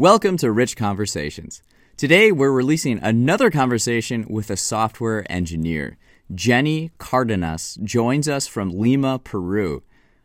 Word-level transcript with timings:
Welcome 0.00 0.38
to 0.38 0.50
Rich 0.50 0.78
Conversations. 0.78 1.62
Today, 1.98 2.32
we're 2.32 2.50
releasing 2.50 2.98
another 3.00 3.50
conversation 3.50 4.24
with 4.30 4.48
a 4.48 4.56
software 4.56 5.30
engineer. 5.30 5.98
Jenny 6.34 6.90
Cardenas 6.96 7.76
joins 7.84 8.26
us 8.26 8.46
from 8.46 8.70
Lima, 8.70 9.18
Peru. 9.18 9.82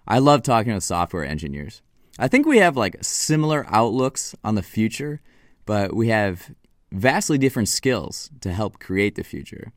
I 0.07 0.19
love 0.19 0.43
talking 0.43 0.73
with 0.73 0.85
software 0.85 1.25
engineers. 1.25 1.81
I 2.17 2.29
think 2.29 2.45
we 2.45 2.59
have 2.59 2.77
like 2.77 3.03
similar 3.03 3.65
outlooks 3.67 4.33
on 4.45 4.55
the 4.55 4.63
future, 4.63 5.19
but 5.65 5.93
we 5.93 6.07
have 6.07 6.55
vastly 6.93 7.37
different 7.37 7.67
skills 7.67 8.29
to 8.39 8.53
help 8.53 8.79
create 8.79 9.15
the 9.15 9.25
future. 9.25 9.73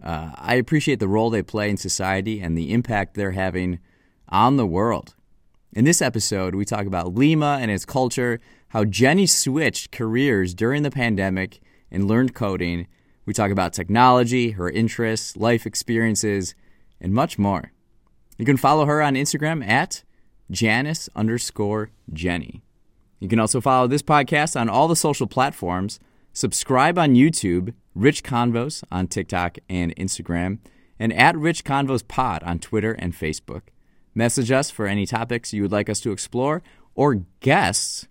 Uh, 0.00 0.30
I 0.36 0.54
appreciate 0.54 1.00
the 1.00 1.08
role 1.08 1.28
they 1.28 1.42
play 1.42 1.70
in 1.70 1.76
society 1.76 2.38
and 2.38 2.56
the 2.56 2.72
impact 2.72 3.14
they're 3.14 3.32
having 3.32 3.80
on 4.28 4.58
the 4.58 4.66
world. 4.66 5.16
In 5.72 5.84
this 5.84 6.02
episode, 6.02 6.56
we 6.56 6.64
talk 6.64 6.86
about 6.86 7.14
Lima 7.14 7.58
and 7.60 7.70
its 7.70 7.84
culture, 7.84 8.40
how 8.70 8.84
Jenny 8.84 9.26
switched 9.26 9.90
careers 9.90 10.54
during 10.54 10.82
the 10.82 10.90
pandemic 10.90 11.60
and 11.90 12.06
learned 12.06 12.34
coding. 12.34 12.86
We 13.26 13.32
talk 13.32 13.50
about 13.50 13.72
technology, 13.72 14.52
her 14.52 14.70
interests, 14.70 15.36
life 15.36 15.66
experiences, 15.66 16.54
and 17.00 17.12
much 17.12 17.38
more. 17.38 17.72
You 18.38 18.44
can 18.44 18.56
follow 18.56 18.86
her 18.86 19.02
on 19.02 19.14
Instagram 19.14 19.66
at 19.66 20.04
Janice 20.50 21.08
underscore 21.14 21.90
Jenny. 22.12 22.62
You 23.18 23.28
can 23.28 23.40
also 23.40 23.60
follow 23.60 23.86
this 23.86 24.02
podcast 24.02 24.58
on 24.58 24.68
all 24.68 24.88
the 24.88 24.96
social 24.96 25.26
platforms, 25.26 25.98
subscribe 26.32 26.96
on 26.96 27.14
YouTube, 27.14 27.74
Rich 27.94 28.22
Convos 28.22 28.84
on 28.90 29.08
TikTok 29.08 29.58
and 29.68 29.94
Instagram, 29.96 30.58
and 30.98 31.12
at 31.12 31.36
Rich 31.36 31.64
Convos 31.64 32.06
Pod 32.06 32.42
on 32.44 32.60
Twitter 32.60 32.92
and 32.92 33.12
Facebook. 33.12 33.62
Message 34.14 34.50
us 34.52 34.70
for 34.70 34.86
any 34.86 35.06
topics 35.06 35.52
you 35.52 35.62
would 35.62 35.72
like 35.72 35.90
us 35.90 36.00
to 36.00 36.12
explore 36.12 36.62
or 36.94 37.22
guests 37.40 38.06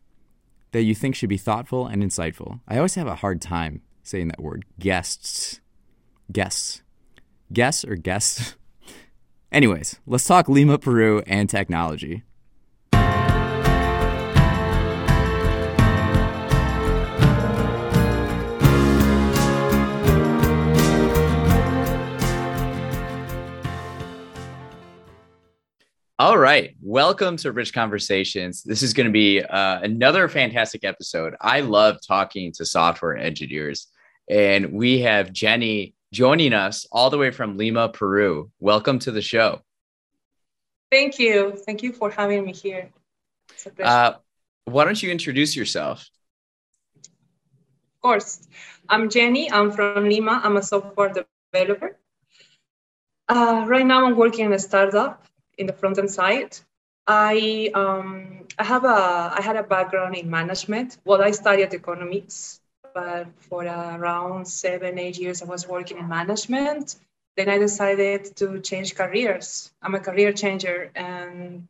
that 0.71 0.83
you 0.83 0.95
think 0.95 1.15
should 1.15 1.29
be 1.29 1.37
thoughtful 1.37 1.87
and 1.87 2.03
insightful. 2.03 2.59
I 2.67 2.77
always 2.77 2.95
have 2.95 3.07
a 3.07 3.15
hard 3.15 3.41
time 3.41 3.81
saying 4.03 4.27
that 4.29 4.41
word 4.41 4.65
guests. 4.79 5.61
Guests. 6.31 6.81
Guests 7.51 7.83
or 7.85 7.95
guests? 7.95 8.55
Anyways, 9.51 9.99
let's 10.05 10.25
talk 10.25 10.47
Lima, 10.47 10.77
Peru, 10.77 11.23
and 11.25 11.49
technology. 11.49 12.23
All 26.19 26.37
right. 26.37 26.75
Welcome 26.81 27.37
to 27.37 27.53
Rich 27.53 27.73
Conversations. 27.73 28.61
This 28.61 28.81
is 28.81 28.93
going 28.93 29.07
to 29.07 29.13
be 29.13 29.41
uh, 29.41 29.79
another 29.79 30.27
fantastic 30.27 30.83
episode. 30.83 31.33
I 31.39 31.61
love 31.61 31.99
talking 32.05 32.51
to 32.57 32.65
software 32.65 33.15
engineers, 33.15 33.87
and 34.29 34.73
we 34.73 34.99
have 34.99 35.31
Jenny 35.31 35.95
joining 36.11 36.51
us 36.51 36.85
all 36.91 37.09
the 37.09 37.17
way 37.17 37.31
from 37.31 37.55
Lima, 37.55 37.87
Peru. 37.87 38.51
Welcome 38.59 38.99
to 38.99 39.11
the 39.11 39.21
show. 39.21 39.61
Thank 40.91 41.19
you. 41.19 41.53
Thank 41.65 41.83
you 41.83 41.93
for 41.93 42.11
having 42.11 42.43
me 42.43 42.51
here. 42.51 42.89
Uh, 43.81 44.15
why 44.65 44.83
don't 44.83 45.01
you 45.01 45.11
introduce 45.11 45.55
yourself? 45.55 46.09
Of 46.97 48.01
course. 48.01 48.45
I'm 48.89 49.09
Jenny. 49.09 49.49
I'm 49.49 49.71
from 49.71 50.09
Lima. 50.09 50.41
I'm 50.43 50.57
a 50.57 50.63
software 50.63 51.13
developer. 51.53 51.97
Uh, 53.29 53.63
right 53.69 53.85
now, 53.85 54.05
I'm 54.05 54.17
working 54.17 54.47
in 54.47 54.51
a 54.51 54.59
startup 54.59 55.25
in 55.59 55.67
the 55.67 55.73
front 55.73 55.99
end 55.99 56.09
side. 56.09 56.57
I 57.05 57.71
um, 57.73 58.47
I 58.57 58.63
have 58.63 58.85
a 58.85 59.33
I 59.37 59.41
had 59.41 59.57
a 59.57 59.63
background 59.63 60.15
in 60.15 60.29
management. 60.29 60.97
Well, 61.05 61.21
I 61.21 61.31
studied 61.31 61.73
economics, 61.73 62.61
but 62.93 63.27
for 63.49 63.63
around 63.65 64.47
seven 64.47 64.97
eight 64.97 65.17
years 65.19 65.41
I 65.41 65.45
was 65.45 65.67
working 65.67 65.97
in 65.97 66.07
management. 66.07 66.95
Then 67.35 67.49
I 67.49 67.57
decided 67.57 68.35
to 68.37 68.59
change 68.59 68.95
careers. 68.95 69.71
I'm 69.81 69.95
a 69.95 69.99
career 69.99 70.33
changer, 70.33 70.91
and 70.95 71.67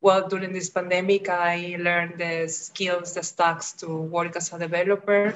well, 0.00 0.28
during 0.28 0.52
this 0.52 0.70
pandemic, 0.70 1.28
I 1.28 1.76
learned 1.78 2.18
the 2.18 2.48
skills, 2.48 3.14
the 3.14 3.22
stacks 3.22 3.72
to 3.80 3.88
work 3.88 4.36
as 4.36 4.52
a 4.52 4.58
developer 4.58 5.34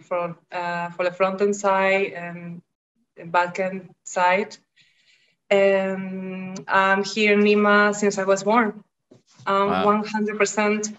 for 0.00 0.36
uh, 0.52 0.90
for 0.90 1.04
the 1.04 1.12
front 1.12 1.40
end 1.40 1.56
side 1.56 2.12
and 2.12 2.62
the 3.16 3.24
back 3.24 3.58
end 3.58 3.90
side 4.04 4.56
and 5.50 6.64
I'm 6.68 7.04
here 7.04 7.32
in 7.32 7.42
Lima 7.42 7.94
since 7.94 8.18
I 8.18 8.24
was 8.24 8.42
born. 8.42 8.82
I'm 9.46 9.68
wow. 9.68 10.02
100% 10.02 10.96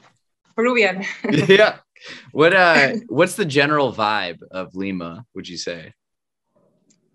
Peruvian. 0.56 1.06
yeah. 1.48 1.78
What 2.32 2.54
uh 2.54 2.94
what's 3.08 3.36
the 3.36 3.46
general 3.46 3.92
vibe 3.92 4.42
of 4.52 4.76
Lima, 4.76 5.26
would 5.36 5.48
you 5.48 5.58
say? 5.58 5.94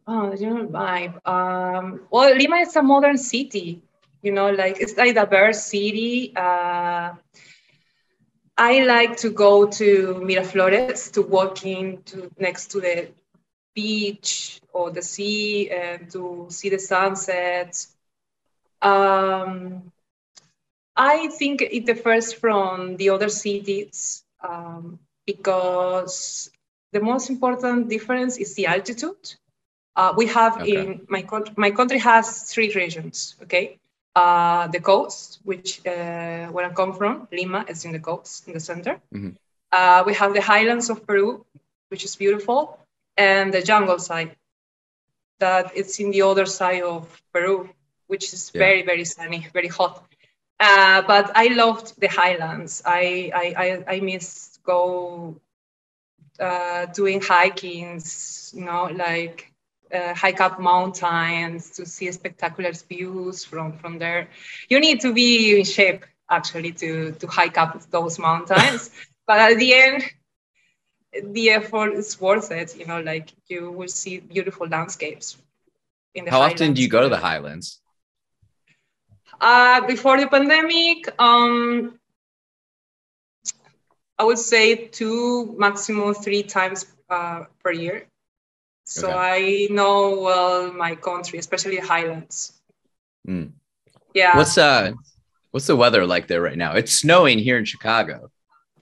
Oh, 0.07 0.31
the 0.31 0.37
general 0.37 0.67
vibe. 0.67 1.27
Um, 1.27 2.03
well, 2.11 2.35
Lima 2.37 2.57
is 2.57 2.77
a 2.77 2.83
modern 2.83 3.17
city, 3.17 3.83
you 4.23 4.33
know, 4.33 4.51
like 4.51 4.79
it's 4.79 4.97
like 4.99 5.13
a 5.13 5.15
diverse 5.15 5.65
city. 5.65 6.35
Uh, 6.37 7.15
I 8.57 8.85
like 8.85 9.17
to 9.19 9.31
go 9.31 9.67
to 9.67 10.21
Miraflores 10.23 11.11
to 11.13 11.23
walk 11.23 11.65
in 11.65 12.03
to 12.05 12.31
next 12.39 12.71
to 12.73 12.81
the 12.81 13.09
beach 13.75 14.61
or 14.73 14.91
the 14.91 15.03
sea 15.03 15.71
and 15.71 16.11
to 16.13 16.47
see 16.51 16.69
the 16.69 16.79
sunset. 16.79 17.87
Um, 18.81 19.93
I 20.97 21.29
think 21.29 21.63
it 21.63 21.87
differs 21.87 22.33
from 22.33 22.97
the 22.97 23.11
other 23.11 23.29
cities 23.29 24.23
um, 24.41 24.99
because 25.27 26.51
the 26.93 27.01
most 27.01 27.31
important 27.31 27.89
difference 27.89 28.37
is 28.37 28.55
the 28.55 28.67
altitude. 28.67 29.35
Uh, 29.97 30.13
we 30.17 30.27
have 30.27 30.61
okay. 30.61 30.77
in 30.77 31.07
my 31.09 31.23
country, 31.23 31.55
my 31.57 31.71
country 31.71 31.99
has 31.99 32.43
three 32.43 32.73
regions, 32.75 33.37
okay? 33.43 33.79
Uh, 34.15 34.69
the 34.69 34.81
coast, 34.81 35.41
which 35.45 35.85
uh, 35.87 36.47
where 36.49 36.67
I 36.67 36.73
come 36.73 36.93
from, 36.93 37.27
Lima 37.33 37.65
is 37.69 37.85
in 37.85 37.93
the 37.93 37.99
coast, 37.99 38.47
in 38.47 38.55
the 38.55 38.61
center. 38.61 39.01
Mm-hmm. 39.13 39.31
Uh, 39.73 40.05
we 40.07 40.15
have 40.15 40.35
the 40.35 40.41
highlands 40.41 40.89
of 40.91 41.05
Peru, 41.05 41.45
which 41.89 42.05
is 42.05 42.15
beautiful 42.15 42.79
and 43.17 43.53
the 43.53 43.63
jungle 43.63 43.99
side 43.99 44.37
that 45.41 45.73
it's 45.75 45.99
in 46.01 46.11
the 46.11 46.23
other 46.23 46.47
side 46.47 46.83
of 46.83 47.23
Peru, 47.33 47.69
which 48.07 48.33
is 48.33 48.51
yeah. 48.55 48.59
very, 48.59 48.83
very 48.83 49.05
sunny, 49.05 49.47
very 49.53 49.69
hot. 49.69 50.05
Uh, 50.61 51.03
but 51.03 51.33
I 51.35 51.49
loved 51.49 52.01
the 52.01 52.07
highlands. 52.07 52.83
I, 52.85 53.31
I, 53.35 53.47
I, 53.65 53.95
I 53.97 54.01
miss 54.01 54.59
go 54.65 55.41
uh, 56.39 56.87
doing 56.87 57.21
hikings, 57.21 58.53
you 58.57 58.65
know, 58.65 58.85
like 58.85 59.53
uh, 59.93 60.15
hike 60.15 60.41
up 60.41 60.61
mountains 60.61 61.71
to 61.71 61.87
see 61.87 62.11
spectacular 62.13 62.73
views 62.73 63.45
from, 63.45 63.73
from 63.79 63.99
there. 63.99 64.29
You 64.69 64.81
need 64.81 65.01
to 65.01 65.13
be 65.13 65.59
in 65.59 65.65
shape 65.65 66.05
actually 66.31 66.73
to, 66.73 67.13
to 67.13 67.27
hike 67.27 67.59
up 67.59 67.81
those 67.91 68.19
mountains. 68.19 68.91
but 69.27 69.39
at 69.39 69.59
the 69.59 69.75
end, 69.75 70.05
the 71.23 71.51
effort 71.51 71.95
is 71.95 72.21
worth 72.21 72.51
it. 72.51 72.77
You 72.77 72.87
know, 72.87 73.01
like 73.01 73.33
you 73.49 73.71
will 73.71 73.89
see 73.89 74.19
beautiful 74.19 74.67
landscapes. 74.67 75.37
In 76.15 76.25
the 76.25 76.31
How 76.31 76.39
highlands. 76.39 76.63
often 76.63 76.75
do 76.75 76.83
you 76.83 76.89
go 76.89 77.03
to 77.03 77.09
the 77.09 77.17
highlands? 77.17 77.81
Uh, 79.41 79.85
before 79.87 80.19
the 80.19 80.29
pandemic, 80.29 81.13
um, 81.21 81.99
I 84.19 84.25
would 84.25 84.39
say 84.39 84.87
two, 84.89 85.55
maximum 85.59 86.15
three 86.15 86.45
times 86.45 86.87
uh, 87.11 87.45
per 87.63 87.73
year. 87.73 88.07
So 88.85 89.09
okay. 89.09 89.69
I 89.71 89.75
know 89.75 90.21
well 90.21 90.73
my 90.73 90.95
country, 90.95 91.39
especially 91.39 91.77
the 91.77 91.87
highlands. 91.87 92.61
Mm. 93.27 93.53
Yeah. 94.13 94.37
What's 94.37 94.57
uh, 94.59 94.93
what's 95.51 95.67
the 95.67 95.77
weather 95.77 96.07
like 96.07 96.29
there 96.29 96.43
right 96.43 96.59
now? 96.59 96.75
It's 96.75 96.93
snowing 96.93 97.39
here 97.39 97.59
in 97.59 97.65
Chicago 97.65 98.31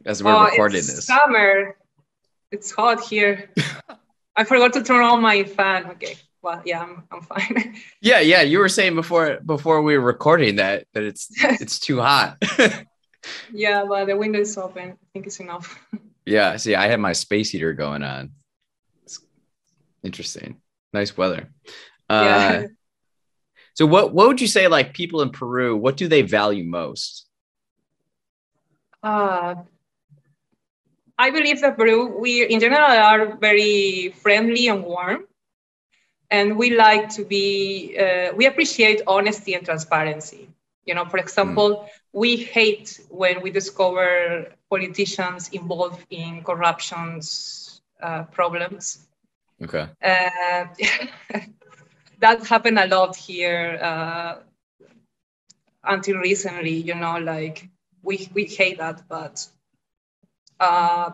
as 0.05 0.23
we're 0.23 0.35
oh, 0.35 0.45
recording 0.45 0.79
this. 0.79 1.07
Summer 1.07 1.77
it's 2.53 2.71
hot 2.71 3.01
here. 3.01 3.51
I 4.37 4.45
forgot 4.45 4.73
to 4.75 4.83
turn 4.83 5.03
on 5.05 5.21
my 5.21 5.45
fan. 5.45 5.87
Okay. 5.93 6.17
Well, 6.43 6.63
yeah, 6.65 6.83
I'm, 6.83 7.05
I'm 7.11 7.23
fine. 7.23 7.77
yeah, 8.01 8.21
yeah. 8.21 8.43
You 8.43 8.59
were 8.59 8.69
saying 8.69 8.95
before 8.95 9.39
before 9.45 9.83
we 9.83 9.97
were 9.97 10.05
recording 10.05 10.57
that 10.57 10.87
that 10.93 11.03
it's 11.03 11.29
it's 11.61 11.79
too 11.79 12.01
hot. 12.01 12.43
yeah, 13.53 13.85
but 13.89 14.07
the 14.07 14.17
window 14.17 14.41
is 14.41 14.57
open. 14.57 14.91
I 14.91 15.07
think 15.13 15.27
it's 15.27 15.41
enough. 15.41 15.79
yeah. 16.27 16.57
See, 16.57 16.75
I 16.75 16.89
have 16.89 17.01
my 17.01 17.13
space 17.13 17.51
heater 17.51 17.73
going 17.73 18.03
on. 18.03 18.33
It's 19.05 19.21
interesting. 20.03 20.61
Nice 20.93 21.17
weather. 21.17 21.49
Uh, 22.09 22.25
yeah. 22.25 22.67
So 23.75 23.87
what 23.87 24.13
what 24.13 24.29
would 24.29 24.41
you 24.41 24.49
say 24.49 24.69
like 24.69 24.95
people 24.95 25.23
in 25.23 25.31
Peru, 25.31 25.77
what 25.77 25.97
do 25.97 26.09
they 26.09 26.23
value 26.23 26.65
most? 26.65 27.27
Uh 29.03 29.55
I 31.19 31.31
believe 31.31 31.61
that 31.61 31.77
Peru, 31.77 32.19
we 32.19 32.45
in 32.47 32.61
general 32.61 32.85
are 32.85 33.37
very 33.37 34.15
friendly 34.23 34.69
and 34.69 34.85
warm. 34.85 35.27
And 36.31 36.57
we 36.57 36.71
like 36.75 37.11
to 37.11 37.25
be, 37.25 37.97
uh, 37.99 38.33
we 38.35 38.47
appreciate 38.47 39.03
honesty 39.07 39.53
and 39.55 39.65
transparency. 39.65 40.49
You 40.87 40.95
know, 40.95 41.05
for 41.05 41.19
example, 41.19 41.71
mm. 41.71 41.89
we 42.13 42.37
hate 42.37 43.01
when 43.11 43.43
we 43.43 43.51
discover 43.51 44.47
politicians 44.71 45.51
involved 45.51 46.05
in 46.11 46.43
corruptions 46.43 47.83
uh, 48.03 48.25
problems. 48.25 49.07
Okay. 49.63 49.87
Uh, 50.03 50.65
that 52.21 52.47
happened 52.47 52.79
a 52.79 52.87
lot 52.87 53.15
here 53.15 53.79
uh, 53.83 54.37
until 55.85 56.17
recently. 56.17 56.75
You 56.75 56.95
know, 56.95 57.19
like 57.19 57.69
we 58.03 58.29
we 58.35 58.45
hate 58.45 58.79
that, 58.79 59.03
but 59.09 59.47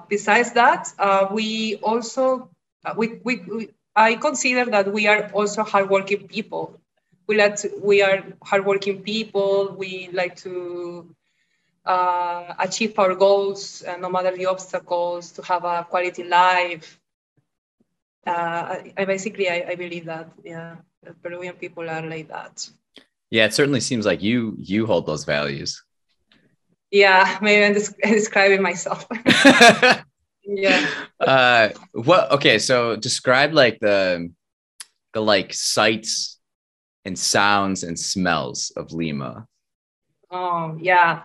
besides 0.08 0.52
that, 0.52 0.92
uh, 0.98 1.28
we 1.30 1.76
also 1.76 2.50
uh, 2.84 2.94
we, 2.96 3.20
we, 3.24 3.36
we 3.48 3.68
I 3.96 4.14
consider 4.14 4.70
that 4.70 4.92
we 4.92 5.06
are 5.06 5.30
also 5.32 5.64
hardworking 5.64 6.28
people. 6.28 6.80
We 7.26 7.36
like 7.36 7.56
to, 7.56 7.72
we 7.82 8.00
are 8.02 8.24
hardworking 8.42 9.02
people. 9.02 9.74
We 9.76 10.08
like 10.12 10.36
to 10.36 11.14
uh, 11.84 12.54
achieve 12.58 12.98
our 12.98 13.14
goals, 13.14 13.82
uh, 13.82 13.96
no 13.96 14.08
matter 14.08 14.36
the 14.36 14.46
obstacles, 14.46 15.32
to 15.32 15.42
have 15.42 15.64
a 15.64 15.86
quality 15.88 16.24
life. 16.24 17.00
Uh, 18.26 18.30
I, 18.30 18.92
I, 18.96 19.04
basically 19.04 19.48
I, 19.48 19.66
I 19.70 19.74
believe 19.74 20.04
that 20.04 20.30
yeah, 20.44 20.76
Peruvian 21.22 21.54
people 21.54 21.88
are 21.88 22.02
like 22.02 22.28
that. 22.28 22.68
Yeah, 23.30 23.46
it 23.46 23.54
certainly 23.54 23.80
seems 23.80 24.06
like 24.06 24.22
you 24.22 24.54
you 24.58 24.86
hold 24.86 25.06
those 25.06 25.24
values. 25.24 25.82
Yeah, 26.90 27.38
maybe 27.42 27.64
I'm 27.64 27.74
just 27.74 27.96
describing 28.02 28.62
myself. 28.62 29.06
yeah. 30.44 30.88
Uh, 31.20 31.68
what? 31.92 32.30
Okay, 32.32 32.58
so 32.58 32.96
describe 32.96 33.52
like 33.52 33.78
the 33.80 34.32
the 35.12 35.20
like 35.20 35.52
sights 35.52 36.38
and 37.04 37.18
sounds 37.18 37.82
and 37.82 37.98
smells 37.98 38.72
of 38.76 38.92
Lima. 38.92 39.46
Oh 40.30 40.76
yeah, 40.80 41.22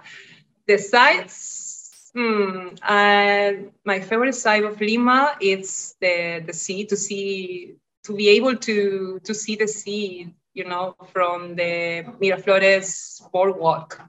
the 0.67 0.77
sights. 0.77 2.11
Hmm. 2.15 2.75
And 2.87 3.71
my 3.85 3.99
favorite 3.99 4.35
side 4.35 4.63
of 4.63 4.79
Lima 4.79 5.35
is 5.41 5.95
the 5.99 6.43
the 6.45 6.53
sea. 6.53 6.85
To 6.85 6.95
see, 6.95 7.75
to 8.03 8.15
be 8.15 8.29
able 8.29 8.55
to 8.57 9.19
to 9.23 9.33
see 9.33 9.55
the 9.55 9.67
sea, 9.67 10.33
you 10.53 10.65
know, 10.65 10.95
from 11.11 11.55
the 11.55 12.05
Miraflores 12.21 13.21
boardwalk. 13.31 13.99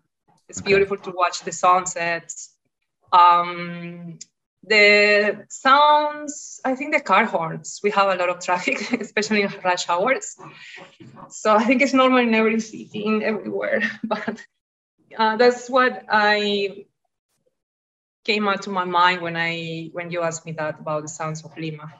It's 0.49 0.61
okay. 0.61 0.71
beautiful 0.71 0.97
to 0.99 1.11
watch 1.11 1.43
the 1.43 1.53
sunsets. 1.53 2.55
Um, 3.13 4.19
the 4.67 5.45
sounds, 5.49 6.61
I 6.65 6.75
think 6.75 6.95
the 6.95 7.01
car 7.01 7.27
horns. 7.27 7.81
We 7.83 7.91
have 7.91 8.09
a 8.09 8.17
lot 8.17 8.29
of 8.31 8.41
traffic, 8.41 8.93
especially 9.01 9.43
in 9.43 9.53
rush 9.63 9.89
hours. 9.89 10.37
So 11.29 11.55
I 11.55 11.65
think 11.65 11.83
it's 11.83 11.93
normal 11.93 12.19
in 12.19 12.35
every 12.35 12.61
city, 12.61 13.05
in 13.05 13.23
everywhere. 13.23 13.83
But 14.05 14.43
uh, 15.17 15.37
that's 15.37 15.69
what 15.69 16.05
I 16.09 16.87
came 18.25 18.49
out 18.49 18.63
to 18.63 18.71
my 18.71 18.85
mind 18.85 19.21
when 19.21 19.37
I 19.37 19.91
when 19.93 20.11
you 20.11 20.23
asked 20.23 20.47
me 20.47 20.53
that 20.53 20.81
about 20.81 21.03
the 21.03 21.09
sounds 21.09 21.45
of 21.45 21.57
Lima. 21.57 21.93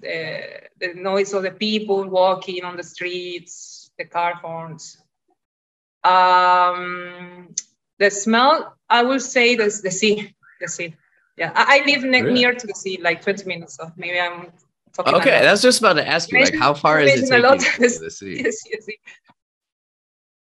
The, 0.00 0.68
the 0.80 0.94
noise 0.94 1.32
of 1.32 1.44
the 1.44 1.52
people 1.52 2.08
walking 2.08 2.64
on 2.64 2.76
the 2.76 2.82
streets, 2.82 3.90
the 3.98 4.04
car 4.04 4.34
horns. 4.34 4.98
Um, 6.02 7.54
the 7.98 8.10
smell, 8.10 8.76
I 8.88 9.02
will 9.02 9.20
say, 9.20 9.54
the, 9.56 9.64
the 9.82 9.90
sea, 9.90 10.34
the 10.60 10.68
sea 10.68 10.94
yeah, 11.36 11.52
I, 11.54 11.80
I 11.80 11.86
live 11.86 12.04
ne- 12.04 12.22
really? 12.22 12.34
near 12.34 12.54
to 12.54 12.66
the 12.66 12.74
sea, 12.74 12.98
like 13.00 13.22
20 13.22 13.46
minutes. 13.46 13.76
So 13.76 13.90
maybe 13.96 14.20
I'm 14.20 14.52
talking. 14.92 15.14
Okay, 15.14 15.40
that's 15.40 15.62
just 15.62 15.80
about 15.80 15.94
to 15.94 16.06
ask 16.06 16.30
you, 16.30 16.40
like, 16.40 16.54
how 16.54 16.74
far 16.74 17.00
is 17.00 17.22
it 17.22 17.28
taking 17.28 17.58
to 17.58 17.98
the 17.98 18.10
sea? 18.10 18.36
yes, 18.44 18.62
yes, 18.70 18.84
yes. 18.86 18.98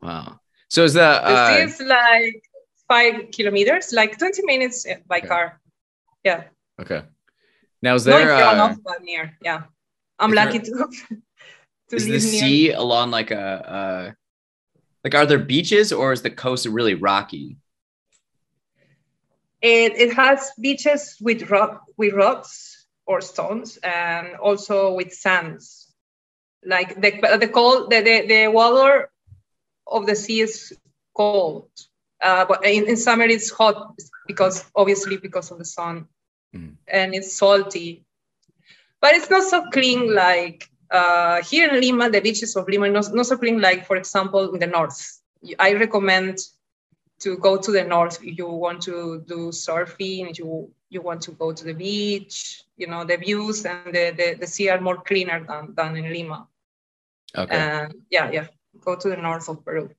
Wow. 0.02 0.40
So 0.68 0.84
is 0.84 0.94
that 0.94 1.24
uh, 1.24 1.30
the 1.30 1.48
sea 1.48 1.64
is 1.64 1.88
like 1.88 2.44
five 2.88 3.32
kilometers, 3.32 3.94
like 3.94 4.18
20 4.18 4.44
minutes 4.46 4.86
by 5.08 5.20
okay. 5.20 5.28
car. 5.28 5.62
Yeah. 6.24 6.44
Okay. 6.80 7.04
Now 7.82 7.96
is 7.96 8.04
there? 8.04 8.28
Not 8.28 8.42
uh, 8.42 8.54
enough, 8.54 8.78
near. 9.02 9.38
Yeah, 9.42 9.64
I'm 10.20 10.34
lucky 10.34 10.58
there, 10.60 10.76
to. 10.76 10.90
to 11.90 11.96
is 11.96 12.06
the 12.06 12.20
sea 12.20 12.72
along 12.72 13.12
like 13.12 13.32
a? 13.32 14.16
Like, 15.04 15.16
are 15.16 15.26
there 15.26 15.40
beaches 15.40 15.92
or 15.92 16.14
is 16.14 16.22
the 16.22 16.30
coast 16.30 16.66
really 16.66 16.94
rocky? 16.94 17.58
It, 19.62 19.94
it 19.98 20.14
has 20.14 20.52
beaches 20.60 21.18
with 21.22 21.50
rock 21.50 21.84
with 21.98 22.14
rocks 22.14 22.88
or 23.06 23.22
stones 23.22 23.78
and 23.84 24.36
also 24.38 24.94
with 24.94 25.14
sands. 25.14 25.94
Like 26.66 27.00
the 27.00 27.38
the 27.40 27.48
cold 27.48 27.92
the, 27.92 28.02
the, 28.02 28.28
the 28.28 28.48
water 28.48 29.12
of 29.86 30.06
the 30.06 30.16
sea 30.16 30.42
is 30.42 30.74
cold. 31.16 31.70
Uh, 32.22 32.46
but 32.46 32.66
in, 32.66 32.88
in 32.88 32.98
summer 32.98 33.26
it's 33.26 33.52
hot 33.52 33.96
because 34.28 34.66
obviously 34.76 35.18
because 35.18 35.52
of 35.52 35.58
the 35.58 35.66
sun 35.66 36.08
mm. 36.56 36.74
and 36.88 37.14
it's 37.14 37.36
salty. 37.36 38.04
But 39.00 39.16
it's 39.16 39.30
not 39.30 39.44
so 39.44 39.70
clean 39.72 40.14
like 40.14 40.71
uh, 40.92 41.42
here 41.44 41.70
in 41.70 41.82
Lima, 41.82 42.10
the 42.10 42.20
beaches 42.20 42.56
of 42.56 42.68
Lima, 42.68 42.90
not, 42.90 43.14
not 43.14 43.26
so 43.26 43.38
clean 43.38 43.62
like, 43.62 43.86
for 43.86 43.96
example, 43.96 44.54
in 44.54 44.60
the 44.60 44.68
north. 44.68 45.22
I 45.58 45.74
recommend 45.74 46.38
to 47.20 47.38
go 47.38 47.58
to 47.58 47.72
the 47.72 47.84
north 47.84 48.24
if 48.24 48.38
you 48.38 48.48
want 48.48 48.82
to 48.84 49.24
do 49.28 49.50
surfing, 49.50 50.38
you 50.38 50.72
you 50.90 51.02
want 51.02 51.22
to 51.22 51.32
go 51.32 51.54
to 51.54 51.64
the 51.64 51.74
beach, 51.74 52.64
you 52.76 52.86
know, 52.86 53.06
the 53.06 53.16
views 53.16 53.66
and 53.66 53.96
the, 53.96 54.14
the, 54.18 54.36
the 54.42 54.46
sea 54.46 54.68
are 54.68 54.82
more 54.82 55.02
cleaner 55.02 55.44
than, 55.48 55.74
than 55.74 55.96
in 55.96 56.12
Lima. 56.12 56.48
Okay. 57.36 57.56
And 57.56 57.94
yeah, 58.10 58.30
yeah. 58.30 58.48
Go 58.82 58.98
to 58.98 59.10
the 59.10 59.16
north 59.16 59.48
of 59.48 59.64
Peru. 59.64 59.90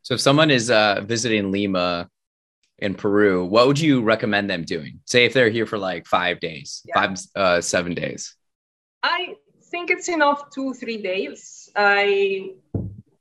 So 0.00 0.14
if 0.14 0.20
someone 0.20 0.50
is 0.50 0.70
uh, 0.70 1.02
visiting 1.04 1.52
Lima 1.52 2.08
in 2.78 2.94
Peru, 2.94 3.44
what 3.44 3.66
would 3.66 3.78
you 3.78 4.00
recommend 4.00 4.48
them 4.48 4.64
doing? 4.64 5.00
Say 5.04 5.26
if 5.26 5.34
they're 5.34 5.50
here 5.50 5.66
for 5.66 5.76
like 5.76 6.06
five 6.06 6.40
days, 6.40 6.82
yeah. 6.86 6.94
five, 6.94 7.18
uh, 7.36 7.60
seven 7.60 7.94
days. 7.94 8.34
I 9.02 9.34
think 9.74 9.90
it's 9.90 10.08
enough 10.08 10.50
two, 10.54 10.72
three 10.72 11.02
days. 11.02 11.68
I 11.74 12.52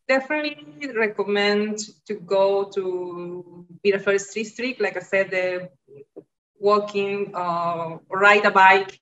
definitely 0.07 0.91
recommend 1.05 1.79
to 2.07 2.13
go 2.13 2.69
to 2.75 3.65
Miraflores 3.83 4.31
district. 4.31 4.79
Like 4.79 4.95
I 4.95 4.99
said, 4.99 5.31
the 5.31 5.45
walking, 6.59 7.31
uh, 7.33 7.97
ride 8.07 8.45
a 8.45 8.51
bike, 8.51 8.93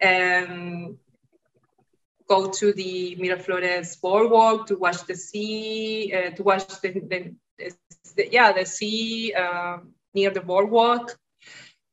and 0.00 0.96
go 2.28 2.50
to 2.60 2.72
the 2.72 3.16
Miraflores 3.20 4.00
boardwalk 4.00 4.68
to 4.68 4.76
watch 4.76 5.00
the 5.10 5.16
sea, 5.16 6.12
uh, 6.16 6.30
to 6.36 6.42
watch 6.44 6.80
the, 6.82 6.90
the, 7.12 7.18
the, 8.16 8.28
yeah 8.30 8.52
the 8.52 8.64
sea 8.64 9.34
uh, 9.34 9.78
near 10.14 10.30
the 10.30 10.40
boardwalk. 10.40 11.18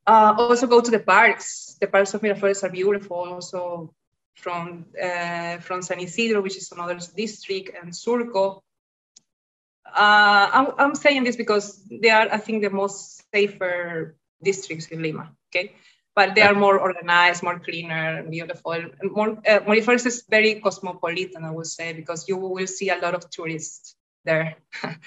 Uh, 0.06 0.36
also 0.38 0.68
go 0.68 0.82
to 0.82 0.92
the 0.92 1.00
parks. 1.00 1.78
The 1.82 1.88
parks 1.88 2.14
of 2.14 2.22
Miraflores 2.22 2.64
are 2.64 2.70
beautiful. 2.70 3.18
Also 3.34 3.92
from 4.36 4.86
uh, 5.02 5.58
from 5.60 5.82
San 5.82 6.00
Isidro, 6.00 6.42
which 6.42 6.58
is 6.58 6.72
another 6.72 7.00
district, 7.16 7.72
and 7.80 7.92
Surco. 7.92 8.62
Uh, 9.86 10.50
I'm, 10.52 10.68
I'm 10.78 10.96
saying 10.96 11.24
this 11.24 11.36
because 11.36 11.84
they 12.02 12.10
are, 12.10 12.28
I 12.32 12.38
think, 12.38 12.64
the 12.64 12.70
most 12.70 13.24
safer 13.32 14.16
districts 14.42 14.88
in 14.88 15.02
Lima. 15.02 15.32
Okay, 15.50 15.76
but 16.16 16.36
they 16.36 16.42
are 16.42 16.56
more 16.56 16.80
organized, 16.80 17.44
more 17.44 17.60
cleaner, 17.60 18.24
beautiful. 18.24 18.76
More, 19.04 19.38
uh, 19.48 19.60
is 19.70 20.24
very 20.30 20.56
cosmopolitan, 20.56 21.44
I 21.44 21.52
would 21.52 21.68
say, 21.68 21.94
because 21.94 22.28
you 22.28 22.38
will 22.38 22.68
see 22.68 22.90
a 22.90 22.98
lot 22.98 23.14
of 23.14 23.30
tourists 23.30 23.96
there. 24.26 24.56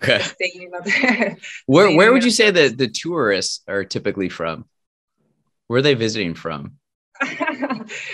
Okay. 0.00 0.22
where 1.66 1.96
where 1.96 2.12
would 2.12 2.24
you 2.24 2.30
say 2.30 2.52
that 2.52 2.78
the 2.78 2.86
tourists 2.86 3.64
are 3.66 3.82
typically 3.82 4.28
from? 4.28 4.64
Where 5.66 5.80
are 5.80 5.82
they 5.82 5.94
visiting 5.94 6.34
from? 6.34 6.78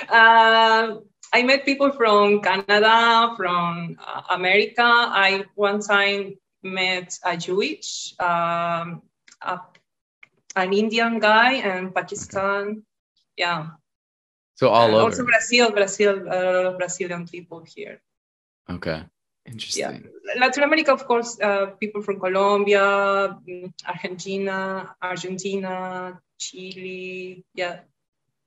Uh, 0.08 0.96
I 1.34 1.42
met 1.42 1.64
people 1.64 1.90
from 1.90 2.40
Canada, 2.42 3.34
from 3.36 3.96
uh, 3.98 4.22
America. 4.30 4.86
I 4.86 5.44
one 5.56 5.80
time 5.80 6.38
met 6.62 7.18
a 7.24 7.36
Jewish, 7.36 8.14
um, 8.20 9.02
a, 9.42 9.58
an 10.54 10.72
Indian 10.72 11.18
guy, 11.18 11.54
and 11.54 11.92
Pakistan. 11.92 12.84
Yeah. 13.36 13.74
So 14.54 14.68
all 14.68 14.94
over. 14.94 15.10
Also 15.10 15.24
Brazil, 15.24 15.72
Brazil, 15.72 16.22
a 16.22 16.38
lot 16.38 16.66
of 16.66 16.78
Brazilian 16.78 17.26
people 17.26 17.64
here. 17.66 18.00
Okay. 18.70 19.02
Interesting. 19.44 20.08
Yeah. 20.08 20.40
Latin 20.40 20.62
America, 20.62 20.92
of 20.92 21.04
course, 21.04 21.38
uh, 21.40 21.66
people 21.78 22.00
from 22.00 22.18
Colombia, 22.18 23.36
mm, 23.46 23.72
Argentina, 23.86 24.94
Argentina, 25.02 26.18
Chile. 26.38 27.44
Yeah, 27.54 27.80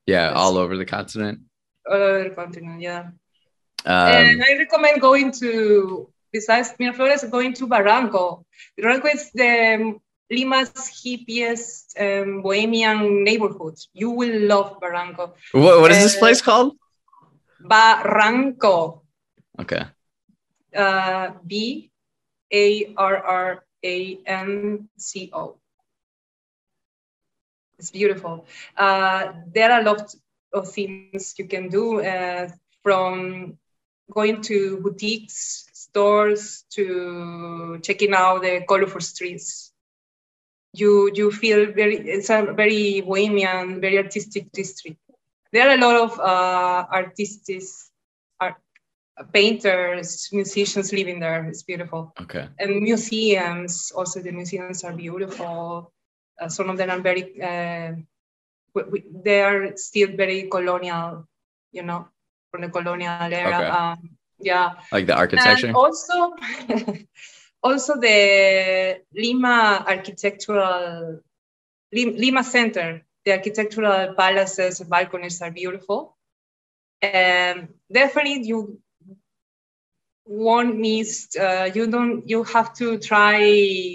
yeah, 0.07 0.31
all 0.31 0.57
over 0.57 0.75
the 0.77 0.85
continent. 0.85 1.41
All 1.85 1.95
over 1.95 2.23
the 2.29 2.35
continent, 2.35 2.81
yeah. 2.81 3.11
Um, 3.85 4.11
and 4.11 4.43
I 4.43 4.57
recommend 4.57 4.99
going 4.99 5.31
to, 5.33 6.09
besides 6.33 6.73
Miraflores, 6.79 7.29
going 7.29 7.53
to 7.53 7.67
Barranco. 7.67 8.43
Barranco 8.79 9.13
is 9.13 9.31
the 9.31 9.95
Lima's 10.29 10.71
hippiest 10.71 11.95
um, 11.99 12.41
bohemian 12.41 13.23
neighborhood. 13.23 13.75
You 13.93 14.11
will 14.11 14.47
love 14.47 14.79
Barranco. 14.81 15.33
What, 15.51 15.81
what 15.81 15.91
is 15.91 15.97
uh, 15.97 16.03
this 16.03 16.17
place 16.17 16.41
called? 16.41 16.75
Barranco. 17.61 19.01
Okay. 19.59 19.83
Uh, 20.75 21.31
B 21.45 21.91
A 22.51 22.93
R 22.95 23.17
R 23.17 23.63
A 23.83 24.19
N 24.25 24.89
C 24.97 25.29
O. 25.33 25.57
It's 27.79 27.91
beautiful. 27.91 28.45
Uh, 28.75 29.33
there 29.53 29.71
are 29.71 29.81
a 29.81 29.83
lot 29.83 30.13
of 30.53 30.71
things 30.71 31.35
you 31.37 31.47
can 31.47 31.69
do 31.69 32.01
uh, 32.01 32.49
from 32.83 33.57
going 34.11 34.41
to 34.41 34.79
boutiques, 34.81 35.69
stores, 35.73 36.65
to 36.71 37.79
checking 37.83 38.13
out 38.13 38.41
the 38.41 38.63
colorful 38.67 39.01
streets. 39.01 39.71
You 40.73 41.11
you 41.13 41.31
feel 41.31 41.71
very 41.71 41.97
it's 41.97 42.29
a 42.29 42.53
very 42.53 43.01
bohemian, 43.01 43.81
very 43.81 43.97
artistic 43.97 44.51
district. 44.51 44.99
There 45.51 45.69
are 45.69 45.75
a 45.75 45.81
lot 45.81 45.95
of 45.95 46.19
uh, 46.19 46.85
artists, 46.91 47.89
art, 48.39 48.55
painters, 49.33 50.29
musicians 50.31 50.91
living 50.91 51.19
there. 51.19 51.45
It's 51.45 51.63
beautiful. 51.63 52.13
Okay. 52.21 52.47
And 52.59 52.81
museums, 52.81 53.91
also 53.95 54.21
the 54.21 54.31
museums 54.31 54.83
are 54.83 54.93
beautiful. 54.93 55.91
Uh, 56.39 56.49
some 56.49 56.69
of 56.69 56.77
them 56.77 56.89
are 56.89 56.99
very, 56.99 57.41
uh, 57.41 57.93
we, 58.73 58.83
we, 58.83 59.03
they 59.23 59.41
are 59.41 59.75
still 59.75 60.09
very 60.15 60.47
colonial, 60.49 61.27
you 61.71 61.83
know, 61.83 62.07
from 62.51 62.61
the 62.61 62.69
colonial 62.69 63.33
era. 63.33 63.57
Okay. 63.57 63.65
Um, 63.65 64.09
yeah. 64.39 64.73
Like 64.91 65.07
the 65.07 65.15
architecture? 65.15 65.67
And 65.67 65.75
also, 65.75 66.35
also 67.63 67.99
the 67.99 69.01
Lima 69.13 69.83
architectural, 69.87 71.21
Lima 71.91 72.43
Center, 72.43 73.03
the 73.25 73.31
architectural 73.31 74.13
palaces 74.13 74.79
and 74.79 74.89
balconies 74.89 75.41
are 75.41 75.51
beautiful. 75.51 76.15
And 77.01 77.69
definitely 77.91 78.43
you 78.43 78.79
won't 80.25 80.77
miss, 80.77 81.35
uh, 81.35 81.69
you 81.73 81.87
don't, 81.87 82.29
you 82.29 82.43
have 82.43 82.73
to 82.75 82.99
try 82.99 83.41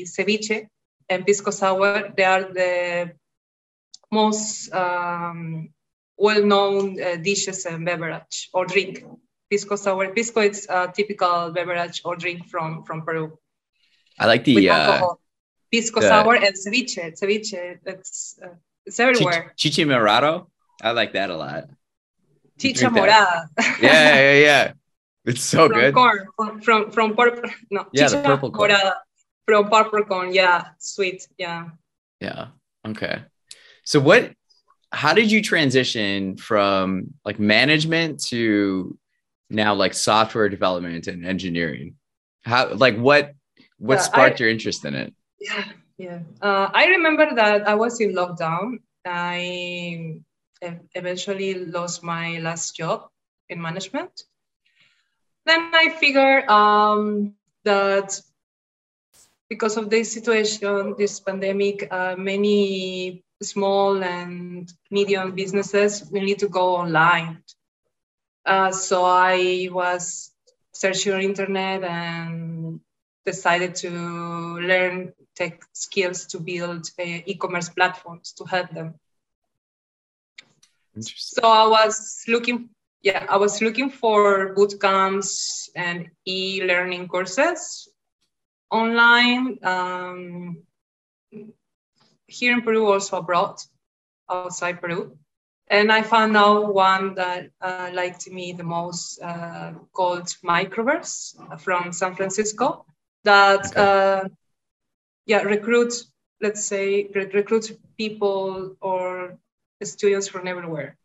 ceviche 0.05 0.69
and 1.12 1.26
pisco 1.26 1.50
sour. 1.50 2.12
They 2.16 2.25
are 2.25 2.45
the 2.45 3.12
most 4.11 4.73
um, 4.73 5.69
well-known 6.16 7.00
uh, 7.00 7.16
dishes 7.16 7.66
and 7.66 7.85
beverage 7.85 8.49
or 8.52 8.66
drink. 8.66 9.04
Pisco 9.50 9.76
sour. 9.76 10.09
Pisco 10.14 10.40
is 10.40 10.66
a 10.71 10.90
typical 10.95 11.52
beverage 11.52 12.00
or 12.04 12.16
drink 12.16 12.49
from 12.49 12.85
from 12.85 13.02
Peru. 13.02 13.37
I 14.19 14.26
like 14.26 14.45
the 14.45 14.71
uh, 14.71 15.14
pisco 15.71 16.00
the, 16.00 16.09
sour 16.09 16.35
and 16.37 16.54
ceviche. 16.57 17.12
Ceviche. 17.21 17.78
That's 17.85 18.38
uh, 18.42 18.57
it's 18.87 18.99
everywhere. 18.99 19.52
Chich- 19.57 19.87
morado. 19.87 20.47
I 20.83 20.92
like 20.92 21.12
that 21.12 21.28
a 21.31 21.37
lot. 21.37 21.69
Chicha 22.59 22.88
morada. 22.88 23.49
yeah, 23.81 24.14
yeah, 24.14 24.38
yeah. 24.38 24.73
It's 25.25 25.42
so 25.42 25.69
from 25.69 25.81
good. 25.81 25.95
Corn, 25.95 26.26
from 26.37 26.61
from 26.61 26.90
from 26.90 27.14
purple. 27.14 27.50
No, 27.71 27.87
yeah, 27.92 28.09
chicha 28.09 28.23
the 28.23 28.28
purple 28.28 28.50
corn. 28.50 28.71
Morada, 28.71 28.95
from 29.47 29.69
purple 29.71 30.05
corn. 30.05 30.33
Yeah, 30.33 30.69
sweet. 30.79 31.27
Yeah. 31.39 31.71
Yeah. 32.21 32.49
Okay. 32.87 33.23
So 33.85 34.01
what? 34.01 34.33
How 34.93 35.15
did 35.15 35.31
you 35.33 35.41
transition 35.43 36.37
from 36.37 37.15
like 37.25 37.39
management 37.39 38.23
to 38.27 38.99
now 39.49 39.75
like 39.75 39.95
software 39.95 40.49
development 40.49 41.07
and 41.07 41.25
engineering? 41.25 41.97
How 42.45 42.75
like 42.75 42.97
what 42.99 43.35
what 43.79 43.95
Yeah, 43.97 44.03
sparked 44.03 44.41
I- 44.41 44.45
your 44.45 44.51
interest 44.51 44.85
in 44.85 44.95
it? 44.95 45.15
Yeah, 45.41 45.65
yeah. 45.99 46.19
Uh, 46.41 46.69
I 46.73 46.87
remember 46.87 47.35
that 47.35 47.67
I 47.67 47.75
was 47.75 48.01
in 48.01 48.13
lockdown. 48.15 48.79
I 49.05 50.21
eventually 50.95 51.55
lost 51.55 52.05
my 52.05 52.39
last 52.39 52.77
job 52.77 53.09
in 53.49 53.61
management. 53.61 54.23
Then 55.45 55.71
I 55.75 55.89
figured 55.99 56.49
um, 56.49 57.35
that 57.65 58.21
because 59.52 59.76
of 59.76 59.90
this 59.90 60.11
situation, 60.11 60.94
this 60.97 61.21
pandemic, 61.21 61.87
uh, 61.92 62.16
many 62.16 63.23
small 63.42 64.02
and 64.02 64.73
medium 64.90 65.35
businesses 65.35 66.09
will 66.11 66.23
need 66.23 66.38
to 66.38 66.49
go 66.49 66.76
online. 66.76 67.42
Uh, 68.47 68.73
so 68.73 69.04
I 69.04 69.68
was 69.71 70.32
searching 70.73 71.12
on 71.12 71.21
internet 71.21 71.85
and 71.85 72.80
decided 73.26 73.75
to 73.85 73.90
learn 73.90 75.12
tech 75.37 75.61
skills 75.75 76.25
to 76.28 76.40
build 76.40 76.88
uh, 76.99 77.30
e-commerce 77.30 77.68
platforms 77.68 78.32
to 78.38 78.44
help 78.44 78.71
them. 78.71 78.94
So 80.99 81.42
I 81.44 81.66
was 81.68 82.25
looking, 82.26 82.71
yeah, 83.02 83.26
I 83.28 83.37
was 83.37 83.61
looking 83.61 83.90
for 83.90 84.54
boot 84.54 84.80
camps 84.80 85.68
and 85.76 86.09
e-learning 86.26 87.09
courses 87.09 87.92
online 88.73 89.59
um, 89.64 90.59
here 92.29 92.52
in 92.55 92.62
Peru, 92.62 92.91
also 92.93 93.19
abroad, 93.19 93.57
outside 94.31 94.81
Peru. 94.81 95.17
And 95.69 95.93
I 95.93 96.02
found 96.02 96.37
out 96.37 96.75
one 96.75 97.14
that 97.17 97.50
uh, 97.61 97.91
liked 97.93 98.29
me 98.31 98.52
the 98.52 98.64
most 98.64 99.21
uh, 99.23 99.73
called 99.93 100.26
Microverse 100.45 101.35
from 101.61 101.93
San 101.93 102.14
Francisco 102.14 102.85
that, 103.25 103.64
Okay. 103.67 103.76
uh, 103.76 104.29
yeah, 105.26 105.43
recruits, 105.43 106.11
let's 106.41 106.64
say, 106.64 107.09
re- 107.14 107.31
recruits 107.33 107.73
people 107.99 108.76
or 108.81 109.38
students 109.83 110.29
from 110.29 110.47
everywhere. 110.47 110.97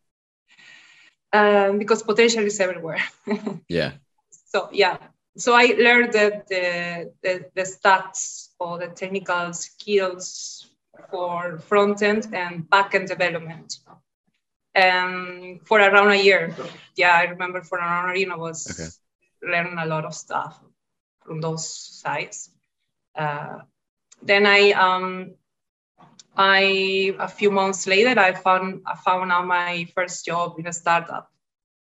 Um, 1.32 1.78
because 1.78 2.02
potential 2.02 2.44
is 2.44 2.60
everywhere. 2.60 3.02
Yeah. 3.68 3.92
so 4.52 4.68
yeah 4.72 4.96
so 5.36 5.54
i 5.54 5.66
learned 5.78 6.12
the, 6.12 6.42
the, 6.48 7.12
the, 7.22 7.44
the 7.54 7.64
stacks 7.64 8.50
or 8.58 8.78
the 8.78 8.88
technical 8.88 9.52
skills 9.52 10.66
for 11.10 11.58
front 11.58 12.02
end 12.02 12.26
and 12.32 12.68
back 12.68 12.94
end 12.94 13.08
development. 13.08 13.78
And 14.74 15.60
for 15.66 15.78
around 15.80 16.10
a 16.12 16.16
year. 16.22 16.54
Yeah 16.96 17.14
i 17.14 17.24
remember 17.24 17.62
for 17.62 17.78
around 17.78 18.14
a 18.14 18.18
year 18.18 18.32
i 18.32 18.36
was 18.36 18.60
Okay. 18.70 19.52
learning 19.52 19.78
a 19.78 19.86
lot 19.86 20.04
of 20.04 20.14
stuff 20.14 20.58
from 21.24 21.40
those 21.40 21.66
sites 22.02 22.50
uh, 23.16 23.58
then 24.22 24.46
i 24.46 24.70
um 24.72 25.34
i 26.36 27.14
a 27.18 27.28
few 27.28 27.50
months 27.50 27.86
later 27.86 28.18
i 28.18 28.32
found 28.32 28.80
i 28.86 28.94
found 28.96 29.30
out 29.32 29.46
my 29.46 29.86
first 29.94 30.24
job 30.24 30.58
in 30.58 30.66
a 30.66 30.72
startup 30.72 31.30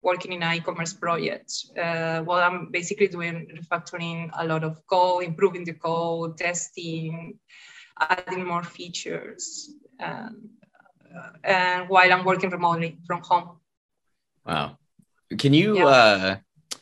working 0.05 0.31
in 0.33 0.43
an 0.43 0.53
e-commerce 0.57 0.93
project. 0.93 1.51
Uh, 1.75 2.23
well, 2.27 2.41
I'm 2.47 2.69
basically 2.71 3.07
doing 3.07 3.35
refactoring 3.59 4.29
a 4.37 4.45
lot 4.45 4.63
of 4.63 4.73
code, 4.85 5.23
improving 5.23 5.65
the 5.65 5.73
code, 5.73 6.37
testing, 6.37 7.39
adding 7.99 8.45
more 8.45 8.63
features, 8.63 9.71
and, 9.99 10.35
uh, 11.13 11.31
and 11.43 11.89
while 11.89 12.13
I'm 12.13 12.23
working 12.23 12.51
remotely 12.51 12.99
from 13.07 13.21
home. 13.23 13.47
Wow. 14.45 14.77
Can 15.41 15.53
you 15.53 15.77
Yeah. 15.77 15.87
uh, 15.87 16.37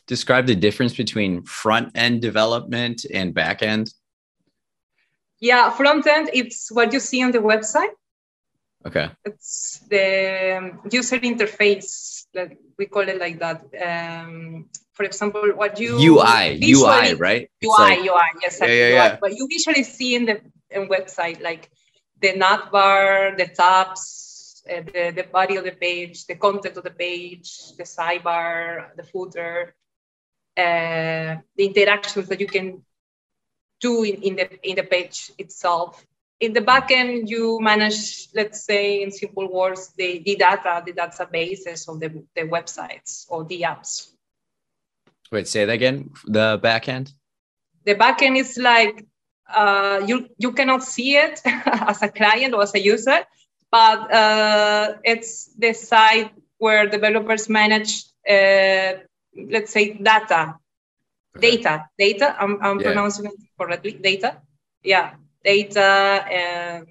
describe 0.06 0.46
the 0.46 0.54
difference 0.66 0.94
between 0.94 1.42
front 1.44 1.96
end 1.96 2.20
development 2.20 3.06
and 3.18 3.32
back 3.32 3.62
end? 3.62 3.86
Yeah, 5.40 5.70
front 5.70 6.06
end, 6.06 6.30
it's 6.32 6.70
what 6.70 6.92
you 6.92 7.00
see 7.00 7.22
on 7.22 7.32
the 7.32 7.38
website. 7.38 7.94
Okay. 8.86 9.08
It's 9.24 9.80
the 9.88 10.78
user 10.92 11.18
interface, 11.18 12.23
like 12.34 12.58
we 12.78 12.86
call 12.86 13.08
it 13.08 13.18
like 13.18 13.38
that. 13.38 13.64
Um, 13.88 14.66
for 14.92 15.04
example, 15.04 15.42
what 15.54 15.78
you 15.80 15.96
UI, 15.96 16.58
UI, 16.62 17.14
right? 17.14 17.50
It's 17.60 17.66
UI, 17.68 17.88
like- 17.88 18.00
UI, 18.00 18.28
yes, 18.42 18.58
Yeah, 18.60 18.66
yeah, 18.66 18.88
UI. 18.88 18.94
yeah. 18.94 19.18
But 19.20 19.32
you 19.36 19.48
visually 19.50 19.82
see 19.84 20.14
in 20.14 20.26
the 20.26 20.40
in 20.70 20.88
website 20.88 21.42
like 21.42 21.70
the 22.20 22.32
navbar, 22.32 23.36
the 23.36 23.46
tabs, 23.46 24.62
uh, 24.70 24.82
the, 24.82 25.12
the 25.14 25.26
body 25.30 25.56
of 25.56 25.64
the 25.64 25.72
page, 25.72 26.26
the 26.26 26.36
content 26.36 26.76
of 26.76 26.84
the 26.84 26.90
page, 26.90 27.50
the 27.76 27.84
sidebar, 27.84 28.94
the 28.96 29.02
footer, 29.02 29.74
uh, 30.56 31.36
the 31.56 31.64
interactions 31.66 32.28
that 32.28 32.40
you 32.40 32.46
can 32.46 32.82
do 33.80 34.04
in, 34.04 34.22
in 34.22 34.36
the 34.36 34.68
in 34.68 34.76
the 34.76 34.84
page 34.84 35.32
itself. 35.38 36.04
In 36.40 36.52
the 36.52 36.60
backend, 36.60 37.28
you 37.28 37.58
manage, 37.60 38.28
let's 38.34 38.64
say, 38.64 39.02
in 39.02 39.10
simple 39.10 39.50
words, 39.50 39.92
the, 39.96 40.20
the 40.24 40.36
data, 40.36 40.82
the 40.84 40.92
databases 40.92 41.88
of 41.88 42.00
the, 42.00 42.08
the 42.34 42.42
websites 42.42 43.24
or 43.28 43.44
the 43.44 43.62
apps. 43.62 44.10
Wait, 45.32 45.48
say 45.48 45.64
that 45.64 45.72
again. 45.72 46.10
The 46.26 46.58
back 46.62 46.88
end? 46.88 47.12
the 47.84 47.94
backend 47.94 48.36
is 48.38 48.56
like 48.58 49.04
uh, 49.54 50.00
you 50.06 50.28
you 50.38 50.52
cannot 50.52 50.82
see 50.82 51.16
it 51.16 51.40
as 51.66 52.02
a 52.02 52.08
client 52.08 52.54
or 52.54 52.62
as 52.62 52.74
a 52.74 52.80
user, 52.80 53.20
but 53.70 54.12
uh, 54.12 54.94
it's 55.04 55.54
the 55.58 55.72
site 55.72 56.32
where 56.58 56.86
developers 56.86 57.48
manage, 57.48 58.04
uh, 58.28 58.92
let's 59.50 59.72
say, 59.72 59.94
data, 59.94 60.54
Okay. 61.36 61.56
data, 61.56 61.84
data. 61.98 62.36
I'm, 62.40 62.58
I'm 62.62 62.80
Yeah. 62.80 62.84
pronouncing 62.84 63.26
it 63.26 63.34
correctly. 63.58 63.92
Data, 63.92 64.40
yeah, 64.82 65.14
data, 65.44 66.24
and 66.30 66.86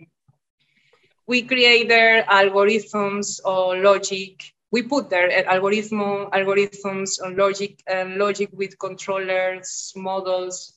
we 1.27 1.43
create 1.43 1.88
their 1.88 2.24
algorithms 2.24 3.39
or 3.43 3.77
logic. 3.77 4.43
We 4.72 4.83
put 4.83 5.10
their 5.10 5.48
algorithm 5.48 6.29
algorithms 6.31 7.19
or 7.24 7.31
logic 7.31 7.81
and 7.88 8.17
logic 8.17 8.50
with 8.53 8.77
controllers, 8.79 9.93
models, 9.95 10.74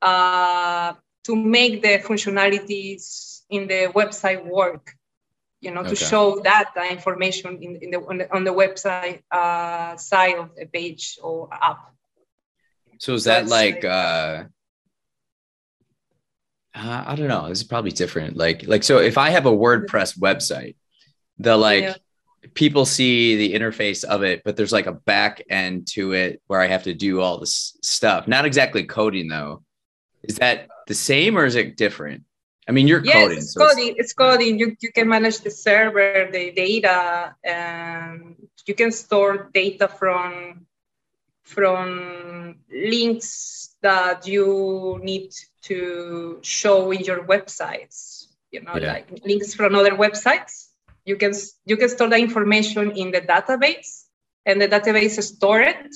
uh, 0.00 0.94
to 1.24 1.36
make 1.36 1.82
the 1.82 1.98
functionalities 1.98 3.42
in 3.50 3.66
the 3.66 3.92
website 3.94 4.44
work 4.44 4.96
you 5.62 5.70
know, 5.70 5.84
to 5.84 5.94
show 5.94 6.40
that 6.40 6.74
information 6.90 7.62
in, 7.62 7.76
in 7.76 7.90
the, 7.92 7.98
on, 7.98 8.18
the, 8.18 8.34
on 8.34 8.44
the 8.44 8.50
website 8.50 9.22
uh, 9.30 9.96
side 9.96 10.36
of 10.36 10.50
the 10.56 10.66
page 10.66 11.18
or 11.22 11.48
app. 11.52 11.94
So 12.98 13.14
is 13.14 13.24
that 13.24 13.46
like, 13.46 13.84
uh, 13.84 14.44
uh, 16.74 17.04
I 17.06 17.16
don't 17.16 17.28
know. 17.28 17.48
This 17.48 17.58
is 17.58 17.64
probably 17.64 17.92
different. 17.92 18.36
Like, 18.36 18.66
like 18.66 18.82
so, 18.82 18.98
if 18.98 19.18
I 19.18 19.30
have 19.30 19.46
a 19.46 19.50
WordPress 19.50 20.18
website, 20.18 20.76
the 21.38 21.56
like 21.56 21.82
yeah. 21.82 21.94
people 22.54 22.86
see 22.86 23.36
the 23.36 23.54
interface 23.54 24.04
of 24.04 24.22
it, 24.22 24.42
but 24.44 24.56
there's 24.56 24.72
like 24.72 24.86
a 24.86 24.92
back 24.92 25.42
end 25.50 25.86
to 25.88 26.12
it 26.12 26.40
where 26.46 26.60
I 26.60 26.66
have 26.66 26.84
to 26.84 26.94
do 26.94 27.20
all 27.20 27.38
this 27.38 27.76
stuff. 27.82 28.26
Not 28.26 28.46
exactly 28.46 28.84
coding 28.84 29.28
though. 29.28 29.62
Is 30.22 30.36
that 30.36 30.68
the 30.86 30.94
same 30.94 31.36
or 31.36 31.44
is 31.44 31.56
it 31.56 31.76
different? 31.76 32.24
I 32.68 32.72
mean, 32.72 32.86
you're 32.86 33.04
yes, 33.04 33.14
coding. 33.14 33.38
It's 33.38 33.52
so 33.52 33.68
coding. 33.68 33.88
It's, 33.88 33.98
it's 33.98 34.12
coding. 34.12 34.58
You, 34.58 34.76
you 34.80 34.92
can 34.92 35.08
manage 35.08 35.40
the 35.40 35.50
server, 35.50 36.28
the 36.30 36.52
data, 36.52 37.34
and 37.42 38.36
you 38.66 38.74
can 38.74 38.92
store 38.92 39.50
data 39.52 39.88
from 39.88 40.66
from 41.42 42.56
links 42.70 43.74
that 43.82 44.26
you 44.26 45.00
need 45.02 45.32
to 45.62 46.38
show 46.42 46.90
in 46.90 47.00
your 47.04 47.24
websites. 47.24 48.26
You 48.50 48.62
know, 48.62 48.76
yeah. 48.76 48.92
like 48.92 49.20
links 49.24 49.54
from 49.54 49.74
other 49.74 49.92
websites. 49.92 50.68
You 51.04 51.16
can 51.16 51.32
you 51.64 51.76
can 51.76 51.88
store 51.88 52.08
the 52.08 52.18
information 52.18 52.92
in 52.92 53.10
the 53.10 53.20
database, 53.20 54.04
and 54.44 54.60
the 54.60 54.68
database 54.68 55.20
store 55.22 55.62
it, 55.62 55.94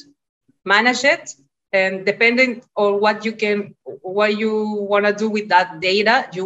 manage 0.65 1.05
it, 1.05 1.35
and 1.73 2.07
depending 2.07 2.63
on 2.77 3.01
what 3.01 3.25
you 3.25 3.33
can 3.33 3.75
what 4.03 4.37
you 4.37 4.53
want 4.93 5.05
to 5.07 5.13
do 5.13 5.29
with 5.29 5.49
that 5.49 5.81
data 5.81 6.29
you 6.33 6.45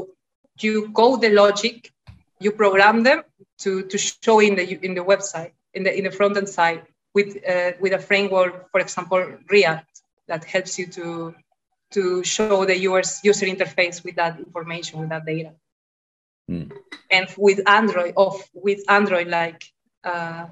you 0.58 0.90
code 0.90 1.20
the 1.20 1.30
logic 1.30 1.92
you 2.38 2.50
program 2.52 3.02
them 3.02 3.22
to, 3.58 3.82
to 3.84 3.98
show 3.98 4.40
in 4.40 4.54
the 4.56 4.64
in 4.84 4.94
the 4.94 5.04
website 5.04 5.52
in 5.74 5.82
the 5.84 5.96
in 5.96 6.04
the 6.04 6.10
front 6.10 6.36
end 6.36 6.48
side 6.48 6.82
with 7.14 7.36
uh, 7.48 7.72
with 7.80 7.92
a 7.92 7.98
framework 7.98 8.70
for 8.70 8.80
example 8.80 9.22
react 9.48 10.02
that 10.26 10.44
helps 10.44 10.78
you 10.78 10.86
to 10.86 11.34
to 11.90 12.22
show 12.24 12.64
the 12.64 12.76
user 12.76 13.20
user 13.24 13.46
interface 13.46 14.04
with 14.04 14.16
that 14.16 14.38
information 14.38 15.00
with 15.00 15.08
that 15.08 15.26
data 15.26 15.52
mm. 16.50 16.70
and 17.10 17.26
with 17.36 17.60
android 17.66 18.14
of 18.16 18.40
with 18.54 18.80
android 18.88 19.28
like 19.28 19.64
uh, 20.04 20.46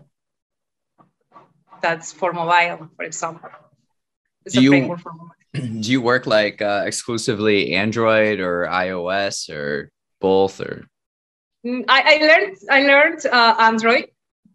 that's 1.81 2.13
for 2.13 2.33
mobile 2.33 2.91
for 2.97 3.05
example 3.05 3.51
it's 4.45 4.55
do 4.55 4.63
you, 4.63 4.97
do 5.55 5.91
you 5.91 6.01
work 6.01 6.27
like 6.27 6.63
uh, 6.63 6.85
exclusively 6.87 7.75
Android 7.75 8.41
or 8.41 8.67
iOS 8.67 9.51
or 9.51 9.91
both 10.21 10.61
or? 10.61 10.87
Mm, 11.67 11.85
I, 11.89 12.15
I 12.15 12.27
learned 12.27 12.57
I 12.71 12.83
learned 12.83 13.27
uh, 13.27 13.55
Android. 13.59 14.09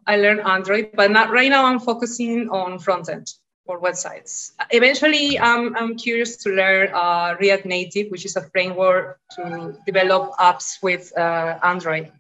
I 0.08 0.18
learned 0.18 0.42
Android, 0.42 0.92
but 0.94 1.12
not 1.12 1.32
right 1.32 1.50
now. 1.50 1.66
I'm 1.66 1.80
focusing 1.80 2.50
on 2.50 2.80
front 2.80 3.10
end 3.10 3.28
for 3.65 3.79
websites. 3.79 4.51
Eventually, 4.72 5.39
I'm, 5.39 5.75
I'm 5.75 5.96
curious 5.96 6.38
to 6.38 6.50
learn 6.50 6.89
uh, 6.93 7.36
React 7.39 7.65
Native, 7.65 8.12
which 8.12 8.25
is 8.25 8.36
a 8.36 8.41
framework 8.41 9.20
to 9.36 9.77
develop 9.86 10.34
apps 10.39 10.82
with 10.82 11.12
uh, 11.17 11.60
Android. 11.63 12.12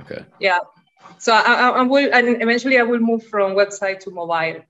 Okay. 0.00 0.24
Yeah. 0.40 0.58
So 1.18 1.32
I, 1.32 1.68
I, 1.68 1.82
will, 1.82 2.12
and 2.12 2.42
eventually 2.42 2.78
I 2.78 2.82
will 2.82 2.98
move 2.98 3.26
from 3.26 3.52
website 3.52 4.00
to 4.00 4.10
mobile 4.10 4.62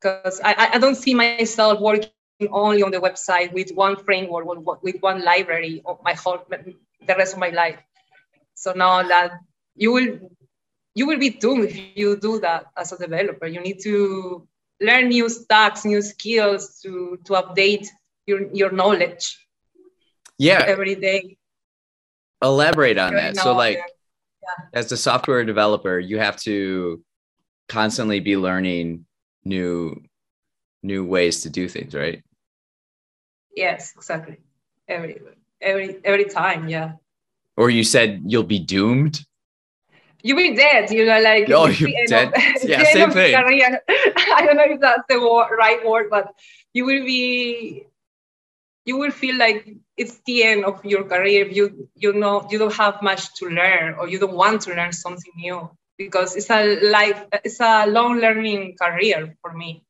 because 0.00 0.40
I, 0.44 0.70
I 0.74 0.78
don't 0.78 0.94
see 0.94 1.14
myself 1.14 1.80
working 1.80 2.10
only 2.50 2.82
on 2.82 2.90
the 2.90 2.98
website 2.98 3.52
with 3.52 3.70
one 3.72 3.96
framework, 3.96 4.44
with 4.82 4.96
one 5.00 5.24
library 5.24 5.82
of 5.86 5.98
my 6.02 6.14
whole, 6.14 6.38
the 6.48 7.14
rest 7.14 7.34
of 7.34 7.38
my 7.38 7.50
life. 7.50 7.78
So 8.54 8.72
now 8.72 9.02
that 9.02 9.32
you 9.74 9.92
will, 9.92 10.18
you 10.94 11.06
will 11.06 11.18
be 11.18 11.30
doomed 11.30 11.64
if 11.64 11.96
you 11.96 12.16
do 12.16 12.40
that 12.40 12.66
as 12.76 12.92
a 12.92 12.98
developer. 12.98 13.46
You 13.46 13.60
need 13.60 13.80
to 13.82 14.48
learn 14.80 15.08
new 15.08 15.28
stacks, 15.28 15.84
new 15.84 16.02
skills 16.02 16.80
to, 16.82 17.18
to 17.24 17.32
update 17.34 17.86
your, 18.26 18.52
your 18.52 18.70
knowledge. 18.70 19.38
Yeah. 20.38 20.64
Every 20.66 20.94
day. 20.94 21.38
Elaborate 22.42 22.98
on 22.98 23.14
that. 23.14 23.36
So 23.36 23.54
like, 23.54 23.76
yeah. 23.76 24.66
as 24.74 24.92
a 24.92 24.96
software 24.96 25.44
developer, 25.44 25.98
you 25.98 26.18
have 26.18 26.36
to 26.42 27.02
constantly 27.68 28.20
be 28.20 28.36
learning 28.36 29.06
new 29.44 30.02
new 30.82 31.04
ways 31.04 31.42
to 31.42 31.50
do 31.50 31.68
things, 31.68 31.94
right? 31.94 32.22
Yes, 33.54 33.92
exactly. 33.96 34.36
Every 34.88 35.20
every 35.60 35.98
every 36.04 36.24
time, 36.26 36.68
yeah. 36.68 36.92
Or 37.56 37.70
you 37.70 37.82
said 37.82 38.22
you'll 38.26 38.44
be 38.44 38.58
doomed. 38.58 39.20
You'll 40.26 40.38
be 40.38 40.56
dead. 40.56 40.90
You 40.90 41.06
know, 41.06 41.20
like 41.20 41.48
oh, 41.50 41.68
you're 41.68 42.06
dead. 42.06 42.32
Of, 42.34 42.68
yeah, 42.68 42.82
same 42.92 43.12
thing. 43.12 43.32
Career. 43.32 43.80
I 43.88 44.42
don't 44.44 44.56
know 44.56 44.64
if 44.66 44.80
that's 44.80 45.04
the 45.08 45.20
word, 45.20 45.54
right 45.56 45.86
word, 45.86 46.10
but 46.10 46.34
you 46.72 46.84
will 46.84 47.04
be. 47.04 47.86
You 48.84 48.96
will 48.96 49.12
feel 49.12 49.36
like 49.36 49.68
it's 49.96 50.18
the 50.26 50.42
end 50.42 50.64
of 50.64 50.84
your 50.84 51.04
career. 51.04 51.46
You 51.46 51.88
you 51.94 52.12
know 52.12 52.44
you 52.50 52.58
don't 52.58 52.74
have 52.74 53.02
much 53.02 53.34
to 53.36 53.48
learn, 53.48 53.94
or 54.00 54.08
you 54.08 54.18
don't 54.18 54.34
want 54.34 54.62
to 54.62 54.74
learn 54.74 54.92
something 54.92 55.32
new 55.36 55.70
because 55.96 56.34
it's 56.34 56.50
a 56.50 56.80
life. 56.90 57.22
It's 57.44 57.60
a 57.60 57.86
long 57.86 58.18
learning 58.18 58.76
career 58.82 59.36
for 59.40 59.52
me. 59.52 59.84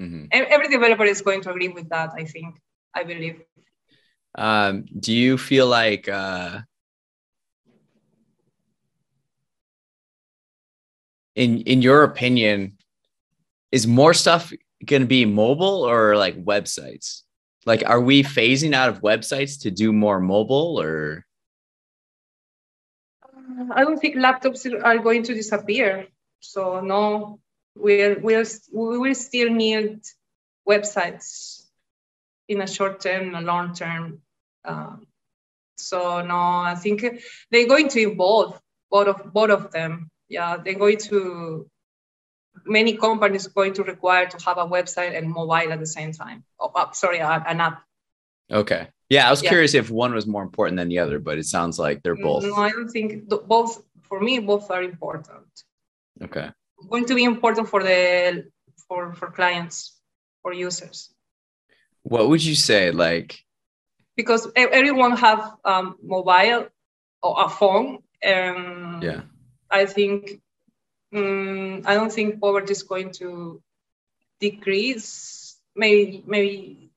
Mm-hmm. 0.00 0.32
Every 0.32 0.68
developer 0.68 1.04
is 1.04 1.20
going 1.20 1.42
to 1.42 1.50
agree 1.50 1.68
with 1.68 1.90
that. 1.90 2.10
I 2.16 2.24
think. 2.24 2.56
I 2.94 3.04
believe. 3.04 3.42
Um, 4.34 4.86
do 4.98 5.12
you 5.12 5.36
feel 5.36 5.66
like 5.66 6.08
uh, 6.08 6.60
in 11.34 11.60
in 11.62 11.82
your 11.82 12.02
opinion, 12.04 12.78
is 13.72 13.86
more 13.86 14.14
stuff 14.14 14.52
going 14.84 15.02
to 15.02 15.08
be 15.08 15.24
mobile 15.24 15.88
or 15.88 16.16
like 16.16 16.44
websites? 16.44 17.22
Like, 17.66 17.82
are 17.86 18.00
we 18.00 18.22
phasing 18.22 18.74
out 18.74 18.90
of 18.90 19.00
websites 19.00 19.62
to 19.62 19.70
do 19.70 19.92
more 19.92 20.20
mobile 20.20 20.80
or? 20.80 21.24
I 23.74 23.84
don't 23.84 23.98
think 23.98 24.16
laptops 24.16 24.66
are 24.82 24.98
going 24.98 25.22
to 25.24 25.34
disappear. 25.34 26.06
So 26.40 26.80
no, 26.80 27.40
we'll 27.74 28.16
we'll 28.20 28.44
we 28.72 28.98
will 28.98 29.14
still 29.14 29.50
need 29.50 30.00
websites 30.68 31.66
in 32.48 32.60
a 32.60 32.66
short 32.66 33.00
term, 33.00 33.34
a 33.34 33.40
long 33.40 33.74
term. 33.74 34.20
Um, 34.64 35.06
so 35.76 36.22
no, 36.22 36.36
I 36.36 36.74
think 36.74 37.04
they're 37.50 37.68
going 37.68 37.88
to 37.88 38.00
evolve 38.00 38.60
both 38.90 39.08
of 39.08 39.32
both 39.32 39.50
of 39.50 39.70
them. 39.72 40.10
Yeah, 40.28 40.56
they're 40.56 40.74
going 40.74 40.98
to 41.10 41.68
many 42.64 42.96
companies 42.96 43.46
going 43.46 43.74
to 43.74 43.82
require 43.82 44.26
to 44.26 44.44
have 44.44 44.58
a 44.58 44.66
website 44.66 45.16
and 45.16 45.28
mobile 45.30 45.72
at 45.72 45.80
the 45.80 45.86
same 45.86 46.12
time. 46.12 46.44
Oh, 46.58 46.70
uh, 46.74 46.92
sorry, 46.92 47.18
an 47.18 47.60
app. 47.60 47.82
Okay. 48.50 48.88
Yeah, 49.10 49.26
I 49.26 49.30
was 49.30 49.42
yeah. 49.42 49.50
curious 49.50 49.74
if 49.74 49.90
one 49.90 50.14
was 50.14 50.26
more 50.26 50.42
important 50.42 50.76
than 50.78 50.88
the 50.88 50.98
other, 50.98 51.18
but 51.18 51.38
it 51.38 51.46
sounds 51.46 51.78
like 51.78 52.02
they're 52.02 52.16
both. 52.16 52.42
No, 52.42 52.56
I 52.56 52.70
don't 52.70 52.88
think 52.88 53.28
both. 53.28 53.82
For 54.02 54.20
me, 54.20 54.38
both 54.38 54.70
are 54.70 54.82
important. 54.82 55.46
Okay. 56.22 56.50
Going 56.90 57.06
to 57.06 57.14
be 57.14 57.24
important 57.24 57.68
for 57.68 57.82
the 57.82 58.50
for 58.86 59.14
for 59.14 59.30
clients, 59.30 59.98
for 60.42 60.52
users. 60.52 61.10
What 62.02 62.28
would 62.28 62.44
you 62.44 62.54
say, 62.54 62.90
like? 62.90 63.38
Because 64.16 64.46
everyone 64.56 65.16
have 65.16 65.56
um, 65.64 65.96
mobile 66.02 66.68
or 67.22 67.44
a 67.44 67.48
phone. 67.48 67.98
and 68.22 69.02
yeah. 69.02 69.20
I 69.70 69.86
think 69.86 70.40
um, 71.14 71.82
I 71.84 71.94
don't 71.94 72.12
think 72.12 72.40
poverty 72.40 72.72
is 72.72 72.82
going 72.82 73.12
to 73.12 73.62
decrease. 74.40 75.56
Maybe 75.76 76.22
maybe 76.26 76.90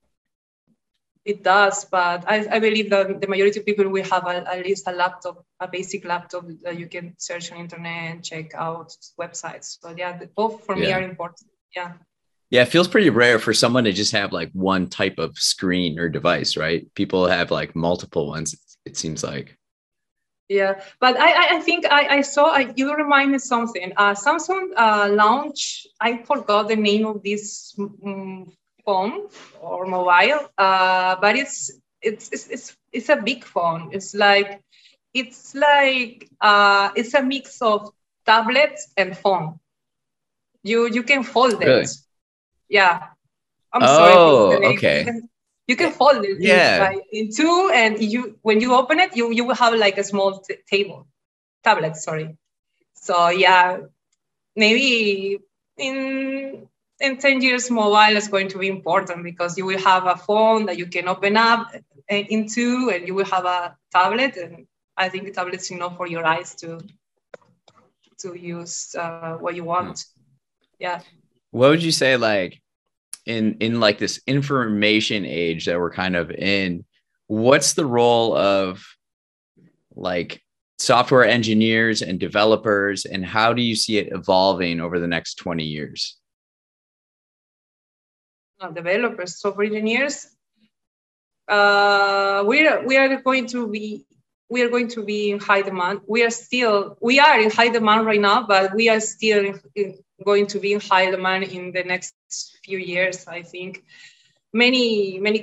it 1.28 1.44
does, 1.44 1.86
but 1.86 2.24
I, 2.28 2.48
I 2.50 2.60
believe 2.60 2.90
that 2.90 3.20
the 3.20 3.28
majority 3.28 3.60
of 3.60 3.66
people 3.66 3.90
will 3.90 4.04
have 4.06 4.26
a, 4.26 4.48
at 4.50 4.66
least 4.66 4.88
a 4.88 4.94
laptop, 4.94 5.44
a 5.60 5.68
basic 5.68 6.06
laptop 6.06 6.46
that 6.64 6.80
you 6.80 6.88
can 6.88 7.16
search 7.18 7.52
on 7.52 7.58
internet 7.58 8.12
and 8.12 8.24
check 8.24 8.54
out 8.56 8.96
websites. 9.20 9.78
So 9.82 9.94
yeah, 9.96 10.20
both 10.36 10.64
for 10.66 10.78
yeah. 10.78 10.86
me 10.86 10.94
are 10.94 11.02
important. 11.02 11.50
Yeah. 11.76 11.94
Yeah, 12.50 12.62
it 12.62 12.70
feels 12.70 12.88
pretty 12.88 13.10
rare 13.10 13.40
for 13.40 13.54
someone 13.54 13.84
to 13.84 13.92
just 13.92 14.14
have 14.14 14.32
like 14.32 14.52
one 14.54 14.88
type 14.88 15.20
of 15.20 15.38
screen 15.38 16.00
or 16.00 16.08
device, 16.08 16.56
right? 16.56 16.88
People 16.96 17.28
have 17.28 17.52
like 17.52 17.76
multiple 17.76 18.28
ones, 18.28 18.56
it 18.86 18.96
seems 18.96 19.22
like. 19.22 19.58
Yeah, 20.50 20.80
but 21.02 21.18
I, 21.20 21.58
I 21.58 21.60
think 21.60 21.86
I, 21.92 22.18
I 22.18 22.22
saw, 22.22 22.46
I, 22.46 22.72
you 22.76 22.96
remind 22.96 23.34
me 23.34 23.38
something. 23.38 23.92
Uh, 23.98 24.14
Samsung 24.14 24.72
uh, 24.78 25.10
launched, 25.12 25.88
I 26.00 26.24
forgot 26.24 26.70
the 26.70 26.76
name 26.78 27.06
of 27.06 27.22
this 27.22 27.76
um, 27.78 28.54
phone 28.86 29.28
or 29.60 29.86
mobile, 29.86 30.50
uh, 30.58 31.18
but 31.20 31.36
it's, 31.36 31.72
it's, 32.02 32.30
it's, 32.32 32.48
it's, 32.48 32.78
it's 32.94 33.10
a 33.10 33.18
big 33.18 33.44
phone. 33.44 33.90
It's 33.92 34.16
like, 34.16 34.62
it's 35.14 35.54
like, 35.54 36.30
uh, 36.40 36.92
it's 36.96 37.14
a 37.14 37.22
mix 37.22 37.62
of 37.62 37.92
tablets 38.26 38.94
and 38.96 39.18
phone. 39.18 39.60
You, 40.64 40.88
you 40.88 41.04
can 41.04 41.24
fold 41.24 41.62
it. 41.62 41.68
Really? 41.68 41.86
Yeah. 42.70 43.00
I'm 43.74 43.86
sorry. 43.86 44.14
oh, 44.16 44.52
sorry. 44.52 44.78
okay. 44.78 45.12
You 45.68 45.76
can 45.76 45.92
fold 45.92 46.24
it 46.26 46.38
Yeah. 46.42 46.90
in, 47.12 47.30
two, 47.32 47.72
and 47.74 48.00
you 48.02 48.38
when 48.42 48.62
you 48.62 48.74
open 48.74 49.00
it, 49.00 49.16
you 49.16 49.32
you 49.32 49.46
will 49.46 49.56
have 49.56 49.74
like 49.76 49.98
a 49.98 50.04
small 50.04 50.40
t- 50.40 50.56
table, 50.70 51.08
tablet. 51.64 51.96
Sorry. 51.98 52.38
So 52.96 53.30
yeah, 53.30 53.78
maybe 54.56 55.40
in 55.78 56.68
in 57.00 57.18
10 57.18 57.42
years 57.42 57.70
mobile 57.70 58.16
is 58.18 58.28
going 58.28 58.50
to 58.50 58.58
be 58.60 58.68
important 58.68 59.24
because 59.24 59.58
you 59.58 59.66
will 59.66 59.80
have 59.80 60.06
a 60.08 60.16
phone 60.16 60.66
that 60.68 60.78
you 60.78 60.88
can 60.88 61.08
open 61.08 61.38
up 61.38 61.68
uh, 62.12 62.16
into 62.16 62.90
and 62.94 63.08
you 63.08 63.14
will 63.16 63.26
have 63.26 63.46
a 63.46 63.76
tablet 63.92 64.36
and 64.38 64.66
i 64.98 65.10
think 65.10 65.26
the 65.26 65.32
tablet's 65.32 65.70
enough 65.72 65.96
for 65.98 66.08
your 66.08 66.26
eyes 66.26 66.56
to 66.56 66.80
to 68.20 68.36
use 68.38 68.96
uh, 68.98 69.34
what 69.36 69.56
you 69.56 69.64
want 69.64 70.06
yeah 70.80 71.00
What 71.52 71.70
would 71.70 71.84
you 71.84 71.92
say, 71.92 72.18
like, 72.18 72.62
in 73.28 73.58
in 73.60 73.80
like 73.80 74.00
this 74.00 74.20
information 74.26 75.26
age 75.26 75.66
that 75.66 75.80
we're 75.80 75.92
kind 75.92 76.16
of 76.16 76.32
in? 76.32 76.86
What's 77.28 77.74
the 77.74 77.86
role 77.86 78.36
of 78.36 78.84
like 79.96 80.42
software 80.80 81.26
engineers 81.26 82.02
and 82.02 82.20
developers, 82.20 83.06
and 83.06 83.26
how 83.26 83.54
do 83.54 83.62
you 83.62 83.76
see 83.76 83.98
it 83.98 84.10
evolving 84.12 84.80
over 84.80 85.00
the 85.00 85.08
next 85.08 85.36
twenty 85.36 85.66
years? 85.66 86.18
uh, 88.60 88.72
developers, 88.72 89.40
software 89.40 89.68
engineers, 89.68 90.28
uh, 91.48 92.44
we 92.46 92.68
are 92.68 92.86
we 92.86 92.98
are 92.98 93.22
going 93.22 93.48
to 93.48 93.68
be 93.70 94.06
we 94.50 94.62
are 94.62 94.70
going 94.70 94.88
to 94.90 95.04
be 95.04 95.32
in 95.32 95.40
high 95.40 95.62
demand. 95.62 96.02
We 96.08 96.24
are 96.24 96.30
still 96.32 96.98
we 97.02 97.20
are 97.20 97.40
in 97.40 97.50
high 97.52 97.70
demand 97.70 98.06
right 98.06 98.22
now, 98.22 98.46
but 98.48 98.74
we 98.76 98.90
are 98.90 99.00
still 99.00 99.46
in, 99.46 99.60
in, 99.76 99.96
going 100.26 100.48
to 100.48 100.60
be 100.60 100.74
in 100.74 100.80
high 100.82 101.12
demand 101.12 101.44
in 101.46 101.72
the 101.72 101.84
next 101.84 102.20
few 102.64 102.78
years. 102.78 103.28
I 103.28 103.42
think 103.44 103.84
many 104.54 105.20
many 105.20 105.40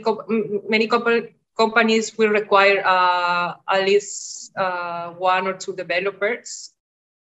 many 0.68 0.86
compa- 0.88 1.28
companies 1.56 2.16
will 2.16 2.28
require 2.30 2.82
uh, 2.84 3.54
at 3.68 3.84
least 3.84 4.52
uh, 4.56 5.10
one 5.10 5.46
or 5.46 5.54
two 5.54 5.74
developers 5.74 6.70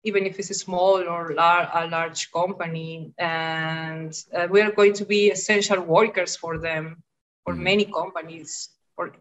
even 0.04 0.26
if 0.26 0.38
it's 0.38 0.50
a 0.50 0.54
small 0.54 1.02
or 1.08 1.34
lar- 1.34 1.70
a 1.74 1.86
large 1.88 2.30
company. 2.32 3.12
And 3.18 4.12
uh, 4.34 4.46
we 4.50 4.60
are 4.62 4.70
going 4.72 4.92
to 4.94 5.04
be 5.04 5.30
essential 5.30 5.80
workers 5.80 6.36
for 6.36 6.58
them, 6.58 7.02
for 7.44 7.54
Mhm. 7.54 7.62
many 7.70 7.84
companies, 7.86 8.70
or 8.96 9.12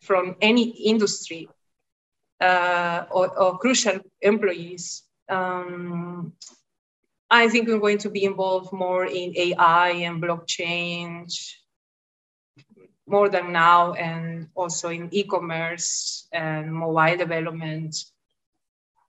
from 0.00 0.36
any 0.40 0.64
industry, 0.92 1.48
uh, 2.40 3.04
or, 3.10 3.38
or 3.38 3.58
crucial 3.58 3.98
employees. 4.20 5.02
Um, 5.28 6.32
I 7.30 7.48
think 7.48 7.68
we're 7.68 7.80
going 7.80 7.98
to 7.98 8.10
be 8.10 8.24
involved 8.24 8.72
more 8.72 9.04
in 9.04 9.34
AI 9.36 9.88
and 10.06 10.22
blockchain 10.22 11.32
more 13.08 13.28
than 13.28 13.52
now, 13.52 13.92
and 13.94 14.48
also 14.54 14.88
in 14.88 15.08
e-commerce 15.12 16.28
and 16.32 16.72
mobile 16.72 17.16
development 17.16 17.94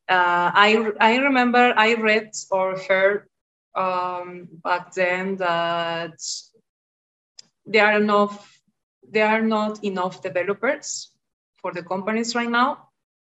uh, 0.10 0.52
I 0.54 0.92
I 1.00 1.18
remember 1.18 1.74
I 1.76 1.96
read 1.96 2.32
or 2.50 2.80
heard 2.80 3.28
um, 3.76 4.48
back 4.63 4.94
then 4.94 5.36
that 5.38 6.16
there 7.66 7.86
are 7.86 8.00
enough 8.00 8.60
there 9.10 9.28
are 9.28 9.42
not 9.42 9.84
enough 9.84 10.22
developers 10.22 11.12
for 11.62 11.74
the 11.74 11.84
companies 11.84 12.36
right 12.36 12.50
now. 12.50 12.87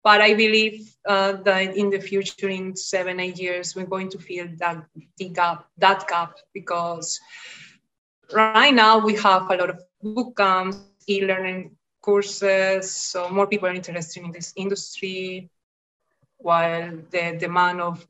But 0.02 0.20
I 0.22 0.34
believe 0.34 0.96
uh, 1.06 1.32
that 1.44 1.76
in 1.76 1.90
the 1.90 2.00
future, 2.00 2.48
in 2.48 2.74
seven 2.74 3.20
eight 3.20 3.38
years, 3.38 3.76
we're 3.76 3.86
going 3.86 4.08
to 4.10 4.18
fill 4.18 4.48
that 4.58 4.84
gap 5.32 5.66
that 5.76 6.08
gap 6.08 6.38
because 6.54 7.20
right 8.32 8.74
now 8.74 8.98
we 8.98 9.14
have 9.16 9.50
a 9.50 9.56
lot 9.56 9.70
of 9.70 9.82
boot 10.02 10.36
camps, 10.36 10.78
e-learning 11.06 11.76
courses, 12.00 12.90
so 12.90 13.28
more 13.28 13.46
people 13.46 13.68
are 13.68 13.74
interested 13.74 14.24
in 14.24 14.32
this 14.32 14.52
industry 14.56 15.50
while 16.38 16.96
the 17.10 17.36
demand 17.38 17.80
of 17.80 18.06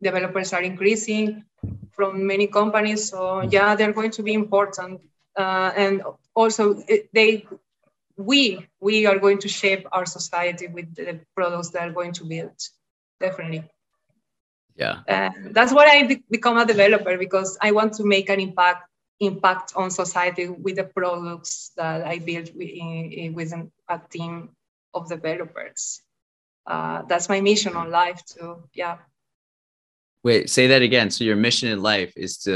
developers 0.00 0.52
are 0.52 0.62
increasing 0.62 1.44
from 1.90 2.26
many 2.26 2.46
companies. 2.46 3.08
So 3.08 3.42
yeah, 3.42 3.74
they're 3.74 3.92
going 3.92 4.12
to 4.12 4.22
be 4.22 4.34
important, 4.34 5.00
uh, 5.36 5.72
and 5.76 6.02
also 6.34 6.82
they, 7.12 7.46
we, 8.16 8.66
we 8.80 9.06
are 9.06 9.18
going 9.18 9.38
to 9.38 9.48
shape 9.48 9.86
our 9.92 10.06
society 10.06 10.66
with 10.66 10.94
the 10.94 11.20
products 11.34 11.70
that 11.70 11.88
are 11.88 11.92
going 11.92 12.12
to 12.12 12.24
build, 12.24 12.56
definitely. 13.20 13.64
Yeah. 14.76 15.00
And 15.06 15.54
that's 15.54 15.72
why 15.72 15.86
I 15.86 16.06
be- 16.06 16.24
become 16.30 16.58
a 16.58 16.66
developer 16.66 17.16
because 17.16 17.56
I 17.60 17.72
want 17.72 17.94
to 17.94 18.04
make 18.04 18.28
an 18.28 18.40
impact 18.40 18.88
impact 19.18 19.72
on 19.74 19.90
society 19.90 20.46
with 20.46 20.76
the 20.76 20.84
products 20.84 21.72
that 21.78 22.06
I 22.06 22.18
build 22.18 22.50
within, 22.54 23.32
within 23.34 23.72
a 23.88 23.98
team 23.98 24.50
of 24.92 25.08
developers 25.08 26.02
uh, 26.66 27.02
that's 27.02 27.28
my 27.28 27.40
mission 27.40 27.76
on 27.76 27.90
life 27.90 28.22
too. 28.24 28.64
Yeah. 28.74 28.98
Wait, 30.26 30.50
say 30.50 30.66
that 30.66 30.82
again. 30.82 31.08
So 31.14 31.22
your 31.22 31.36
mission 31.36 31.68
in 31.74 31.78
life 31.82 32.12
is 32.16 32.32
to 32.38 32.52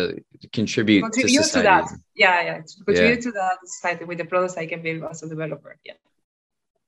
contribute, 0.53 1.03
Contribute 1.03 1.45
to 1.45 1.53
to, 1.59 1.63
that. 1.63 1.85
Yeah, 2.17 2.43
yeah. 2.49 2.59
To 2.69 2.85
contribute 2.85 3.17
Yeah. 3.19 3.27
to 3.27 3.31
that 3.41 3.57
society 3.65 4.05
with 4.11 4.19
the 4.19 4.25
products 4.25 4.57
I 4.57 4.67
can 4.67 4.83
build 4.83 5.05
as 5.11 5.23
a 5.23 5.29
developer. 5.29 5.73
Yeah. 5.85 5.99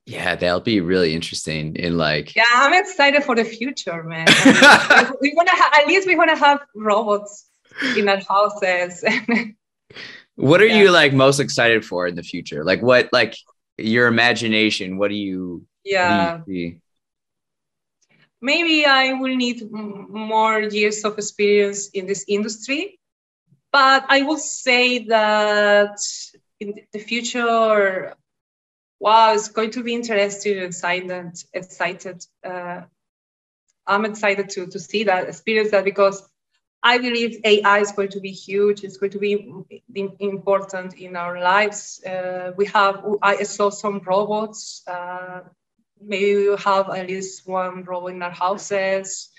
Yeah, 0.07 0.35
that'll 0.35 0.67
be 0.75 0.81
really 0.81 1.15
interesting. 1.15 1.77
In 1.77 1.97
like, 2.07 2.35
Yeah, 2.35 2.51
I'm 2.63 2.75
excited 2.83 3.23
for 3.23 3.37
the 3.37 3.45
future, 3.45 4.03
man. 4.03 4.27
I 4.29 5.05
mean, 5.05 5.13
we 5.25 5.33
wanna 5.37 5.53
ha- 5.63 5.73
at 5.81 5.87
least 5.87 6.05
we 6.09 6.17
wanna 6.17 6.37
have 6.37 6.59
robots 6.75 7.47
in 7.97 8.09
our 8.09 8.21
houses. 8.29 9.05
what 10.35 10.61
are 10.61 10.67
Yeah. 10.67 10.81
you 10.83 10.91
like 10.91 11.13
most 11.13 11.39
excited 11.39 11.85
for 11.85 12.09
in 12.09 12.17
the 12.17 12.25
future? 12.33 12.65
Like, 12.65 12.83
what, 12.83 13.09
like 13.13 13.37
your 13.79 14.09
imagination? 14.09 14.99
What 14.99 15.11
do 15.11 15.15
you? 15.29 15.65
yeah. 15.85 16.39
What 16.39 16.47
do 16.47 16.53
you 16.53 16.71
see? 16.71 16.79
Maybe 18.43 18.85
I 18.85 19.13
will 19.15 19.35
need 19.35 19.71
more 19.71 20.61
years 20.61 21.05
of 21.05 21.17
experience 21.17 21.89
in 21.91 22.07
this 22.07 22.25
industry. 22.29 22.99
But 23.73 24.05
I 24.09 24.23
will 24.23 24.37
say 24.37 25.07
that 25.07 25.99
in 26.61 26.75
the 26.93 26.99
future, 26.99 28.15
wow, 29.01 29.33
it's 29.33 29.49
going 29.49 29.71
to 29.71 29.83
be 29.83 29.95
interesting 29.95 30.59
and 30.59 30.67
excited. 30.67 31.39
excited. 31.55 32.27
Uh, 32.45 32.83
I'm 33.87 34.05
excited 34.05 34.51
to, 34.51 34.67
to 34.67 34.79
see 34.79 35.05
that, 35.05 35.29
experience 35.29 35.71
that, 35.71 35.85
because 35.85 36.23
I 36.83 36.99
believe 36.99 37.41
AI 37.45 37.79
is 37.79 37.93
going 37.93 38.11
to 38.11 38.21
be 38.21 38.33
huge. 38.33 38.85
It's 38.85 38.97
going 38.97 39.13
to 39.13 39.19
be 39.19 39.55
important 40.19 40.95
in 40.95 41.17
our 41.17 41.41
lives. 41.41 42.03
Uh, 42.05 42.53
we 42.57 42.67
have, 42.67 43.05
I 43.23 43.45
saw 43.45 43.71
some 43.71 44.01
robots. 44.05 44.83
Uh, 44.87 45.43
maybe 46.05 46.37
we 46.37 46.49
will 46.49 46.57
have 46.59 46.91
at 46.91 47.09
least 47.09 47.47
one 47.47 47.85
robot 47.85 48.13
in 48.13 48.23
our 48.23 48.31
houses. 48.31 49.31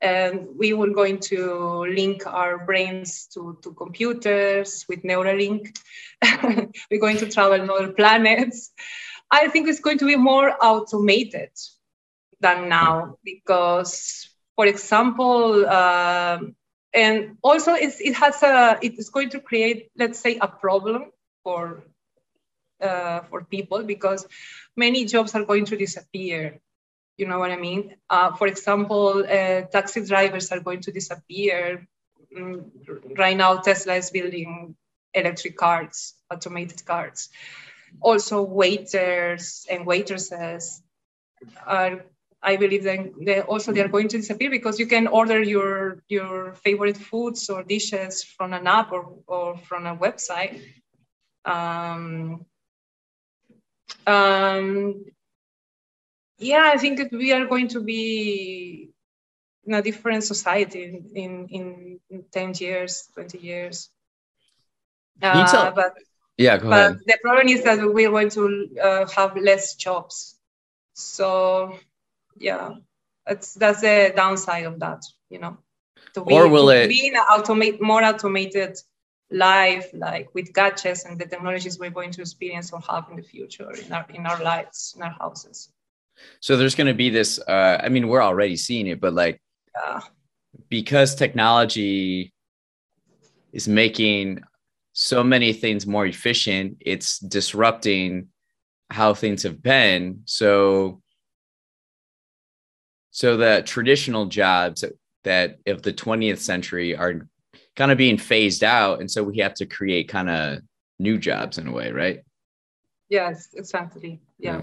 And 0.00 0.46
we 0.56 0.74
will 0.74 0.94
going 0.94 1.18
to 1.32 1.84
link 1.88 2.24
our 2.26 2.64
brains 2.64 3.26
to, 3.34 3.58
to 3.62 3.72
computers 3.74 4.84
with 4.88 5.02
neuralink. 5.02 5.76
We're 6.90 7.00
going 7.00 7.16
to 7.16 7.28
travel 7.28 7.68
other 7.68 7.92
planets. 7.92 8.70
I 9.30 9.48
think 9.48 9.68
it's 9.68 9.80
going 9.80 9.98
to 9.98 10.06
be 10.06 10.16
more 10.16 10.54
automated 10.60 11.50
than 12.40 12.68
now 12.68 13.18
because 13.24 14.28
for 14.54 14.66
example 14.66 15.66
um, 15.68 16.54
and 16.94 17.36
also 17.42 17.74
it 17.74 18.14
has 18.14 18.42
a 18.42 18.78
it's 18.80 19.10
going 19.10 19.30
to 19.30 19.40
create 19.40 19.90
let's 19.96 20.18
say 20.18 20.38
a 20.40 20.48
problem 20.48 21.10
for 21.42 21.82
uh, 22.80 23.20
for 23.22 23.44
people 23.44 23.82
because 23.82 24.26
many 24.76 25.04
jobs 25.04 25.34
are 25.34 25.44
going 25.44 25.64
to 25.66 25.76
disappear. 25.76 26.60
You 27.16 27.26
know 27.26 27.38
what 27.38 27.50
I 27.50 27.56
mean? 27.56 27.96
Uh, 28.10 28.34
for 28.36 28.46
example, 28.46 29.24
uh, 29.24 29.62
taxi 29.72 30.04
drivers 30.04 30.50
are 30.52 30.60
going 30.60 30.80
to 30.82 30.92
disappear. 30.92 31.86
Mm, 32.36 32.70
right 33.18 33.36
now, 33.36 33.56
Tesla 33.58 33.94
is 33.96 34.10
building 34.10 34.76
electric 35.14 35.56
cars, 35.56 36.14
automated 36.30 36.84
cars. 36.84 37.28
Also, 38.00 38.42
waiters 38.42 39.66
and 39.70 39.86
waitresses 39.86 40.82
are. 41.66 42.04
I 42.42 42.56
believe 42.56 42.84
that 42.84 43.00
they 43.20 43.40
also 43.40 43.72
they 43.72 43.80
are 43.80 43.88
going 43.88 44.08
to 44.08 44.16
disappear 44.18 44.50
because 44.50 44.78
you 44.78 44.86
can 44.86 45.08
order 45.08 45.42
your 45.42 46.02
your 46.08 46.54
favorite 46.54 46.96
foods 46.96 47.50
or 47.50 47.64
dishes 47.64 48.22
from 48.22 48.52
an 48.52 48.66
app 48.66 48.92
or, 48.92 49.18
or 49.26 49.56
from 49.58 49.86
a 49.86 49.96
website. 49.96 50.62
Um, 51.44 52.44
um, 54.06 55.04
yeah, 56.38 56.70
I 56.74 56.78
think 56.78 56.98
that 56.98 57.10
we 57.12 57.32
are 57.32 57.46
going 57.46 57.68
to 57.68 57.80
be 57.80 58.90
in 59.66 59.74
a 59.74 59.82
different 59.82 60.24
society 60.24 61.02
in, 61.14 61.48
in, 61.48 62.00
in 62.10 62.24
10 62.32 62.54
years, 62.58 63.08
20 63.14 63.38
years. 63.38 63.90
Uh, 65.20 65.50
tell- 65.50 65.72
but 65.72 65.94
Yeah, 66.36 66.56
go 66.58 66.70
but 66.70 66.90
ahead. 66.90 66.98
the 67.06 67.18
problem 67.22 67.48
is 67.48 67.64
that 67.64 67.78
we're 67.92 68.10
going 68.10 68.30
to 68.30 68.68
uh, 68.80 69.06
have 69.08 69.36
less 69.36 69.74
jobs. 69.74 70.38
So, 70.94 71.76
yeah, 72.38 72.74
that's 73.26 73.54
that's 73.54 73.80
the 73.80 74.12
downside 74.14 74.64
of 74.66 74.78
that, 74.80 75.02
you 75.30 75.38
know. 75.40 75.58
To 76.14 76.20
Or 76.22 76.48
will 76.48 76.70
it- 76.70 76.88
be 76.88 77.08
in 77.08 77.14
automate 77.14 77.80
more 77.80 78.02
automated 78.04 78.78
life, 79.30 79.90
like 79.92 80.34
with 80.34 80.52
gadgets 80.54 81.04
and 81.04 81.18
the 81.18 81.26
technologies 81.26 81.78
we're 81.78 81.90
going 81.90 82.10
to 82.12 82.22
experience 82.22 82.72
or 82.72 82.80
have 82.80 83.06
in 83.10 83.16
the 83.16 83.22
future 83.22 83.70
in 83.70 83.92
our 83.92 84.06
in 84.14 84.26
our 84.26 84.42
lives, 84.42 84.94
in 84.96 85.02
our 85.02 85.14
houses. 85.18 85.72
So 86.40 86.56
there's 86.56 86.74
going 86.74 86.86
to 86.88 86.94
be 86.94 87.10
this. 87.10 87.38
Uh, 87.38 87.80
I 87.82 87.88
mean, 87.88 88.08
we're 88.08 88.22
already 88.22 88.56
seeing 88.56 88.86
it, 88.86 89.00
but 89.00 89.12
like, 89.12 89.40
Yeah. 89.76 90.00
because 90.68 91.14
technology 91.14 92.32
is 93.52 93.68
making 93.68 94.42
so 94.92 95.22
many 95.22 95.52
things 95.52 95.86
more 95.86 96.06
efficient, 96.06 96.78
it's 96.80 97.18
disrupting 97.20 98.28
how 98.90 99.14
things 99.14 99.42
have 99.44 99.62
been. 99.62 100.22
So, 100.24 101.02
so 103.10 103.36
the 103.36 103.62
traditional 103.64 104.26
jobs 104.26 104.80
that, 104.80 104.92
that 105.24 105.58
of 105.66 105.82
the 105.82 105.92
20th 105.92 106.38
century 106.38 106.96
are 106.96 107.28
kind 107.78 107.92
of 107.92 107.96
being 107.96 108.18
phased 108.18 108.64
out, 108.64 109.00
and 109.00 109.08
so 109.08 109.22
we 109.22 109.38
have 109.38 109.54
to 109.54 109.64
create 109.64 110.08
kind 110.08 110.28
of 110.28 110.58
new 110.98 111.16
jobs 111.16 111.58
in 111.58 111.68
a 111.68 111.72
way, 111.72 111.92
right? 111.92 112.20
Yes, 113.08 113.48
exactly. 113.54 114.20
Yeah. 114.38 114.62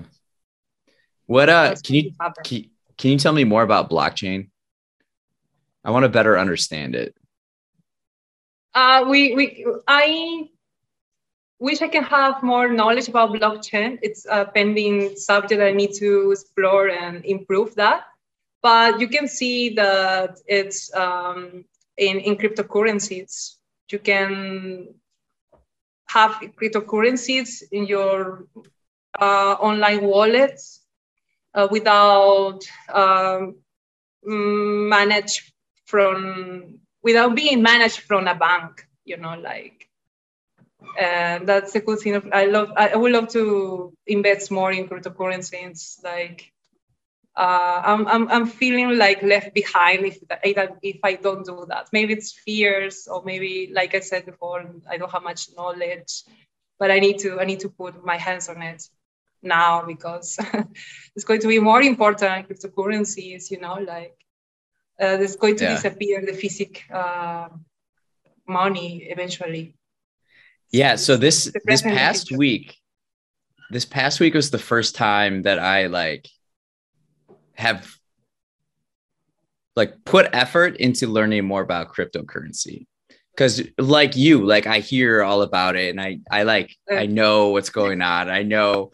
What 1.25 1.49
uh? 1.49 1.75
Can 1.81 1.95
you 1.95 2.11
can, 2.43 2.65
can 2.97 3.11
you 3.11 3.17
tell 3.17 3.33
me 3.33 3.45
more 3.45 3.63
about 3.63 3.89
blockchain? 3.89 4.49
I 5.85 5.91
want 5.91 6.03
to 6.03 6.09
better 6.09 6.37
understand 6.37 6.93
it. 6.95 7.15
Uh, 8.73 9.05
we, 9.07 9.33
we, 9.35 9.65
I 9.87 10.49
wish 11.59 11.81
I 11.81 11.87
can 11.87 12.03
have 12.03 12.43
more 12.43 12.67
knowledge 12.67 13.07
about 13.07 13.29
blockchain. 13.29 13.99
It's 14.01 14.25
a 14.29 14.45
pending 14.45 15.15
subject 15.15 15.61
I 15.61 15.71
need 15.71 15.93
to 15.99 16.31
explore 16.31 16.89
and 16.89 17.23
improve 17.23 17.75
that. 17.75 18.03
But 18.61 18.99
you 18.99 19.07
can 19.07 19.27
see 19.27 19.75
that 19.75 20.39
it's 20.47 20.93
um, 20.93 21.65
in, 21.97 22.19
in 22.19 22.35
cryptocurrencies. 22.35 23.55
You 23.91 23.99
can 23.99 24.95
have 26.07 26.31
cryptocurrencies 26.61 27.63
in 27.71 27.85
your 27.85 28.45
uh, 29.19 29.53
online 29.59 30.03
wallets 30.03 30.81
uh, 31.53 31.67
without 31.71 32.59
um, 32.93 33.55
managed 34.25 35.51
from 35.85 36.79
without 37.03 37.35
being 37.35 37.61
managed 37.61 37.99
from 38.01 38.27
a 38.27 38.35
bank 38.35 38.85
you 39.05 39.17
know 39.17 39.35
like 39.37 39.87
and 40.99 41.47
that's 41.47 41.73
the 41.73 41.81
cool 41.81 41.95
thing 41.95 42.21
i 42.33 42.45
love 42.45 42.71
I 42.75 42.95
would 42.95 43.11
love 43.11 43.29
to 43.29 43.93
invest 44.07 44.51
more 44.51 44.71
in 44.71 44.87
cryptocurrencies 44.87 46.03
like 46.03 46.51
uh, 47.37 47.81
I'm, 47.83 48.07
I'm, 48.07 48.29
I'm 48.29 48.45
feeling 48.45 48.97
like 48.97 49.21
left 49.21 49.53
behind 49.53 50.05
if, 50.05 50.17
if, 50.43 50.69
if 50.81 50.99
I 51.03 51.15
don't 51.15 51.45
do 51.45 51.65
that. 51.67 51.89
Maybe 51.91 52.13
it's 52.13 52.31
fears, 52.31 53.07
or 53.11 53.23
maybe, 53.25 53.71
like 53.73 53.93
I 53.93 53.99
said 53.99 54.25
before, 54.25 54.65
I 54.89 54.97
don't 54.97 55.11
have 55.11 55.23
much 55.23 55.49
knowledge, 55.55 56.23
but 56.79 56.91
I 56.91 56.99
need 56.99 57.19
to 57.19 57.39
I 57.39 57.45
need 57.45 57.59
to 57.61 57.69
put 57.69 58.05
my 58.05 58.17
hands 58.17 58.47
on 58.47 58.61
it 58.61 58.87
now 59.41 59.83
because 59.85 60.37
it's 61.15 61.25
going 61.25 61.41
to 61.41 61.47
be 61.47 61.59
more 61.59 61.81
important. 61.81 62.47
Cryptocurrencies, 62.47 63.51
you 63.51 63.59
know, 63.59 63.75
like 63.75 64.15
uh, 64.99 65.17
there's 65.17 65.35
going 65.35 65.57
to 65.57 65.65
Yeah. 65.65 65.75
disappear 65.75 66.25
the 66.25 66.33
physical 66.33 66.81
uh, 66.93 67.49
money 68.47 69.07
eventually. 69.09 69.75
Yeah. 70.71 70.95
So 70.95 71.17
this 71.17 71.51
this 71.65 71.81
past 71.81 72.27
future. 72.27 72.39
week, 72.39 72.77
this 73.71 73.85
past 73.85 74.21
week 74.21 74.33
was 74.33 74.51
the 74.51 74.59
first 74.59 74.95
time 74.95 75.43
that 75.43 75.59
I 75.59 75.87
like 75.87 76.29
have 77.55 77.95
like 79.75 80.05
put 80.05 80.29
effort 80.33 80.77
into 80.77 81.07
learning 81.07 81.45
more 81.45 81.61
about 81.61 81.93
cryptocurrency. 81.93 82.87
Cause 83.35 83.61
like 83.77 84.15
you, 84.15 84.45
like 84.45 84.65
I 84.65 84.79
hear 84.79 85.21
all 85.21 85.41
about 85.41 85.75
it 85.75 85.89
and 85.89 85.99
I 85.99 86.19
I 86.31 86.43
like 86.43 86.73
I 86.89 87.05
mm. 87.07 87.11
know 87.11 87.49
what's 87.49 87.69
going 87.69 88.01
on. 88.01 88.29
I 88.29 88.43
know, 88.43 88.91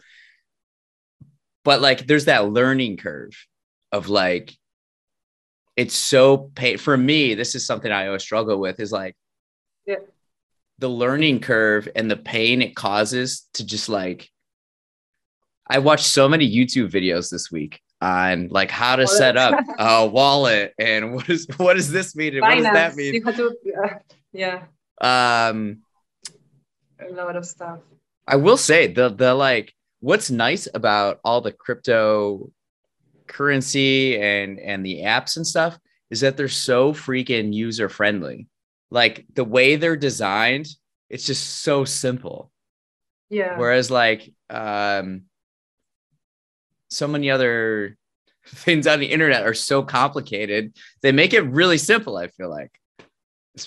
but 1.62 1.80
like 1.80 2.08
there's 2.08 2.24
that 2.24 2.50
learning 2.50 2.96
curve 2.96 3.30
of 3.92 4.08
like 4.08 4.52
it's 5.76 5.94
so 5.94 6.50
pain 6.56 6.76
for 6.78 6.96
me. 6.96 7.34
This 7.34 7.54
is 7.54 7.64
something 7.64 7.90
I 7.90 8.08
always 8.08 8.22
struggle 8.22 8.58
with 8.58 8.80
is 8.80 8.90
like 8.90 9.16
Yeah. 9.86 10.00
the 10.78 10.88
learning 10.88 11.40
curve 11.40 11.88
and 11.94 12.10
the 12.10 12.16
pain 12.16 12.62
it 12.62 12.74
causes 12.74 13.48
to 13.54 13.64
just 13.64 13.88
like 13.88 14.28
I 15.68 15.78
watched 15.78 16.06
so 16.06 16.28
many 16.28 16.52
YouTube 16.52 16.90
videos 16.90 17.30
this 17.30 17.50
week 17.50 17.80
on 18.02 18.48
like 18.48 18.70
how 18.70 18.96
to 18.96 19.06
set 19.06 19.36
up 19.36 19.54
a 19.78 20.06
wallet 20.06 20.74
and 20.78 21.14
what 21.14 21.28
is 21.30 21.46
what 21.56 21.74
does 21.74 21.90
this 21.90 22.16
mean 22.16 22.34
and 22.34 22.42
what 22.42 22.56
does 22.56 22.64
that 22.64 22.96
mean? 22.96 23.14
You 23.14 23.24
have 23.24 23.36
to, 23.36 23.54
uh, 23.82 23.88
yeah, 24.32 24.64
Um 25.00 25.82
a 27.00 27.12
lot 27.12 27.36
of 27.36 27.46
stuff. 27.46 27.78
I 28.26 28.36
will 28.36 28.56
say 28.56 28.88
the 28.88 29.08
the 29.08 29.34
like 29.34 29.72
what's 30.00 30.30
nice 30.30 30.66
about 30.74 31.20
all 31.24 31.40
the 31.40 31.52
crypto 31.52 32.50
currency 33.28 34.20
and 34.20 34.58
and 34.58 34.84
the 34.84 35.02
apps 35.02 35.36
and 35.36 35.46
stuff 35.46 35.78
is 36.10 36.20
that 36.20 36.36
they're 36.36 36.48
so 36.48 36.92
freaking 36.92 37.54
user 37.54 37.88
friendly. 37.88 38.48
Like 38.90 39.26
the 39.32 39.44
way 39.44 39.76
they're 39.76 39.96
designed, 39.96 40.68
it's 41.08 41.24
just 41.24 41.60
so 41.62 41.84
simple. 41.84 42.50
Yeah. 43.30 43.58
Whereas 43.58 43.90
like 43.90 44.32
um 44.50 45.22
so 46.92 47.08
many 47.08 47.30
other 47.30 47.96
things 48.46 48.86
on 48.86 49.00
the 49.00 49.06
internet 49.06 49.44
are 49.44 49.54
so 49.54 49.82
complicated. 49.82 50.76
They 51.02 51.12
make 51.12 51.32
it 51.32 51.42
really 51.42 51.78
simple, 51.78 52.16
I 52.16 52.26
feel 52.28 52.50
like. 52.50 52.72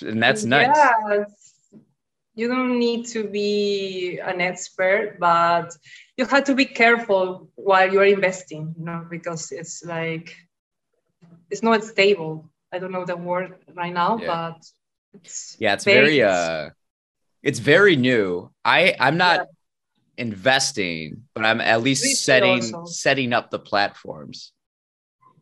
And 0.01 0.21
that's 0.21 0.43
nice. 0.43 0.75
Yes. 0.75 1.31
You 2.37 2.49
don't 2.49 2.77
need 2.79 3.05
to 3.15 3.23
be 3.23 4.19
an 4.19 4.41
expert, 4.41 5.17
but 5.19 5.71
you 6.17 6.25
have 6.25 6.43
to 6.45 6.55
be 6.55 6.65
careful 6.65 7.49
while 7.55 7.91
you're 7.91 8.03
investing, 8.19 8.75
you 8.77 8.83
know, 8.85 9.05
because 9.09 9.51
it's 9.53 9.85
like 9.85 10.35
it's 11.49 11.63
not 11.63 11.83
stable. 11.83 12.49
I 12.73 12.79
don't 12.79 12.91
know 12.91 13.05
the 13.05 13.15
word 13.15 13.55
right 13.73 13.93
now, 13.93 14.17
Yeah. 14.17 14.27
but 14.27 14.57
it's 15.13 15.55
Yeah, 15.59 15.73
it's 15.75 15.85
very 15.85 16.17
vague. 16.19 16.23
uh 16.23 16.69
it's 17.41 17.59
very 17.59 17.95
new. 17.95 18.51
I 18.65 18.95
I'm 18.99 19.17
not 19.17 19.37
Yeah. 19.39 19.45
Investing, 20.17 21.23
but 21.33 21.45
I'm 21.45 21.61
at 21.61 21.81
least 21.81 22.23
setting 22.23 22.73
also. 22.73 22.85
setting 22.85 23.33
up 23.33 23.51
the 23.51 23.59
platforms 23.59 24.53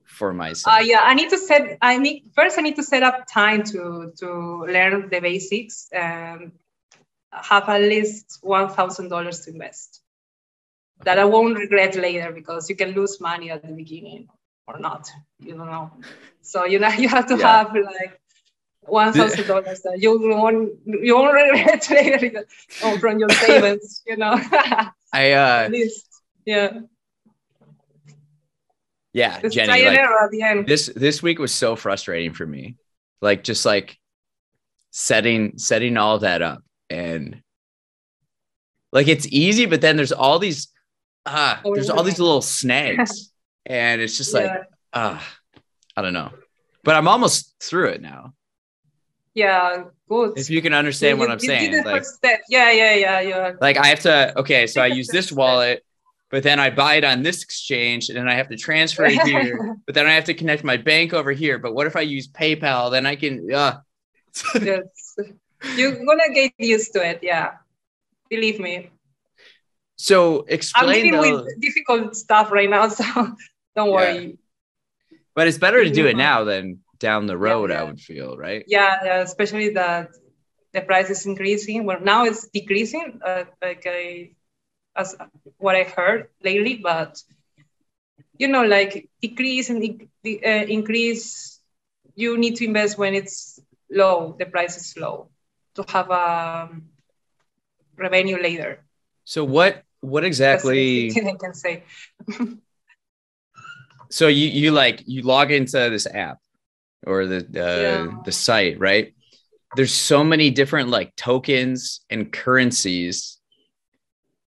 for 0.05 0.33
myself. 0.33 0.77
Uh, 0.77 0.83
yeah, 0.83 0.99
I 1.01 1.13
need 1.13 1.29
to 1.29 1.37
set. 1.37 1.77
I 1.81 1.97
need 1.97 2.31
first. 2.35 2.57
I 2.57 2.61
need 2.61 2.75
to 2.75 2.83
set 2.83 3.03
up 3.03 3.25
time 3.27 3.63
to 3.65 4.13
to 4.17 4.65
learn 4.67 5.09
the 5.09 5.19
basics 5.19 5.89
and 5.91 6.51
have 7.31 7.67
at 7.69 7.81
least 7.81 8.39
one 8.41 8.69
thousand 8.69 9.09
dollars 9.09 9.41
to 9.41 9.51
invest. 9.51 10.01
That 11.03 11.19
I 11.19 11.25
won't 11.25 11.57
regret 11.57 11.95
later 11.95 12.31
because 12.31 12.69
you 12.69 12.75
can 12.75 12.91
lose 12.91 13.19
money 13.19 13.49
at 13.51 13.61
the 13.61 13.73
beginning 13.73 14.29
or 14.67 14.79
not. 14.79 15.09
You 15.39 15.57
don't 15.57 15.67
know. 15.67 15.91
So 16.41 16.65
you 16.65 16.79
know 16.79 16.87
you 17.03 17.09
have 17.09 17.27
to 17.27 17.37
Yeah. 17.37 17.47
have 17.63 17.73
like 17.73 18.21
one 18.85 19.13
thousand 19.13 19.47
dollars 19.47 19.81
that 19.81 20.01
you 20.01 20.19
won't 20.19 20.73
you 20.85 21.15
won't 21.15 21.33
regret 21.33 21.87
later 21.91 22.45
oh, 22.83 22.97
from 22.99 23.19
your 23.19 23.29
savings. 23.29 24.01
You 24.05 24.17
know, 24.17 24.33
I 25.13 25.31
uh 25.31 25.63
at 25.65 25.71
least 25.71 26.07
yeah. 26.45 26.79
yeah, 29.13 29.39
It's 29.41 29.55
Jenny, 29.55 29.85
like, 29.85 29.97
at 29.97 30.31
the 30.31 30.41
end. 30.41 30.67
this 30.67 30.91
this 30.95 31.23
week 31.23 31.39
was 31.39 31.53
so 31.53 31.75
frustrating 31.75 32.33
for 32.33 32.45
me. 32.45 32.75
Like 33.21 33.43
just 33.43 33.65
like 33.65 33.97
setting 34.91 35.57
setting 35.57 35.97
all 35.97 36.19
that 36.19 36.41
up 36.41 36.63
and 36.89 37.41
like 38.91 39.07
it's 39.07 39.27
easy, 39.27 39.65
but 39.65 39.81
then 39.81 39.95
there's 39.95 40.11
all 40.11 40.39
these 40.39 40.67
ah 41.25 41.61
there's 41.63 41.89
all 41.89 42.03
these 42.03 42.19
little 42.19 42.41
snags. 42.41 43.31
and 43.65 44.01
it's 44.01 44.17
just 44.17 44.33
like 44.33 44.45
yeah. 44.45 44.63
ah 44.93 45.37
I 45.95 46.01
don't 46.01 46.13
know. 46.13 46.31
But 46.83 46.95
I'm 46.95 47.07
almost 47.07 47.55
through 47.61 47.89
it 47.89 48.01
now. 48.01 48.33
Yeah, 49.33 49.85
good. 50.07 50.37
If 50.37 50.49
you 50.49 50.61
can 50.61 50.73
understand 50.73 51.19
what 51.19 51.27
You- 51.27 51.33
I'm 51.33 51.39
you 51.41 51.47
saying. 51.47 51.83
Like. 51.83 52.03
Yeah, 52.49 52.71
yeah, 52.71 52.95
yeah, 52.95 53.19
yeah. 53.21 53.51
like 53.61 53.77
I 53.77 53.87
have 53.87 54.01
to 54.01 54.37
okay, 54.39 54.67
so 54.67 54.81
I 54.81 54.87
use 54.87 55.07
this 55.07 55.31
wallet, 55.31 55.83
but 56.29 56.43
then 56.43 56.59
I 56.59 56.69
buy 56.69 56.95
it 56.95 57.03
on 57.03 57.23
this 57.23 57.43
exchange 57.43 58.09
and 58.09 58.17
then 58.17 58.27
I 58.29 58.35
have 58.35 58.49
to 58.49 58.57
transfer 58.57 59.05
it 59.05 59.19
here, 59.21 59.75
but 59.85 59.95
then 59.95 60.05
I 60.05 60.13
have 60.13 60.25
to 60.25 60.33
connect 60.33 60.63
my 60.63 60.77
bank 60.77 61.13
over 61.13 61.31
here. 61.31 61.57
But 61.57 61.73
what 61.73 61.87
if 61.87 61.95
I 61.95 62.01
use 62.01 62.27
PayPal? 62.27 62.91
Then 62.91 63.05
I 63.05 63.15
can 63.15 63.51
uh 63.53 63.77
yes. 64.61 65.15
You're 65.75 65.93
gonna 66.05 66.29
get 66.33 66.51
used 66.57 66.93
to 66.93 67.03
it. 67.03 67.19
Yeah, 67.23 67.53
believe 68.29 68.59
me. 68.59 68.91
so 69.95 70.41
explain 70.47 71.05
I'm 71.05 71.11
dealing 71.11 71.37
the, 71.37 71.43
with 71.43 71.61
difficult 71.61 72.15
stuff 72.15 72.51
right 72.51 72.69
now, 72.69 72.87
so 72.99 73.03
don't 73.75 73.89
worry. 73.89 74.37
but 75.33 75.47
it's 75.47 75.57
better 75.57 75.83
to 75.83 75.89
do 75.89 76.05
it 76.05 76.17
now 76.17 76.43
than 76.43 76.82
down 77.03 77.27
the 77.27 77.37
road, 77.37 77.69
I 77.69 77.75
yeah. 77.75 77.83
would 77.83 77.99
feel, 77.99 78.37
right? 78.37 78.63
Yeah, 78.65 78.95
yeah, 79.03 79.19
especially 79.19 79.69
that 79.75 80.15
the 80.71 80.81
price 80.81 81.09
is 81.11 81.25
increasing. 81.27 81.83
Well, 81.85 81.99
now 81.99 82.23
it's 82.23 82.47
decreasing, 82.47 83.19
uh, 83.19 83.43
like 83.61 83.83
I, 83.85 84.31
as 84.95 85.15
what 85.59 85.75
I 85.75 85.83
heard 85.83 86.29
lately. 86.41 86.79
But 86.81 87.21
you 88.39 88.47
know, 88.47 88.63
like 88.63 89.09
decrease 89.21 89.69
and 89.69 89.83
uh, 89.83 90.65
increase, 90.77 91.59
you 92.15 92.37
need 92.37 92.55
to 92.57 92.65
invest 92.65 92.97
when 92.97 93.13
it's 93.13 93.59
low. 93.91 94.35
The 94.39 94.47
price 94.47 94.77
is 94.77 94.95
low. 94.95 95.29
to 95.75 95.83
have 95.89 96.09
a 96.09 96.69
revenue 97.97 98.39
later. 98.41 98.85
So 99.25 99.43
what 99.43 99.83
what 99.99 100.23
exactly 100.23 101.11
I 101.11 101.35
can 101.39 101.53
say. 101.53 101.83
so 104.09 104.27
you 104.27 104.47
you 104.47 104.71
like 104.71 105.03
you 105.05 105.21
log 105.23 105.51
into 105.51 105.89
this 105.89 106.07
app 106.07 106.42
or 107.05 107.25
the 107.25 107.37
uh, 107.37 107.81
yeah. 107.81 108.07
the 108.25 108.31
site, 108.31 108.79
right? 108.79 109.13
There's 109.75 109.93
so 109.93 110.23
many 110.23 110.49
different 110.49 110.89
like 110.89 111.15
tokens 111.15 112.01
and 112.09 112.31
currencies. 112.31 113.39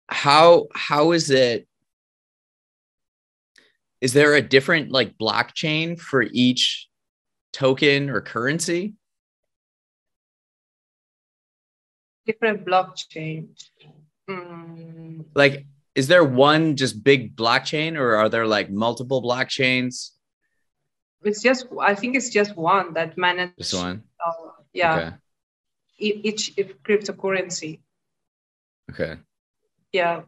How 0.08 0.66
how 0.74 1.12
is 1.12 1.30
it 1.30 1.66
is 4.00 4.12
there 4.12 4.34
a 4.34 4.42
different 4.42 4.90
like 4.90 5.16
blockchain 5.16 5.98
for 5.98 6.22
each 6.22 6.88
token 7.52 8.10
or 8.10 8.20
currency? 8.20 8.94
Different 12.26 12.66
blockchain. 12.66 13.48
Mm. 14.28 15.24
Like, 15.34 15.66
is 15.94 16.08
there 16.08 16.24
one 16.24 16.76
just 16.76 17.04
big 17.04 17.36
blockchain 17.36 17.96
or 17.96 18.16
are 18.16 18.28
there 18.28 18.46
like 18.46 18.70
multiple 18.70 19.22
blockchains? 19.22 20.10
It's 21.24 21.42
just, 21.42 21.66
I 21.80 21.94
think 21.94 22.16
it's 22.16 22.30
just 22.30 22.56
one 22.56 22.94
that 22.94 23.16
manages. 23.16 23.70
Just 23.70 23.74
one? 23.74 24.02
Uh, 24.24 24.50
yeah. 24.72 24.96
Okay. 24.96 25.16
Each, 25.98 26.52
each 26.58 26.82
cryptocurrency. 26.82 27.80
Okay. 28.90 29.16
Yeah. 29.92 30.22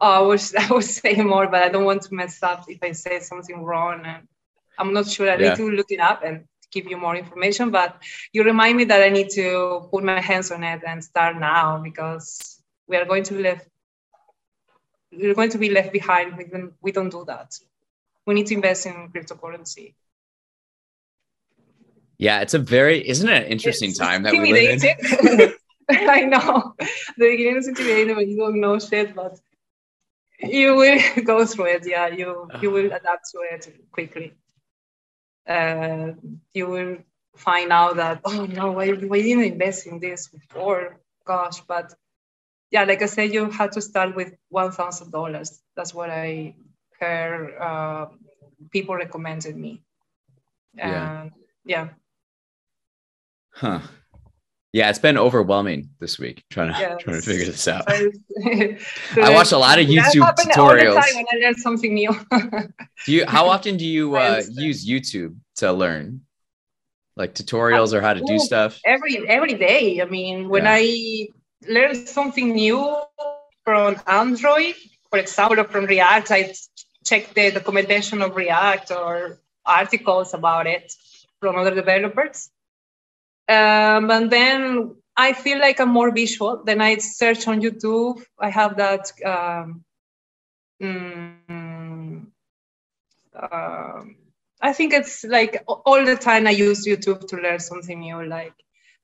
Oh, 0.00 0.10
I 0.10 0.20
was 0.20 0.54
I 0.58 0.72
would 0.72 0.84
say 0.84 1.14
more, 1.16 1.46
but 1.46 1.62
I 1.62 1.68
don't 1.68 1.84
want 1.84 2.02
to 2.02 2.14
mess 2.14 2.42
up 2.42 2.64
if 2.68 2.82
I 2.82 2.92
say 2.92 3.20
something 3.20 3.62
wrong. 3.62 4.02
And 4.04 4.26
I'm 4.78 4.92
not 4.92 5.08
sure. 5.08 5.30
I 5.30 5.36
yeah. 5.36 5.50
need 5.50 5.56
to 5.56 5.70
look 5.70 5.90
it 5.90 6.00
up 6.00 6.22
and 6.24 6.44
give 6.72 6.86
you 6.86 6.96
more 6.96 7.16
information. 7.16 7.70
But 7.70 8.02
you 8.32 8.42
remind 8.42 8.76
me 8.76 8.84
that 8.84 9.02
I 9.02 9.08
need 9.08 9.30
to 9.30 9.88
put 9.90 10.04
my 10.04 10.20
hands 10.20 10.50
on 10.50 10.64
it 10.64 10.82
and 10.86 11.02
start 11.04 11.38
now 11.38 11.78
because 11.78 12.62
we 12.86 12.96
are 12.96 13.04
going 13.04 13.24
to 13.24 13.34
be 13.34 13.42
left. 13.42 13.68
We're 15.12 15.34
going 15.34 15.50
to 15.50 15.58
be 15.58 15.70
left 15.70 15.92
behind. 15.92 16.36
We 16.36 16.44
don't, 16.44 16.72
we 16.80 16.92
don't 16.92 17.10
do 17.10 17.24
that. 17.26 17.54
We 18.26 18.34
need 18.34 18.46
to 18.46 18.54
invest 18.54 18.86
in 18.86 19.10
cryptocurrency. 19.12 19.94
Yeah, 22.18 22.40
it's 22.40 22.54
a 22.54 22.58
very 22.58 23.08
isn't 23.08 23.28
it 23.28 23.44
an 23.44 23.48
interesting 23.50 23.90
it's 23.90 23.98
time 23.98 24.22
that 24.24 24.32
we 24.32 24.52
live 24.52 24.84
in? 24.84 25.52
I 25.90 26.20
know. 26.22 26.74
The 27.16 27.30
beginning 27.30 27.56
is 27.56 27.68
intimidating 27.68 28.14
when 28.14 28.28
you 28.28 28.36
don't 28.36 28.60
know 28.60 28.78
shit, 28.78 29.14
but 29.14 29.40
you 30.42 30.74
will 30.74 31.00
go 31.24 31.44
through 31.44 31.66
it 31.66 31.86
yeah 31.86 32.08
you 32.08 32.48
you 32.60 32.70
will 32.70 32.86
adapt 32.98 33.30
to 33.30 33.38
it 33.40 33.74
quickly 33.90 34.32
uh, 35.48 36.12
you 36.54 36.66
will 36.66 36.98
find 37.36 37.72
out 37.72 37.96
that 37.96 38.20
oh 38.24 38.46
no 38.46 38.72
why, 38.72 38.90
why 38.90 39.22
didn't 39.22 39.44
invest 39.44 39.86
in 39.86 39.98
this 40.00 40.28
before 40.28 40.98
gosh 41.24 41.60
but 41.60 41.94
yeah 42.70 42.84
like 42.84 43.02
i 43.02 43.06
said 43.06 43.32
you 43.32 43.50
had 43.50 43.72
to 43.72 43.80
start 43.80 44.14
with 44.14 44.34
$1000 44.52 45.60
that's 45.76 45.94
what 45.94 46.10
i 46.10 46.54
heard 47.00 47.56
uh, 47.58 48.06
people 48.70 48.94
recommended 48.94 49.56
me 49.56 49.82
yeah. 50.74 51.28
yeah 51.64 51.88
huh 53.52 53.80
yeah, 54.72 54.88
it's 54.88 55.00
been 55.00 55.18
overwhelming 55.18 55.90
this 55.98 56.18
week 56.18 56.44
trying 56.48 56.72
to 56.72 56.78
yes. 56.78 57.02
trying 57.02 57.20
to 57.20 57.26
figure 57.26 57.44
this 57.44 57.66
out. 57.66 57.84
I 57.88 58.10
watch 59.34 59.50
a 59.50 59.58
lot 59.58 59.80
of 59.80 59.86
YouTube 59.86 60.22
tutorials. 60.36 60.94
All 60.94 60.94
the 60.94 61.00
time 61.00 61.16
when 61.16 61.26
I 61.32 61.46
learn 61.46 61.54
something 61.56 61.92
new. 61.92 62.10
do 63.06 63.12
you? 63.12 63.26
How 63.26 63.48
often 63.48 63.76
do 63.76 63.84
you 63.84 64.14
uh, 64.22 64.42
use 64.48 64.86
YouTube 64.86 65.36
to 65.56 65.72
learn, 65.72 66.20
like 67.16 67.34
tutorials 67.34 67.92
or 67.92 68.00
how 68.00 68.14
to 68.14 68.20
do 68.20 68.38
stuff? 68.38 68.80
Every 68.84 69.26
every 69.28 69.54
day. 69.54 70.00
I 70.02 70.04
mean, 70.04 70.48
when 70.48 70.62
yeah. 70.62 70.76
I 70.78 71.26
learn 71.68 72.06
something 72.06 72.54
new 72.54 72.96
from 73.64 73.96
Android, 74.06 74.76
for 75.10 75.18
example, 75.18 75.58
or 75.58 75.64
from 75.64 75.86
React, 75.86 76.30
I 76.30 76.54
check 77.04 77.34
the 77.34 77.50
documentation 77.50 78.22
of 78.22 78.36
React 78.36 78.92
or 78.92 79.38
articles 79.64 80.34
about 80.34 80.66
it 80.66 80.92
from 81.40 81.56
other 81.56 81.74
developers 81.74 82.50
um, 83.50 84.10
and 84.12 84.30
then 84.30 84.94
I 85.16 85.32
feel 85.32 85.58
like 85.58 85.80
I'm 85.80 85.90
more 85.90 86.12
visual. 86.12 86.62
Then 86.64 86.80
I 86.80 86.96
search 86.98 87.48
on 87.48 87.60
YouTube. 87.60 88.22
I 88.38 88.48
have 88.48 88.76
that. 88.76 89.10
Um, 89.24 89.84
mm, 90.80 92.26
uh, 93.34 94.02
I 94.60 94.72
think 94.72 94.92
it's 94.92 95.24
like 95.24 95.64
all 95.66 96.04
the 96.04 96.16
time 96.16 96.46
I 96.46 96.50
use 96.50 96.86
YouTube 96.86 97.26
to 97.28 97.36
learn 97.36 97.58
something 97.58 97.98
new. 97.98 98.24
Like 98.24 98.54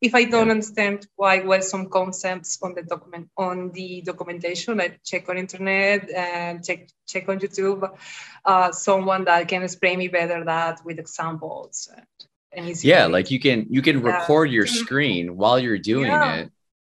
if 0.01 0.15
I 0.15 0.25
don't 0.25 0.47
yeah. 0.47 0.53
understand 0.53 1.07
quite 1.17 1.47
well 1.47 1.63
some 1.63 1.89
concepts 1.89 2.59
on 2.63 2.75
the 2.75 2.83
document 2.83 3.31
on 3.37 3.71
the 3.73 4.03
documentation, 4.03 4.81
I 4.81 4.99
check 5.05 5.29
on 5.29 5.39
internet 5.39 6.11
and 6.11 6.65
check 6.65 6.89
check 7.07 7.29
on 7.29 7.39
YouTube. 7.39 7.97
Uh, 8.45 8.73
someone 8.73 9.25
that 9.25 9.49
can 9.49 9.63
explain 9.63 9.99
me 9.99 10.09
better 10.09 10.45
that 10.45 10.85
with 10.85 10.99
examples. 10.99 11.89
And, 11.93 12.07
yeah 12.83 13.05
like 13.05 13.31
you 13.31 13.39
can 13.39 13.67
you 13.69 13.83
can 13.83 14.01
record 14.01 14.51
your 14.51 14.65
mm-hmm. 14.65 14.77
screen 14.77 15.37
while 15.37 15.59
you're 15.59 15.77
doing 15.77 16.07
yeah. 16.07 16.37
it 16.37 16.51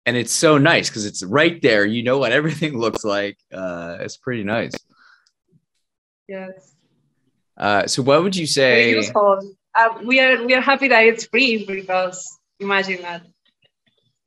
and 0.07 0.17
it's 0.17 0.31
so 0.33 0.57
nice 0.57 0.89
because 0.89 1.05
it's 1.05 1.21
right 1.21 1.61
there 1.61 1.85
you 1.85 2.01
know 2.01 2.17
what 2.17 2.31
everything 2.39 2.79
looks 2.79 3.03
like 3.03 3.37
uh 3.53 3.97
it's 3.99 4.17
pretty 4.17 4.43
nice 4.43 4.73
yes 6.27 6.73
uh 7.57 7.85
so 7.85 8.01
what 8.01 8.23
would 8.23 8.35
you 8.35 8.47
say 8.47 8.97
uh, 9.73 9.87
we 10.03 10.19
are 10.19 10.43
we 10.45 10.55
are 10.55 10.61
happy 10.61 10.87
that 10.87 11.05
it's 11.05 11.25
free 11.25 11.63
because 11.63 12.39
imagine 12.61 13.01
that 13.01 13.23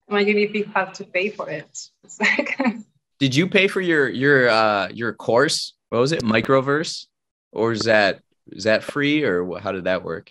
imagine 0.08 0.38
if 0.38 0.54
you 0.54 0.64
have 0.74 0.92
to 0.94 1.04
pay 1.04 1.30
for 1.30 1.48
it. 1.48 1.78
Like 2.20 2.58
did 3.18 3.34
you 3.34 3.48
pay 3.48 3.68
for 3.68 3.80
your 3.80 4.08
your 4.08 4.48
uh 4.48 4.88
your 4.88 5.12
course? 5.14 5.74
What 5.90 6.00
was 6.00 6.12
it? 6.12 6.22
Microverse? 6.22 7.06
Or 7.52 7.72
is 7.72 7.82
that 7.82 8.20
is 8.48 8.64
that 8.64 8.82
free 8.82 9.24
or 9.24 9.58
how 9.58 9.72
did 9.72 9.84
that 9.84 10.02
work? 10.02 10.30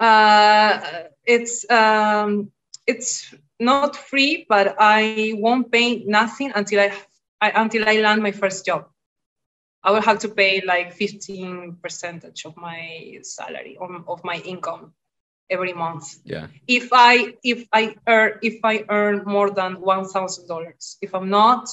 Uh, 0.00 0.80
it's 1.26 1.68
um, 1.70 2.50
it's 2.86 3.34
not 3.60 3.96
free, 3.96 4.46
but 4.48 4.76
I 4.78 5.34
won't 5.36 5.70
pay 5.72 6.04
nothing 6.04 6.52
until 6.54 6.80
I, 6.80 6.92
I 7.40 7.62
until 7.62 7.88
I 7.88 8.00
land 8.00 8.22
my 8.22 8.32
first 8.32 8.64
job. 8.64 8.88
I 9.82 9.90
will 9.90 10.02
have 10.02 10.18
to 10.20 10.28
pay 10.28 10.62
like 10.64 10.92
15 10.92 11.78
percentage 11.82 12.44
of 12.44 12.56
my 12.56 13.18
salary 13.22 13.76
of, 13.80 14.08
of 14.08 14.24
my 14.24 14.36
income 14.44 14.92
every 15.50 15.72
month. 15.72 16.18
Yeah. 16.24 16.46
If 16.66 16.88
I 16.92 17.34
if 17.42 17.66
I 17.72 17.96
earn 18.06 18.38
if 18.42 18.60
I 18.64 18.84
earn 18.88 19.22
more 19.24 19.50
than 19.50 19.80
one 19.80 20.06
thousand 20.06 20.48
dollars, 20.48 20.98
if 21.00 21.14
I'm 21.14 21.30
not, 21.30 21.68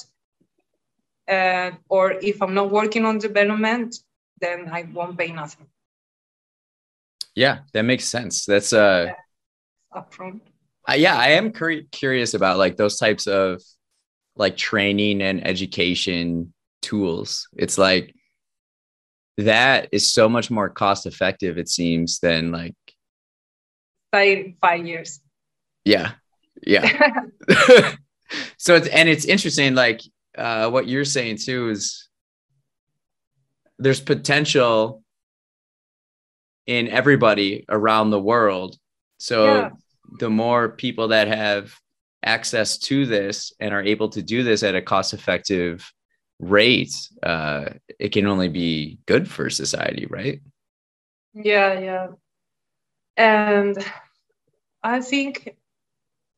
uh, 1.28 1.70
or 1.88 2.12
if 2.12 2.42
I'm 2.42 2.54
not 2.54 2.70
working 2.70 3.04
on 3.04 3.18
development, 3.18 3.96
then 4.40 4.68
I 4.72 4.82
won't 4.92 5.18
pay 5.18 5.32
nothing. 5.32 5.66
Yeah, 7.34 7.58
that 7.72 7.82
makes 7.82 8.04
sense. 8.04 8.46
That's 8.46 8.72
uh 8.72 9.12
upfront. 9.94 10.40
Uh, 10.88 10.94
yeah, 10.94 11.16
I 11.16 11.30
am 11.30 11.52
cur- 11.52 11.82
curious 11.90 12.34
about 12.34 12.58
like 12.58 12.76
those 12.76 12.96
types 12.96 13.26
of 13.26 13.60
like 14.36 14.56
training 14.56 15.20
and 15.20 15.46
education 15.46 16.52
tools. 16.80 17.48
It's 17.56 17.76
like 17.76 18.14
that 19.38 19.88
is 19.92 20.12
so 20.12 20.28
much 20.28 20.50
more 20.50 20.70
cost 20.70 21.06
effective 21.06 21.58
it 21.58 21.68
seems 21.68 22.20
than 22.20 22.52
like 22.52 22.74
five 24.16 24.46
five 24.60 24.86
years. 24.86 25.20
Yeah. 25.84 26.12
Yeah. 26.66 26.86
so 28.56 28.74
it's 28.74 28.88
and 28.88 29.08
it's 29.08 29.24
interesting 29.24 29.74
like 29.74 30.00
uh 30.36 30.70
what 30.70 30.88
you're 30.88 31.04
saying 31.04 31.38
too 31.38 31.70
is 31.70 32.08
there's 33.78 34.00
potential 34.00 35.02
in 36.66 36.88
everybody 36.88 37.64
around 37.68 38.10
the 38.10 38.20
world. 38.20 38.76
So 39.18 39.44
yeah. 39.44 39.70
the 40.18 40.30
more 40.30 40.68
people 40.68 41.08
that 41.08 41.28
have 41.28 41.74
access 42.22 42.78
to 42.78 43.06
this 43.06 43.52
and 43.60 43.72
are 43.72 43.82
able 43.82 44.08
to 44.08 44.22
do 44.22 44.42
this 44.42 44.62
at 44.62 44.74
a 44.74 44.82
cost 44.82 45.14
effective 45.14 45.92
rate, 46.40 46.94
uh, 47.22 47.66
it 47.98 48.10
can 48.12 48.26
only 48.26 48.48
be 48.48 48.98
good 49.06 49.28
for 49.30 49.48
society, 49.48 50.06
right? 50.10 50.40
Yeah, 51.34 51.78
yeah. 51.78 52.06
And 53.16 53.78
I 54.82 55.00
think 55.00 55.56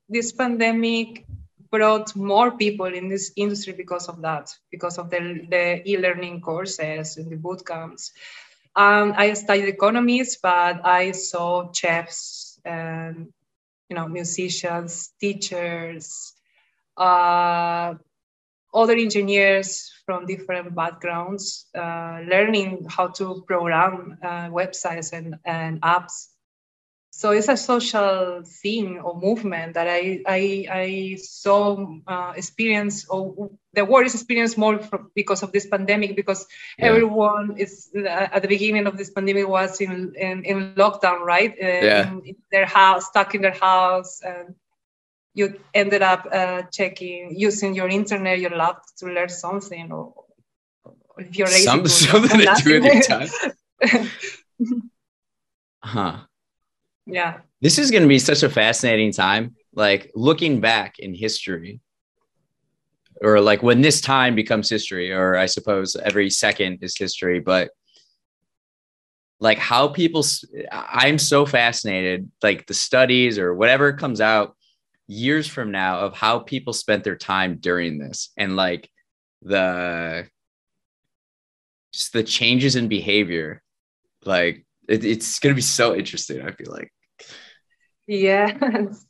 this 0.08 0.32
pandemic 0.32 1.26
brought 1.70 2.16
more 2.16 2.56
people 2.56 2.86
in 2.86 3.08
this 3.08 3.32
industry 3.36 3.74
because 3.74 4.08
of 4.08 4.22
that, 4.22 4.50
because 4.70 4.98
of 4.98 5.10
the, 5.10 5.46
the 5.50 5.88
e-learning 5.88 6.40
courses 6.40 7.16
and 7.16 7.30
the 7.30 7.36
boot 7.36 7.66
camps. 7.66 8.12
Um, 8.74 9.12
I 9.16 9.34
studied 9.34 9.68
economics, 9.68 10.36
but 10.36 10.86
I 10.86 11.12
saw 11.12 11.72
chefs 11.72 12.60
and 12.64 13.28
you 13.88 13.96
know 13.96 14.08
musicians, 14.08 15.10
teachers, 15.20 16.34
uh, 16.96 17.94
other 18.74 18.92
engineers 18.92 19.90
from 20.04 20.26
different 20.26 20.74
backgrounds 20.74 21.66
uh, 21.74 22.20
learning 22.28 22.86
how 22.88 23.08
to 23.08 23.42
program 23.46 24.18
uh, 24.22 24.48
websites 24.48 25.12
and, 25.12 25.36
and 25.44 25.80
apps. 25.82 26.28
So 27.18 27.32
it's 27.32 27.48
a 27.48 27.56
social 27.56 28.42
thing 28.44 29.00
or 29.00 29.20
movement 29.20 29.74
that 29.74 29.88
I 29.88 30.22
I, 30.24 30.66
I 30.70 31.16
saw 31.20 31.98
uh, 32.06 32.32
experience 32.36 33.08
or 33.08 33.50
the 33.72 33.84
world 33.84 34.06
is 34.06 34.14
experienced 34.14 34.56
more 34.56 34.78
because 35.16 35.42
of 35.42 35.50
this 35.50 35.66
pandemic 35.66 36.14
because 36.14 36.46
yeah. 36.78 36.86
everyone 36.86 37.56
is 37.58 37.90
uh, 37.96 38.28
at 38.34 38.42
the 38.42 38.46
beginning 38.46 38.86
of 38.86 38.96
this 38.96 39.10
pandemic 39.10 39.48
was 39.48 39.80
in 39.80 40.14
in, 40.14 40.44
in 40.44 40.74
lockdown 40.74 41.18
right 41.24 41.54
uh, 41.60 41.82
yeah. 41.88 42.08
in, 42.08 42.22
in, 42.24 42.36
their 42.52 42.66
house 42.66 43.06
stuck 43.06 43.34
in 43.34 43.42
their 43.42 43.58
house 43.58 44.22
and 44.22 44.54
you 45.34 45.58
ended 45.74 46.02
up 46.02 46.24
uh, 46.30 46.62
checking 46.70 47.34
using 47.36 47.74
your 47.74 47.88
internet 47.88 48.38
your 48.38 48.54
laptop 48.54 48.94
to 48.96 49.06
learn 49.06 49.28
something 49.28 49.90
or, 49.90 50.14
or 50.84 50.94
if 51.18 51.36
you're 51.36 51.48
Some, 51.48 51.88
something 51.88 52.46
to 52.46 52.62
do 52.62 52.80
with 52.80 53.08
time 53.08 53.28
huh 55.82 56.27
yeah. 57.08 57.38
This 57.60 57.78
is 57.78 57.90
going 57.90 58.02
to 58.02 58.08
be 58.08 58.18
such 58.18 58.42
a 58.42 58.50
fascinating 58.50 59.12
time 59.12 59.56
like 59.74 60.10
looking 60.14 60.60
back 60.60 60.98
in 60.98 61.14
history. 61.14 61.80
Or 63.20 63.40
like 63.40 63.62
when 63.62 63.80
this 63.80 64.00
time 64.00 64.36
becomes 64.36 64.70
history 64.70 65.12
or 65.12 65.36
i 65.36 65.46
suppose 65.46 65.96
every 65.96 66.30
second 66.30 66.78
is 66.82 66.96
history 66.96 67.40
but 67.40 67.72
like 69.40 69.58
how 69.58 69.88
people 69.88 70.24
i'm 70.70 71.18
so 71.18 71.44
fascinated 71.44 72.30
like 72.44 72.66
the 72.66 72.74
studies 72.74 73.36
or 73.36 73.56
whatever 73.56 73.92
comes 73.92 74.20
out 74.20 74.54
years 75.08 75.48
from 75.48 75.72
now 75.72 75.98
of 75.98 76.14
how 76.14 76.38
people 76.38 76.72
spent 76.72 77.02
their 77.02 77.16
time 77.16 77.56
during 77.58 77.98
this 77.98 78.30
and 78.36 78.54
like 78.54 78.88
the 79.42 80.24
just 81.92 82.12
the 82.12 82.22
changes 82.22 82.76
in 82.76 82.86
behavior. 82.86 83.62
Like 84.24 84.64
it, 84.88 85.04
it's 85.04 85.38
going 85.38 85.52
to 85.52 85.56
be 85.56 85.62
so 85.62 85.94
interesting 85.94 86.42
i 86.42 86.50
feel 86.50 86.72
like 86.72 86.90
Yes. 88.08 89.06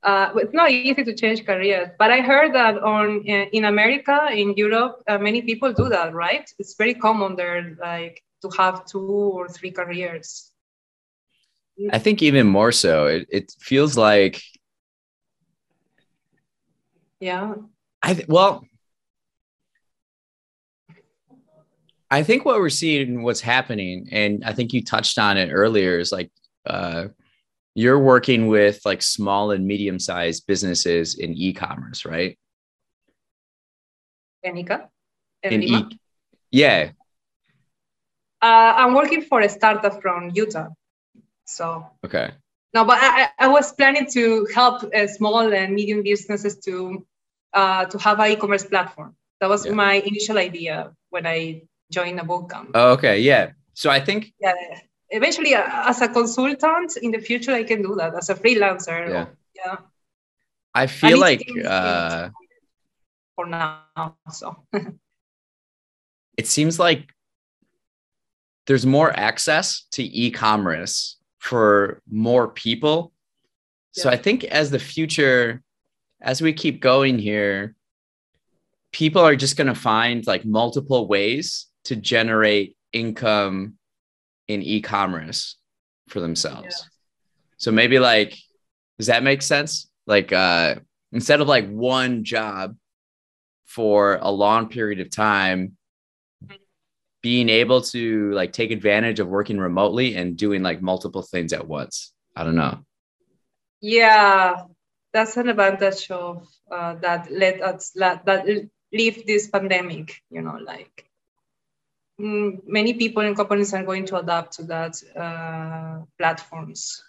Uh, 0.00 0.30
it's 0.36 0.54
not 0.54 0.70
easy 0.70 1.02
to 1.02 1.12
change 1.12 1.44
careers, 1.44 1.88
but 1.98 2.12
I 2.12 2.20
heard 2.20 2.54
that 2.54 2.78
on 2.78 3.22
in 3.24 3.64
America, 3.64 4.28
in 4.32 4.54
Europe, 4.56 5.02
uh, 5.08 5.18
many 5.18 5.42
people 5.42 5.72
do 5.72 5.88
that, 5.88 6.14
right? 6.14 6.48
It's 6.60 6.76
very 6.76 6.94
common 6.94 7.34
there, 7.34 7.76
like 7.80 8.22
to 8.42 8.48
have 8.56 8.86
two 8.86 9.00
or 9.00 9.48
three 9.48 9.72
careers. 9.72 10.52
I 11.90 11.98
think 11.98 12.22
even 12.22 12.46
more 12.46 12.70
so. 12.70 13.06
It, 13.06 13.26
it 13.28 13.54
feels 13.58 13.96
like, 13.96 14.40
yeah. 17.18 17.54
I 18.00 18.14
th- 18.14 18.28
well, 18.28 18.64
I 22.08 22.22
think 22.22 22.44
what 22.44 22.60
we're 22.60 22.70
seeing, 22.70 23.22
what's 23.24 23.40
happening, 23.40 24.08
and 24.12 24.44
I 24.44 24.52
think 24.52 24.72
you 24.72 24.84
touched 24.84 25.18
on 25.18 25.36
it 25.36 25.50
earlier, 25.52 25.98
is 25.98 26.12
like 26.12 26.30
uh, 26.66 27.08
you're 27.78 27.98
working 28.14 28.48
with 28.48 28.80
like 28.84 29.00
small 29.00 29.52
and 29.52 29.64
medium 29.64 30.00
sized 30.00 30.48
businesses 30.48 31.16
in 31.16 31.32
e-commerce, 31.34 32.04
right? 32.04 32.36
Enica? 34.44 34.88
In 35.44 35.62
e- 35.62 35.98
yeah. 36.50 36.90
Uh, 38.42 38.72
I'm 38.80 38.94
working 38.94 39.22
for 39.22 39.40
a 39.42 39.48
startup 39.48 40.02
from 40.02 40.32
Utah. 40.34 40.70
So 41.44 41.86
okay. 42.04 42.32
No, 42.74 42.84
but 42.84 42.98
I, 43.00 43.28
I 43.38 43.46
was 43.46 43.72
planning 43.72 44.06
to 44.10 44.48
help 44.52 44.82
uh, 44.82 45.06
small 45.06 45.54
and 45.54 45.72
medium 45.72 46.02
businesses 46.02 46.58
to 46.66 47.06
uh, 47.54 47.84
to 47.84 47.98
have 47.98 48.18
an 48.18 48.32
e-commerce 48.32 48.64
platform. 48.64 49.14
That 49.40 49.50
was 49.50 49.64
yeah. 49.66 49.72
my 49.72 49.94
initial 50.10 50.36
idea 50.36 50.90
when 51.10 51.28
I 51.28 51.62
joined 51.92 52.18
a 52.18 52.24
bootcamp. 52.24 52.72
Oh, 52.74 52.92
okay, 52.94 53.20
yeah. 53.20 53.52
So 53.74 53.88
I 53.88 54.00
think 54.00 54.34
yeah, 54.40 54.54
eventually 55.10 55.54
uh, 55.54 55.88
as 55.88 56.00
a 56.00 56.08
consultant 56.08 56.96
in 56.98 57.10
the 57.10 57.18
future 57.18 57.52
i 57.52 57.62
can 57.62 57.82
do 57.82 57.94
that 57.94 58.14
as 58.14 58.28
a 58.30 58.34
freelancer 58.34 59.08
yeah, 59.08 59.26
yeah. 59.56 59.76
i 60.74 60.86
feel 60.86 61.18
like 61.18 61.46
uh, 61.64 62.28
for 63.34 63.46
now 63.46 64.16
so 64.30 64.56
it 66.36 66.46
seems 66.46 66.78
like 66.78 67.14
there's 68.66 68.84
more 68.84 69.10
access 69.18 69.86
to 69.90 70.02
e-commerce 70.02 71.16
for 71.38 72.02
more 72.10 72.48
people 72.48 73.12
yeah. 73.96 74.02
so 74.02 74.10
i 74.10 74.16
think 74.16 74.44
as 74.44 74.70
the 74.70 74.78
future 74.78 75.62
as 76.20 76.42
we 76.42 76.52
keep 76.52 76.80
going 76.80 77.18
here 77.18 77.74
people 78.92 79.22
are 79.22 79.36
just 79.36 79.56
going 79.56 79.66
to 79.66 79.74
find 79.74 80.26
like 80.26 80.44
multiple 80.44 81.06
ways 81.06 81.66
to 81.84 81.96
generate 81.96 82.76
income 82.92 83.77
in 84.48 84.62
e-commerce 84.62 85.56
for 86.08 86.20
themselves. 86.20 86.66
Yeah. 86.70 86.88
So 87.58 87.70
maybe 87.70 87.98
like, 87.98 88.36
does 88.98 89.06
that 89.06 89.22
make 89.22 89.42
sense? 89.42 89.88
Like 90.06 90.32
uh, 90.32 90.76
instead 91.12 91.40
of 91.40 91.48
like 91.48 91.68
one 91.68 92.24
job 92.24 92.76
for 93.66 94.18
a 94.20 94.30
long 94.30 94.68
period 94.68 95.00
of 95.00 95.10
time, 95.10 95.76
being 97.20 97.48
able 97.48 97.82
to 97.82 98.30
like 98.32 98.52
take 98.52 98.70
advantage 98.70 99.20
of 99.20 99.28
working 99.28 99.58
remotely 99.58 100.14
and 100.14 100.36
doing 100.36 100.62
like 100.62 100.80
multiple 100.80 101.22
things 101.22 101.52
at 101.52 101.66
once. 101.66 102.12
I 102.34 102.44
don't 102.44 102.54
know. 102.54 102.78
Yeah, 103.80 104.64
that's 105.12 105.36
an 105.36 105.48
advantage 105.48 106.10
of 106.10 106.46
uh, 106.70 106.94
that 106.96 107.30
let 107.30 107.60
us 107.62 107.90
that, 107.96 108.24
that 108.26 108.46
leave 108.92 109.26
this 109.26 109.48
pandemic. 109.48 110.22
You 110.30 110.42
know, 110.42 110.58
like 110.64 111.07
many 112.18 112.94
people 112.94 113.22
and 113.22 113.36
companies 113.36 113.72
are 113.72 113.84
going 113.84 114.04
to 114.06 114.16
adapt 114.16 114.54
to 114.54 114.64
that 114.64 115.00
uh, 115.16 116.04
platforms 116.18 117.02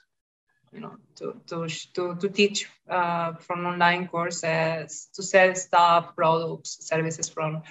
you 0.71 0.79
know 0.79 0.95
to 1.15 1.35
to 1.47 1.67
to, 1.93 2.15
to 2.15 2.29
teach 2.29 2.67
uh, 2.89 3.33
from 3.33 3.65
online 3.65 4.07
courses 4.07 5.09
to 5.13 5.23
sell 5.23 5.55
stuff 5.55 6.15
products 6.15 6.77
services 6.87 7.27
from 7.27 7.63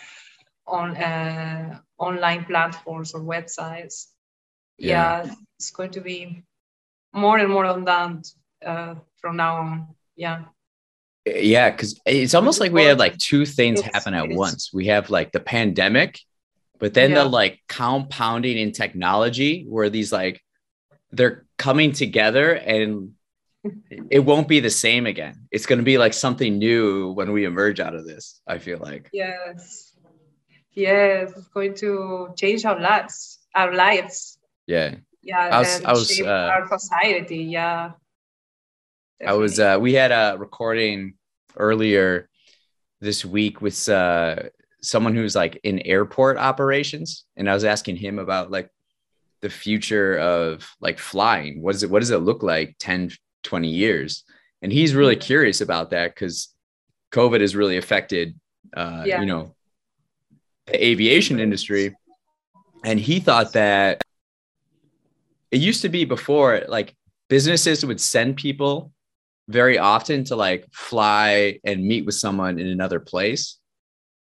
on 0.66 0.96
uh, 0.96 1.78
online 1.98 2.44
platforms 2.44 3.14
or 3.14 3.20
websites 3.20 4.06
yeah. 4.76 5.24
yeah. 5.24 5.34
it's 5.58 5.70
going 5.70 5.90
to 5.90 6.00
be 6.00 6.42
more 7.12 7.38
and 7.38 7.50
more 7.50 7.64
on 7.64 7.84
that 7.84 8.26
uh, 8.64 8.94
from 9.20 9.36
now 9.36 9.56
on 9.56 9.88
yeah 10.16 10.44
yeah 11.24 11.70
because 11.70 12.00
it's 12.04 12.34
almost 12.34 12.60
like 12.60 12.72
we 12.72 12.84
have 12.84 12.98
like 12.98 13.16
two 13.18 13.46
things 13.46 13.80
it's, 13.80 13.88
happen 13.94 14.14
at 14.14 14.28
once 14.28 14.72
we 14.72 14.86
have 14.86 15.08
like 15.08 15.30
the 15.30 15.40
pandemic 15.40 16.20
but 16.78 16.94
then 16.94 17.10
yeah. 17.10 17.22
the 17.22 17.28
like 17.28 17.60
compounding 17.68 18.56
in 18.56 18.72
technology 18.72 19.64
where 19.68 19.90
these 19.90 20.12
like 20.12 20.42
they're 21.10 21.46
coming 21.56 21.92
together 21.92 22.52
and 22.52 23.12
it 24.10 24.20
won't 24.20 24.48
be 24.48 24.60
the 24.60 24.70
same 24.70 25.06
again. 25.06 25.48
It's 25.50 25.66
going 25.66 25.78
to 25.78 25.84
be 25.84 25.98
like 25.98 26.14
something 26.14 26.58
new 26.58 27.12
when 27.12 27.32
we 27.32 27.44
emerge 27.44 27.80
out 27.80 27.94
of 27.94 28.06
this. 28.06 28.40
I 28.46 28.58
feel 28.58 28.78
like. 28.78 29.10
Yes. 29.12 29.94
Yes, 30.72 31.32
it's 31.36 31.48
going 31.48 31.74
to 31.76 32.32
change 32.36 32.64
our 32.64 32.78
lives. 32.78 33.40
Our 33.54 33.74
lives. 33.74 34.38
Yeah. 34.66 34.96
Yeah. 35.22 35.48
I 35.52 35.58
was. 35.58 35.84
I 35.84 35.92
was. 35.92 36.20
Uh, 36.20 36.50
our 36.54 36.68
society. 36.68 37.44
Yeah. 37.44 37.92
Definitely. 39.18 39.38
I 39.38 39.42
was. 39.42 39.60
Uh, 39.60 39.78
we 39.80 39.94
had 39.94 40.12
a 40.12 40.36
recording 40.38 41.14
earlier 41.56 42.28
this 43.00 43.24
week 43.24 43.60
with 43.60 43.88
uh, 43.88 44.36
someone 44.80 45.14
who's 45.14 45.34
like 45.34 45.60
in 45.64 45.80
airport 45.80 46.36
operations 46.36 47.24
and 47.36 47.50
I 47.50 47.54
was 47.54 47.64
asking 47.64 47.96
him 47.96 48.18
about 48.18 48.50
like 48.50 48.70
the 49.40 49.50
future 49.50 50.18
of 50.18 50.68
like 50.80 50.98
flying. 50.98 51.62
What 51.62 51.72
does 51.72 51.82
it 51.82 51.90
what 51.90 52.00
does 52.00 52.10
it 52.10 52.18
look 52.18 52.42
like 52.42 52.76
10 52.78 53.10
20 53.42 53.68
years? 53.68 54.24
And 54.62 54.72
he's 54.72 54.94
really 54.94 55.16
mm-hmm. 55.16 55.26
curious 55.26 55.60
about 55.60 55.90
that 55.90 56.14
cuz 56.16 56.48
COVID 57.12 57.40
has 57.40 57.56
really 57.56 57.76
affected 57.76 58.38
uh 58.76 59.04
yeah. 59.06 59.20
you 59.20 59.26
know 59.26 59.54
the 60.66 60.84
aviation 60.84 61.40
industry 61.40 61.94
and 62.84 63.00
he 63.00 63.18
thought 63.20 63.54
that 63.54 64.02
it 65.50 65.60
used 65.60 65.82
to 65.82 65.88
be 65.88 66.04
before 66.04 66.62
like 66.68 66.94
businesses 67.28 67.84
would 67.84 68.00
send 68.00 68.36
people 68.36 68.92
very 69.48 69.78
often 69.78 70.24
to 70.24 70.36
like 70.36 70.66
fly 70.72 71.58
and 71.64 71.82
meet 71.82 72.04
with 72.04 72.14
someone 72.14 72.58
in 72.58 72.66
another 72.66 73.00
place 73.00 73.57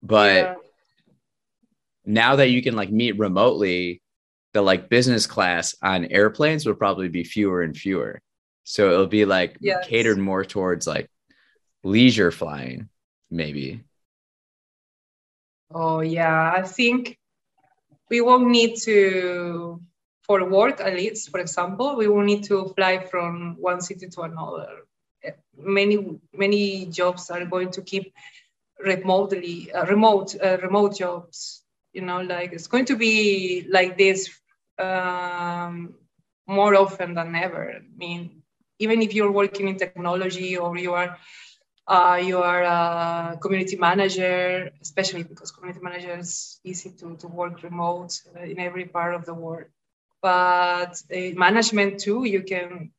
but 0.08 0.36
yeah. 0.36 0.55
now 2.05 2.36
that 2.38 2.49
you 2.49 2.62
can 2.62 2.76
like 2.76 2.91
meet 2.91 3.18
remotely, 3.18 4.01
the 4.53 4.62
like 4.62 4.89
business 4.89 5.28
class 5.28 5.76
on 5.82 6.05
airplanes 6.05 6.66
will 6.66 6.76
probably 6.76 7.10
be 7.10 7.24
fewer 7.24 7.62
and 7.62 7.76
fewer. 7.76 8.22
So 8.64 8.91
it'll 8.91 9.08
be 9.08 9.26
like 9.26 9.58
yes. 9.60 9.86
catered 9.88 10.18
more 10.18 10.43
towards 10.43 10.88
like 10.88 11.10
leisure 11.84 12.32
flying, 12.32 12.89
maybe. 13.30 13.84
Oh 15.74 15.99
yeah, 15.99 16.53
I 16.55 16.64
think 16.64 17.18
we 18.10 18.22
won't 18.22 18.47
need 18.47 18.78
to 18.84 19.82
for 20.24 20.43
work 20.49 20.82
at 20.82 20.93
least, 20.93 21.30
for 21.30 21.39
example, 21.39 21.95
we 21.95 22.08
will 22.08 22.24
need 22.24 22.43
to 22.45 22.74
fly 22.76 22.99
from 22.99 23.55
one 23.60 23.82
city 23.82 24.08
to 24.08 24.22
another. 24.22 24.84
Many 25.58 26.20
many 26.34 26.86
jobs 26.88 27.30
are 27.30 27.45
going 27.45 27.72
to 27.72 27.82
keep 27.82 28.14
remotely 28.80 29.72
uh, 29.74 29.86
remote 29.86 30.36
uh, 30.44 30.58
remote 30.62 30.96
jobs 30.98 31.64
you 31.94 32.02
know 32.02 32.22
like 32.22 32.52
it's 32.54 32.68
going 32.68 32.86
to 32.86 32.96
be 32.96 33.66
like 33.70 33.98
this 33.98 34.30
um, 34.80 35.94
more 36.48 36.76
often 36.76 37.14
than 37.14 37.36
ever 37.36 37.72
i 37.76 37.82
mean 37.98 38.42
even 38.80 39.02
if 39.02 39.14
you're 39.14 39.32
working 39.32 39.68
in 39.68 39.78
technology 39.78 40.58
or 40.58 40.78
you 40.78 40.94
are 40.94 41.18
uh, 41.88 42.20
you 42.22 42.38
are 42.38 42.64
a 42.64 43.38
community 43.42 43.76
manager, 43.78 44.70
especially 44.82 45.24
because 45.24 45.52
community 45.52 45.80
manager 45.84 46.18
is 46.18 46.60
easy 46.64 46.92
to, 46.92 47.16
to 47.18 47.28
work 47.28 47.64
remote 47.64 48.12
in 48.44 48.60
every 48.60 48.86
part 48.86 49.16
of 49.16 49.26
the 49.26 49.34
world. 49.34 49.66
But 50.22 51.02
uh, 51.16 51.32
management 51.36 52.00
too, 52.00 52.26
you 52.26 52.44
can 52.44 52.92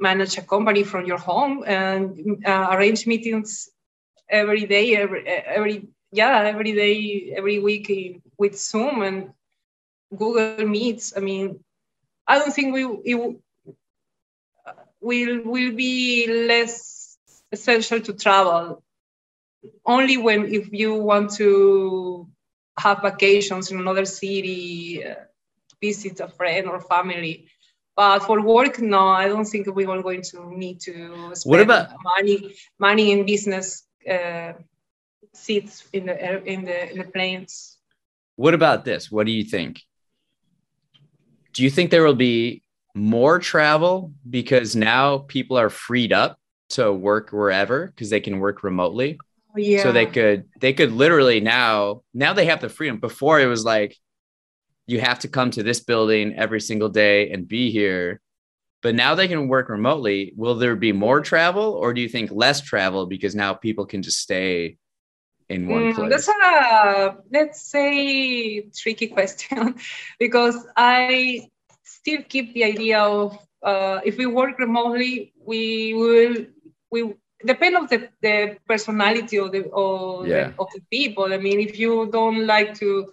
manage 0.00 0.38
a 0.38 0.42
company 0.42 0.84
from 0.84 1.06
your 1.06 1.18
home 1.18 1.64
and 1.66 2.42
uh, 2.46 2.68
arrange 2.72 3.06
meetings 3.06 3.68
every 4.28 4.66
day, 4.66 4.96
every, 4.96 5.26
every 5.26 5.88
yeah, 6.12 6.42
every 6.46 6.72
day, 6.72 7.32
every 7.36 7.58
week 7.58 8.20
with 8.38 8.58
Zoom 8.58 9.02
and 9.02 9.30
Google 10.16 10.66
Meets. 10.66 11.14
I 11.16 11.20
mean, 11.20 11.58
I 12.26 12.38
don't 12.38 12.52
think 12.52 12.74
we 12.74 12.84
it 13.04 13.14
will 13.14 13.36
will 15.44 15.72
be 15.72 16.26
less 16.48 17.18
essential 17.52 18.00
to 18.00 18.12
travel. 18.12 18.82
Only 19.86 20.16
when 20.16 20.46
if 20.46 20.72
you 20.72 20.94
want 20.94 21.32
to 21.36 22.26
have 22.78 23.02
vacations 23.02 23.70
in 23.70 23.78
another 23.78 24.04
city, 24.04 25.02
uh, 25.04 25.14
visit 25.80 26.20
a 26.20 26.28
friend 26.28 26.66
or 26.68 26.80
family. 26.80 27.46
But 27.96 28.20
for 28.20 28.40
work, 28.40 28.80
no, 28.80 29.08
I 29.08 29.28
don't 29.28 29.44
think 29.44 29.66
we 29.74 29.84
are 29.86 30.02
going 30.02 30.22
to 30.32 30.56
need 30.56 30.80
to 30.80 31.34
spend 31.34 31.50
what 31.50 31.60
about 31.60 31.88
money 32.04 32.54
money 32.78 33.12
in 33.12 33.26
business 33.26 33.84
uh, 34.08 34.52
seats 35.32 35.88
in 35.92 36.06
the 36.06 36.44
in 36.44 36.64
the 36.64 36.90
in 36.92 36.98
the 36.98 37.04
planes. 37.04 37.78
What 38.36 38.54
about 38.54 38.84
this? 38.84 39.10
What 39.10 39.26
do 39.26 39.32
you 39.32 39.44
think? 39.44 39.82
Do 41.52 41.62
you 41.62 41.70
think 41.70 41.90
there 41.90 42.04
will 42.04 42.14
be 42.14 42.62
more 42.94 43.38
travel 43.38 44.12
because 44.28 44.74
now 44.74 45.18
people 45.18 45.58
are 45.58 45.70
freed 45.70 46.12
up 46.12 46.38
to 46.70 46.92
work 46.92 47.30
wherever 47.30 47.86
because 47.86 48.10
they 48.10 48.20
can 48.20 48.38
work 48.38 48.62
remotely? 48.62 49.18
Yeah. 49.56 49.82
So 49.82 49.92
they 49.92 50.06
could 50.06 50.48
they 50.60 50.72
could 50.72 50.92
literally 50.92 51.40
now 51.40 52.02
now 52.14 52.32
they 52.32 52.46
have 52.46 52.60
the 52.60 52.68
freedom. 52.68 52.98
Before 52.98 53.40
it 53.40 53.46
was 53.46 53.64
like 53.64 53.96
you 54.86 55.00
have 55.00 55.20
to 55.20 55.28
come 55.28 55.50
to 55.52 55.62
this 55.62 55.80
building 55.80 56.34
every 56.36 56.60
single 56.60 56.88
day 56.88 57.30
and 57.30 57.46
be 57.46 57.70
here. 57.70 58.20
But 58.82 58.96
now 58.96 59.14
they 59.14 59.28
can 59.28 59.48
work 59.48 59.68
remotely. 59.68 60.32
Will 60.36 60.56
there 60.56 60.74
be 60.74 60.92
more 60.92 61.20
travel 61.20 61.72
or 61.72 61.94
do 61.94 62.00
you 62.00 62.08
think 62.08 62.30
less 62.32 62.60
travel 62.60 63.06
because 63.06 63.34
now 63.34 63.54
people 63.54 63.86
can 63.86 64.02
just 64.02 64.18
stay 64.18 64.76
in 65.48 65.68
one 65.68 65.92
mm, 65.92 65.94
place? 65.94 66.10
That's 66.10 66.28
a 66.28 67.16
let's 67.30 67.62
say 67.62 68.62
tricky 68.76 69.06
question 69.06 69.76
because 70.18 70.66
I 70.76 71.48
still 71.84 72.22
keep 72.28 72.54
the 72.54 72.64
idea 72.64 72.98
of 72.98 73.38
uh, 73.62 74.00
if 74.04 74.18
we 74.18 74.26
work 74.26 74.58
remotely, 74.58 75.32
we 75.46 75.94
will 75.94 76.46
we 76.90 77.14
depend 77.44 77.76
on 77.76 77.86
the, 77.86 78.08
the 78.20 78.56
personality 78.66 79.38
of 79.38 79.52
the, 79.52 79.70
of, 79.70 80.26
yeah. 80.26 80.48
the, 80.48 80.54
of 80.58 80.68
the 80.74 80.80
people. 80.90 81.32
I 81.32 81.38
mean, 81.38 81.60
if 81.60 81.78
you 81.78 82.08
don't 82.12 82.46
like 82.46 82.74
to 82.78 83.12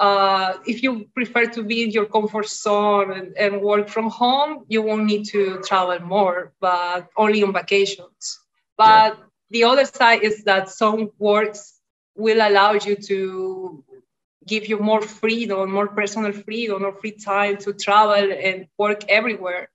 uh, 0.00 0.54
if 0.66 0.82
you 0.82 1.06
prefer 1.14 1.44
to 1.44 1.62
be 1.62 1.84
in 1.84 1.90
your 1.90 2.06
comfort 2.06 2.48
zone 2.48 3.12
and, 3.12 3.36
and, 3.36 3.60
work 3.60 3.86
from 3.86 4.08
home, 4.08 4.64
you 4.66 4.80
won't 4.80 5.04
need 5.04 5.26
to 5.26 5.60
travel 5.60 6.00
more, 6.00 6.52
but 6.58 7.06
only 7.18 7.42
on 7.42 7.52
vacations. 7.52 8.40
But 8.78 9.18
yeah. 9.18 9.24
the 9.50 9.64
other 9.64 9.84
side 9.84 10.22
is 10.22 10.44
that 10.44 10.70
some 10.70 11.10
works 11.18 11.78
will 12.16 12.40
allow 12.40 12.72
you 12.72 12.96
to 12.96 13.84
give 14.46 14.66
you 14.66 14.78
more 14.78 15.02
freedom, 15.02 15.70
more 15.70 15.88
personal 15.88 16.32
freedom 16.32 16.82
or 16.82 16.92
free 16.92 17.12
time 17.12 17.58
to 17.58 17.74
travel 17.74 18.32
and 18.32 18.68
work 18.78 19.04
everywhere. 19.06 19.68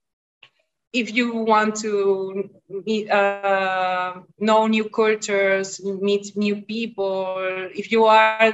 If 0.92 1.14
you 1.14 1.36
want 1.36 1.76
to 1.82 2.50
meet, 2.68 3.12
uh, 3.12 4.22
know 4.40 4.66
new 4.66 4.90
cultures, 4.90 5.84
meet 5.84 6.36
new 6.36 6.64
people, 6.64 7.70
if 7.76 7.92
you 7.92 8.06
are 8.06 8.54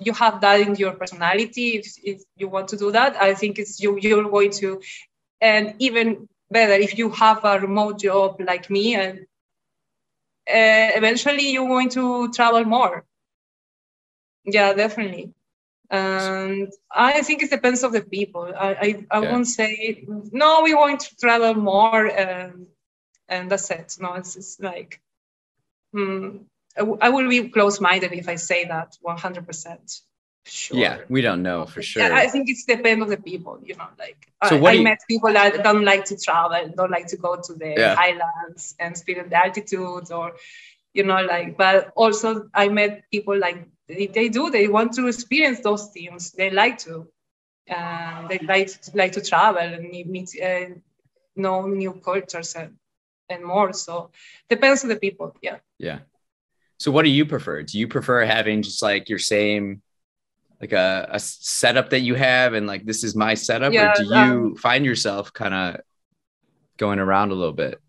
you 0.00 0.12
have 0.12 0.40
that 0.40 0.60
in 0.60 0.74
your 0.76 0.92
personality 0.92 1.76
if, 1.78 1.94
if 2.02 2.22
you 2.36 2.48
want 2.48 2.68
to 2.68 2.76
do 2.76 2.90
that 2.90 3.16
i 3.20 3.34
think 3.34 3.58
it's 3.58 3.80
you 3.80 3.98
you're 4.00 4.28
going 4.28 4.50
to 4.50 4.80
and 5.40 5.74
even 5.78 6.28
better 6.50 6.72
if 6.72 6.98
you 6.98 7.10
have 7.10 7.44
a 7.44 7.60
remote 7.60 7.98
job 7.98 8.40
like 8.40 8.68
me 8.70 8.94
and 8.94 9.26
uh, 10.48 10.90
eventually 10.96 11.50
you're 11.50 11.68
going 11.68 11.88
to 11.90 12.30
travel 12.32 12.64
more. 12.64 13.04
Yeah 14.44 14.72
definitely. 14.72 15.32
And 15.90 16.72
i 16.90 17.20
think 17.22 17.42
it 17.42 17.50
depends 17.50 17.82
of 17.82 17.92
the 17.92 18.02
people. 18.02 18.52
I 18.56 18.68
i, 18.68 19.06
I 19.10 19.20
yeah. 19.22 19.30
won't 19.30 19.48
say 19.48 20.04
no 20.32 20.62
we 20.62 20.74
want 20.74 21.00
to 21.00 21.16
travel 21.16 21.54
more 21.54 22.06
and 22.06 22.66
and 23.28 23.50
that's 23.50 23.70
it. 23.70 23.96
No 24.00 24.14
it's, 24.14 24.36
it's 24.36 24.58
like 24.60 25.00
hmm, 25.92 26.38
I 26.76 27.08
will 27.08 27.28
be 27.28 27.48
close-minded 27.48 28.12
if 28.12 28.28
I 28.28 28.36
say 28.36 28.64
that 28.66 28.96
100%. 29.04 30.00
Sure. 30.46 30.78
Yeah, 30.78 30.98
we 31.08 31.20
don't 31.20 31.42
know 31.42 31.66
for 31.66 31.82
sure. 31.82 32.12
I 32.12 32.26
think 32.26 32.48
it's 32.48 32.64
depend 32.64 33.02
on 33.02 33.08
the 33.08 33.18
people, 33.18 33.60
you 33.62 33.76
know. 33.76 33.88
Like 33.98 34.26
so 34.48 34.64
I, 34.64 34.70
I 34.70 34.72
you... 34.72 34.82
met 34.82 35.00
people 35.06 35.32
that 35.32 35.62
don't 35.62 35.84
like 35.84 36.06
to 36.06 36.16
travel, 36.16 36.72
don't 36.74 36.90
like 36.90 37.06
to 37.08 37.16
go 37.16 37.36
to 37.36 37.54
the 37.54 37.74
yeah. 37.76 37.94
highlands 37.94 38.74
and 38.80 38.92
experience 38.92 39.28
the 39.28 39.36
altitudes, 39.36 40.10
or 40.10 40.32
you 40.94 41.04
know, 41.04 41.20
like. 41.22 41.58
But 41.58 41.92
also, 41.94 42.48
I 42.54 42.68
met 42.68 43.04
people 43.12 43.38
like 43.38 43.68
they, 43.86 44.06
they 44.06 44.28
do. 44.30 44.50
They 44.50 44.66
want 44.66 44.94
to 44.94 45.08
experience 45.08 45.60
those 45.60 45.88
things. 45.88 46.32
They 46.32 46.50
like 46.50 46.78
to. 46.78 47.06
Uh, 47.70 48.26
they 48.26 48.38
like 48.38 48.68
to, 48.68 48.90
like 48.94 49.12
to 49.12 49.20
travel 49.20 49.60
and 49.60 49.90
meet, 49.90 50.30
uh, 50.42 50.74
know 51.36 51.66
new 51.66 51.92
cultures 51.92 52.54
and 52.54 52.76
and 53.28 53.44
more. 53.44 53.72
So 53.72 54.10
depends 54.48 54.82
on 54.84 54.88
the 54.88 54.96
people. 54.96 55.36
Yeah. 55.42 55.58
Yeah. 55.78 56.00
So 56.80 56.90
what 56.90 57.04
do 57.04 57.10
you 57.10 57.26
prefer? 57.26 57.62
Do 57.62 57.78
you 57.78 57.86
prefer 57.86 58.24
having 58.24 58.62
just 58.62 58.80
like 58.80 59.10
your 59.10 59.18
same 59.18 59.82
like 60.62 60.72
a, 60.72 61.08
a 61.10 61.20
setup 61.20 61.90
that 61.90 62.00
you 62.00 62.14
have 62.14 62.54
and 62.54 62.66
like 62.66 62.86
this 62.86 63.04
is 63.04 63.14
my 63.14 63.34
setup 63.34 63.72
yeah, 63.72 63.90
or 63.90 63.94
do 63.96 64.04
you 64.04 64.16
um, 64.16 64.56
find 64.56 64.86
yourself 64.86 65.30
kind 65.32 65.54
of 65.54 65.80
going 66.78 66.98
around 66.98 67.32
a 67.32 67.34
little 67.34 67.52
bit? 67.52 67.80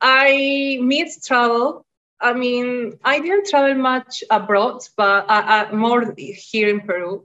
I 0.00 0.78
miss 0.82 1.24
travel. 1.24 1.86
I 2.20 2.32
mean, 2.32 2.98
I 3.04 3.20
didn't 3.20 3.46
travel 3.46 3.74
much 3.76 4.24
abroad, 4.30 4.82
but 4.96 5.26
I, 5.30 5.66
I, 5.66 5.72
more 5.72 6.12
here 6.16 6.68
in 6.68 6.80
Peru 6.80 7.24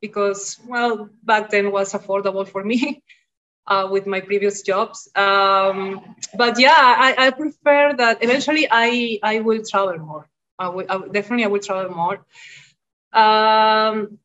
because, 0.00 0.58
well, 0.66 1.08
back 1.22 1.50
then 1.50 1.70
was 1.70 1.92
affordable 1.92 2.48
for 2.48 2.64
me. 2.64 3.02
uh, 3.68 3.86
with 3.90 4.06
my 4.06 4.20
previous 4.20 4.62
jobs. 4.62 5.08
Um, 5.14 6.16
but 6.34 6.58
yeah, 6.58 6.74
I, 6.76 7.26
I, 7.26 7.30
prefer 7.30 7.94
that 7.96 8.22
eventually 8.22 8.66
I, 8.70 9.20
I 9.22 9.40
will 9.40 9.62
travel 9.62 9.98
more. 9.98 10.28
I 10.58 10.68
will, 10.68 10.86
I 10.88 10.96
will, 10.96 11.08
definitely, 11.08 11.44
I 11.44 11.48
will 11.48 11.60
travel 11.60 11.94
more. 11.94 12.24
Um, 13.12 14.18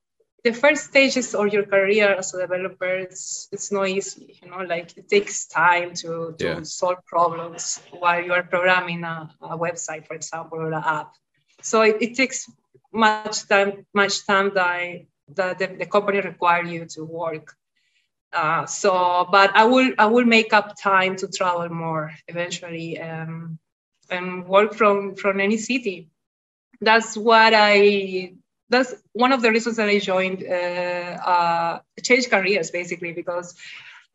the 0.44 0.54
first 0.54 0.86
stages 0.86 1.36
of 1.36 1.54
your 1.54 1.64
career 1.64 2.16
as 2.16 2.34
a 2.34 2.40
developer, 2.40 2.98
it's, 2.98 3.48
it's 3.52 3.72
not 3.72 3.88
easy, 3.88 4.40
you 4.42 4.50
know, 4.50 4.64
like 4.64 4.98
it 4.98 5.08
takes 5.10 5.46
time 5.46 5.94
to, 5.96 6.36
to 6.38 6.46
yeah. 6.46 6.60
solve 6.64 7.06
problems 7.06 7.82
while 7.92 8.22
you 8.22 8.34
are 8.34 8.44
programming 8.44 9.04
a, 9.04 9.30
a 9.42 9.58
website, 9.58 10.08
for 10.08 10.16
example, 10.16 10.60
or 10.60 10.68
an 10.68 10.84
app. 10.84 11.14
So 11.62 11.82
it, 11.82 11.98
it 12.02 12.16
takes 12.16 12.50
much 12.92 13.48
time, 13.48 13.86
much 13.94 14.26
time 14.26 14.52
that, 14.54 15.06
that 15.36 15.60
the, 15.60 15.68
the 15.80 15.86
company 15.86 16.20
require 16.20 16.64
you 16.64 16.86
to 16.88 17.06
work 17.06 17.56
uh, 18.34 18.66
so, 18.66 19.28
but 19.32 19.56
I 19.56 19.66
will 19.66 19.92
I 19.98 20.08
will 20.08 20.26
make 20.26 20.54
up 20.54 20.76
time 20.82 21.16
to 21.18 21.28
travel 21.28 21.70
more 21.70 22.12
eventually 22.28 23.00
um, 23.00 23.60
and 24.10 24.48
work 24.48 24.74
from 24.74 25.16
from 25.16 25.40
any 25.40 25.58
city. 25.58 26.10
That's 26.82 27.16
what 27.16 27.54
I. 27.56 28.34
That's 28.70 28.96
one 29.12 29.32
of 29.32 29.42
the 29.42 29.52
reasons 29.52 29.76
that 29.76 29.88
I 29.88 30.00
joined 30.00 30.44
uh, 30.44 30.50
uh, 30.50 31.80
change 32.02 32.30
careers 32.30 32.72
basically 32.72 33.12
because 33.14 33.56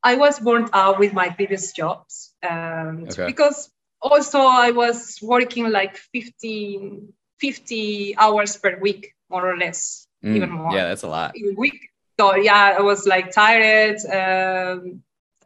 I 0.02 0.16
was 0.16 0.40
burnt 0.40 0.70
out 0.72 0.98
with 0.98 1.12
my 1.12 1.28
previous 1.28 1.72
jobs 1.72 2.34
um, 2.42 3.06
okay. 3.08 3.26
because 3.26 3.70
also 4.00 4.40
I 4.40 4.70
was 4.72 5.18
working 5.22 5.70
like 5.70 5.96
15, 5.96 7.12
50 7.38 8.16
hours 8.16 8.56
per 8.56 8.78
week 8.80 9.14
more 9.30 9.48
or 9.48 9.56
less, 9.56 10.08
mm, 10.24 10.34
even 10.34 10.50
more. 10.50 10.72
Yeah, 10.72 10.88
that's 10.88 11.02
a 11.02 11.08
lot. 11.08 11.36
In 11.36 11.50
a 11.50 11.54
week 11.54 11.90
so 12.18 12.34
yeah, 12.36 12.76
I 12.78 12.82
was 12.82 13.06
like 13.06 13.32
tired. 13.32 13.98
Um, 14.06 15.02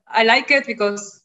I 0.08 0.24
like 0.24 0.50
it 0.50 0.66
because 0.66 1.22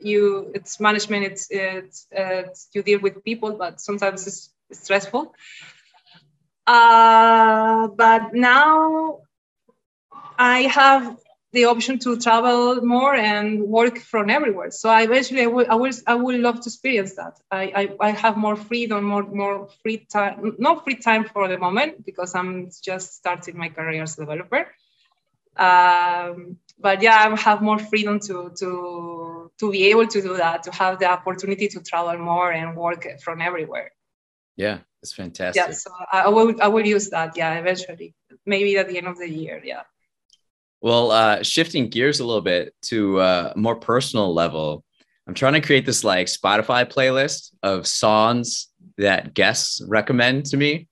you 0.00 0.50
it's 0.54 0.80
management. 0.80 1.24
It's 1.24 1.48
it's, 1.50 2.06
it's 2.10 2.68
you 2.74 2.82
deal 2.82 3.00
with 3.00 3.24
people, 3.24 3.52
but 3.52 3.80
sometimes 3.80 4.26
it's 4.26 4.50
stressful. 4.72 5.34
Uh, 6.66 7.88
but 7.88 8.34
now 8.34 9.20
I 10.38 10.62
have 10.62 11.16
the 11.52 11.64
option 11.66 11.98
to 12.00 12.16
travel 12.18 12.80
more 12.82 13.14
and 13.14 13.62
work 13.62 13.98
from 13.98 14.30
everywhere. 14.30 14.70
So 14.70 14.88
I 14.90 15.02
eventually 15.02 15.42
I 15.42 15.46
will 15.46 15.66
I 15.70 15.74
will 15.76 15.92
I 16.06 16.14
would 16.14 16.40
love 16.40 16.60
to 16.60 16.68
experience 16.68 17.14
that. 17.16 17.38
I, 17.50 17.62
I, 18.00 18.08
I 18.08 18.10
have 18.10 18.36
more 18.36 18.56
freedom, 18.56 19.04
more 19.04 19.22
more 19.24 19.68
free 19.82 20.06
time, 20.12 20.54
not 20.58 20.84
free 20.84 20.96
time 20.96 21.24
for 21.24 21.48
the 21.48 21.58
moment 21.58 22.04
because 22.04 22.34
I'm 22.34 22.70
just 22.82 23.14
starting 23.14 23.56
my 23.56 23.68
career 23.70 24.02
as 24.02 24.18
a 24.18 24.22
developer. 24.22 24.66
Um, 25.58 26.56
but 26.78 27.02
yeah, 27.02 27.26
I 27.26 27.36
have 27.40 27.60
more 27.62 27.78
freedom 27.78 28.20
to 28.20 28.52
to 28.58 29.50
to 29.58 29.72
be 29.72 29.86
able 29.90 30.06
to 30.06 30.22
do 30.22 30.36
that, 30.36 30.62
to 30.64 30.70
have 30.72 30.98
the 30.98 31.06
opportunity 31.06 31.68
to 31.68 31.82
travel 31.82 32.16
more 32.18 32.52
and 32.52 32.76
work 32.76 33.06
from 33.20 33.40
everywhere. 33.40 33.90
Yeah, 34.56 34.78
it's 35.02 35.12
fantastic. 35.12 35.62
Yeah, 35.66 35.72
so 35.72 35.90
I 36.12 36.28
will 36.28 36.54
I 36.60 36.68
will 36.68 36.86
use 36.86 37.10
that. 37.10 37.36
Yeah, 37.36 37.54
eventually, 37.54 38.14
maybe 38.46 38.76
at 38.78 38.88
the 38.88 38.98
end 38.98 39.08
of 39.08 39.18
the 39.18 39.28
year. 39.28 39.60
Yeah. 39.64 39.82
Well, 40.80 41.10
uh, 41.10 41.42
shifting 41.42 41.88
gears 41.90 42.20
a 42.20 42.24
little 42.24 42.40
bit 42.40 42.72
to 42.82 43.18
uh, 43.18 43.52
a 43.56 43.58
more 43.58 43.74
personal 43.74 44.32
level, 44.32 44.84
I'm 45.28 45.34
trying 45.34 45.52
to 45.52 45.60
create 45.60 45.84
this 45.84 46.04
like 46.04 46.26
Spotify 46.26 46.90
playlist 46.90 47.52
of 47.62 47.86
songs 47.86 48.68
that 48.96 49.34
guests 49.34 49.82
recommend 49.86 50.46
to 50.46 50.56
me. 50.56 50.88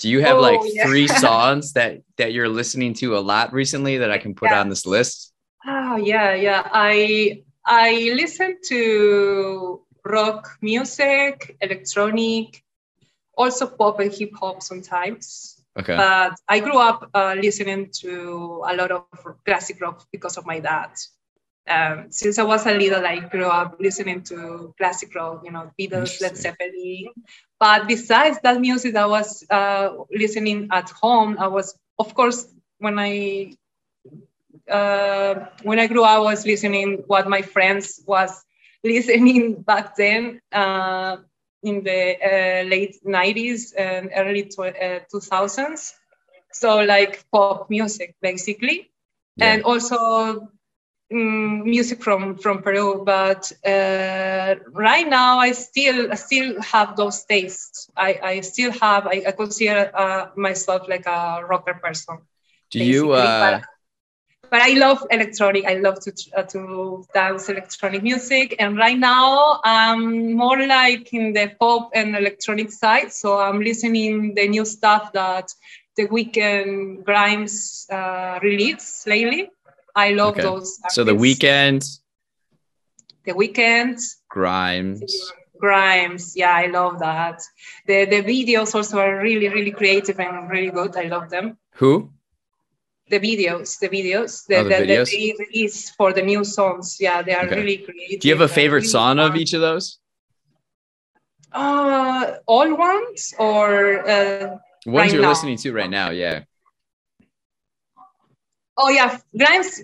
Do 0.00 0.08
you 0.08 0.22
have 0.22 0.38
oh, 0.38 0.40
like 0.40 0.60
yeah. 0.64 0.86
three 0.86 1.06
songs 1.26 1.74
that 1.74 2.00
that 2.16 2.32
you're 2.32 2.48
listening 2.48 2.94
to 2.94 3.16
a 3.18 3.20
lot 3.20 3.52
recently 3.52 3.98
that 3.98 4.10
I 4.10 4.16
can 4.16 4.34
put 4.34 4.50
yeah. 4.50 4.60
on 4.60 4.68
this 4.70 4.86
list? 4.86 5.32
Oh 5.66 5.96
yeah, 5.96 6.34
yeah. 6.34 6.66
I 6.72 7.44
I 7.66 8.10
listen 8.16 8.56
to 8.68 9.82
rock 10.04 10.56
music, 10.62 11.56
electronic, 11.60 12.64
also 13.36 13.66
pop 13.66 14.00
and 14.00 14.12
hip 14.12 14.32
hop 14.40 14.62
sometimes. 14.62 15.60
Okay. 15.78 15.96
But 15.96 16.34
I 16.48 16.60
grew 16.60 16.78
up 16.78 17.10
uh, 17.14 17.36
listening 17.40 17.90
to 18.00 18.64
a 18.66 18.74
lot 18.74 18.90
of 18.90 19.04
classic 19.44 19.80
rock 19.80 20.06
because 20.10 20.38
of 20.38 20.46
my 20.46 20.60
dad. 20.60 20.90
Um, 21.68 22.06
since 22.10 22.38
I 22.38 22.42
was 22.42 22.66
a 22.66 22.74
little, 22.74 23.04
I 23.04 23.20
grew 23.20 23.46
up 23.46 23.76
listening 23.78 24.22
to 24.24 24.74
classic 24.76 25.14
rock, 25.14 25.42
you 25.44 25.52
know, 25.52 25.70
Beatles, 25.78 26.20
Led 26.20 26.36
Zeppelin. 26.36 27.08
But 27.58 27.86
besides 27.86 28.38
that 28.42 28.60
music 28.60 28.96
I 28.96 29.06
was 29.06 29.44
uh, 29.50 29.90
listening 30.10 30.68
at 30.72 30.90
home, 30.90 31.36
I 31.38 31.46
was, 31.46 31.76
of 31.98 32.14
course, 32.14 32.46
when 32.78 32.98
I 32.98 33.54
uh, 34.70 35.46
when 35.62 35.78
I 35.78 35.86
grew 35.86 36.04
up, 36.04 36.10
I 36.10 36.18
was 36.18 36.46
listening 36.46 37.04
what 37.06 37.28
my 37.28 37.42
friends 37.42 38.02
was 38.06 38.44
listening 38.84 39.62
back 39.62 39.96
then. 39.96 40.40
Uh, 40.52 41.18
in 41.62 41.82
the 41.84 42.16
uh, 42.16 42.62
late 42.68 42.96
90s 43.04 43.72
and 43.72 44.10
early 44.16 44.44
tw- 44.44 44.76
uh, 44.76 45.00
2000s. 45.12 45.92
So, 46.52 46.80
like 46.80 47.24
pop 47.30 47.70
music, 47.70 48.16
basically, 48.20 48.90
yeah. 49.36 49.52
and 49.52 49.62
also 49.62 50.48
um, 51.12 51.64
music 51.64 52.02
from 52.02 52.36
from 52.36 52.62
Peru. 52.62 53.02
But 53.04 53.50
uh, 53.64 54.54
right 54.72 55.08
now, 55.08 55.38
I 55.38 55.52
still 55.52 56.10
I 56.12 56.14
still 56.16 56.60
have 56.62 56.96
those 56.96 57.24
tastes. 57.24 57.90
I, 57.96 58.18
I 58.22 58.40
still 58.40 58.72
have. 58.72 59.06
I, 59.06 59.22
I 59.28 59.32
consider 59.32 59.90
uh, 59.94 60.26
myself 60.36 60.88
like 60.88 61.06
a 61.06 61.42
rocker 61.48 61.74
person. 61.82 62.18
Do 62.70 62.80
you? 62.80 63.12
Uh, 63.12 63.58
but 64.50 64.62
I 64.62 64.74
love 64.74 65.04
electronic. 65.10 65.64
I 65.66 65.74
love 65.74 66.00
to 66.00 66.12
uh, 66.36 66.42
to 66.42 67.04
dance 67.14 67.48
electronic 67.48 68.02
music, 68.02 68.56
and 68.58 68.76
right 68.76 68.98
now 68.98 69.60
I'm 69.64 70.32
more 70.34 70.60
like 70.66 71.12
in 71.12 71.32
the 71.32 71.52
pop 71.58 71.90
and 71.94 72.16
electronic 72.16 72.70
side. 72.72 73.12
So 73.12 73.38
I'm 73.38 73.60
listening 73.60 74.34
the 74.34 74.48
new 74.48 74.64
stuff 74.64 75.12
that 75.12 75.48
the 75.96 76.06
Weeknd 76.08 77.04
Grimes 77.04 77.86
uh, 77.90 78.38
released 78.42 79.06
lately. 79.06 79.50
I 79.94 80.12
love 80.12 80.34
okay. 80.34 80.42
those. 80.42 80.78
Artists. 80.82 80.94
So 80.94 81.04
the 81.04 81.12
Weeknd. 81.12 82.00
The 83.24 83.32
Weeknd. 83.32 84.00
Grimes. 84.28 85.32
Grimes, 85.58 86.34
yeah, 86.34 86.54
I 86.54 86.66
love 86.66 87.00
that. 87.00 87.42
The 87.86 88.06
the 88.06 88.22
videos 88.22 88.74
also 88.74 88.98
are 88.98 89.20
really 89.20 89.48
really 89.48 89.72
creative 89.72 90.18
and 90.18 90.48
really 90.48 90.70
good. 90.70 90.96
I 90.96 91.04
love 91.04 91.28
them. 91.28 91.58
Who? 91.74 92.10
the 93.10 93.20
videos, 93.20 93.78
the 93.78 93.88
videos, 93.88 94.46
the, 94.46 94.56
oh, 94.56 94.64
the, 94.64 94.68
the 94.70 94.74
videos? 94.74 95.10
they 95.10 95.34
release 95.38 95.90
for 95.90 96.12
the 96.12 96.22
new 96.22 96.44
songs. 96.44 96.96
Yeah, 97.00 97.22
they 97.22 97.34
are 97.34 97.44
okay. 97.44 97.56
really 97.56 97.78
creative. 97.78 98.20
Do 98.20 98.28
you 98.28 98.34
have 98.34 98.48
a 98.48 98.48
favorite 98.48 98.80
really 98.80 98.88
song 98.88 99.16
fun. 99.16 99.30
of 99.30 99.36
each 99.36 99.52
of 99.52 99.60
those? 99.60 99.98
Uh, 101.52 102.36
all 102.46 102.74
ones 102.76 103.34
or 103.38 104.08
uh, 104.08 104.46
ones 104.46 104.60
right 104.86 105.12
you're 105.12 105.22
now? 105.22 105.28
listening 105.30 105.58
to 105.58 105.72
right 105.72 105.90
now? 105.90 106.10
Yeah. 106.10 106.44
Oh 108.80 108.88
yeah, 108.88 109.18
Grimes. 109.36 109.82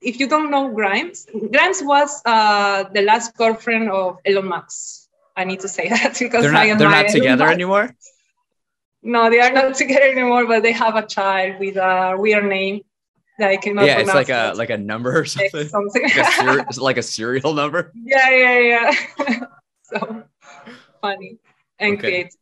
If 0.00 0.20
you 0.20 0.28
don't 0.28 0.50
know 0.52 0.70
Grimes, 0.70 1.26
Grimes 1.52 1.82
was 1.82 2.22
uh, 2.24 2.84
the 2.94 3.02
last 3.02 3.36
girlfriend 3.36 3.90
of 3.90 4.18
Elon 4.24 4.46
Musk. 4.46 5.08
I 5.36 5.44
need 5.44 5.60
to 5.60 5.68
say 5.68 5.88
that 5.94 6.16
because 6.18 6.42
they're 6.42 6.52
not, 6.52 6.78
they're 6.78 6.90
not 6.90 7.08
together 7.08 7.48
anymore. 7.48 7.94
No, 9.02 9.28
they 9.30 9.40
are 9.40 9.52
not 9.52 9.74
together 9.82 10.06
anymore, 10.06 10.46
but 10.46 10.62
they 10.62 10.72
have 10.72 10.94
a 10.94 11.04
child 11.06 11.58
with 11.58 11.76
a 11.76 12.14
weird 12.16 12.44
name 12.44 12.82
that 13.38 13.50
I 13.50 13.56
cannot. 13.56 13.86
Yeah, 13.86 13.98
it's 13.98 14.14
like 14.14 14.28
a 14.28 14.52
like 14.54 14.70
a 14.70 14.78
number 14.78 15.18
or 15.18 15.24
something. 15.24 15.66
something. 15.68 16.02
like, 16.02 16.16
a 16.16 16.32
ser- 16.72 16.80
like 16.80 16.98
a 16.98 17.02
serial 17.02 17.52
number. 17.52 17.92
Yeah, 17.94 18.30
yeah, 18.30 18.58
yeah. 18.60 19.40
so 19.82 20.22
funny 21.00 21.38
and 21.80 21.94
okay. 21.94 22.08
creative. 22.08 22.32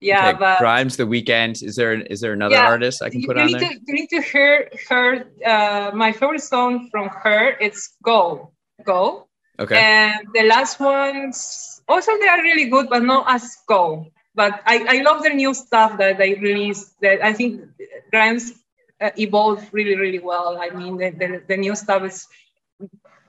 Yeah, 0.00 0.30
okay. 0.30 0.38
but 0.38 0.58
Grimes, 0.58 0.96
The 0.96 1.04
Weeknd. 1.04 1.62
Is 1.62 1.76
there 1.76 1.92
is 1.92 2.20
there 2.20 2.32
another 2.32 2.54
yeah, 2.54 2.66
artist 2.66 3.02
I 3.02 3.10
can 3.10 3.22
put 3.22 3.38
on 3.38 3.50
there? 3.52 3.60
To, 3.60 3.74
you 3.86 3.94
need 3.94 4.08
to 4.08 4.22
hear 4.22 4.70
her. 4.88 5.26
Uh, 5.44 5.90
my 5.94 6.12
favorite 6.12 6.42
song 6.42 6.88
from 6.90 7.08
her. 7.08 7.56
It's 7.60 7.96
Go 8.02 8.52
Go. 8.84 9.28
Okay. 9.58 9.76
And 9.78 10.26
the 10.32 10.44
last 10.44 10.80
ones 10.80 11.82
also 11.86 12.12
they 12.18 12.28
are 12.28 12.42
really 12.42 12.70
good, 12.70 12.88
but 12.88 13.02
not 13.02 13.26
as 13.28 13.58
Go 13.68 14.10
but 14.34 14.60
I, 14.64 14.86
I 14.88 15.02
love 15.02 15.22
their 15.22 15.34
new 15.34 15.54
stuff 15.54 15.98
that 15.98 16.18
they 16.18 16.34
release. 16.34 16.94
That 17.02 17.22
I 17.22 17.32
think 17.32 17.62
Grimes 18.10 18.52
uh, 19.00 19.10
evolved 19.16 19.68
really, 19.72 19.96
really 19.96 20.18
well. 20.18 20.58
I 20.60 20.70
mean, 20.70 20.96
the, 20.96 21.10
the, 21.10 21.42
the, 21.48 21.56
new 21.56 21.74
stuff 21.74 22.02
is 22.04 22.26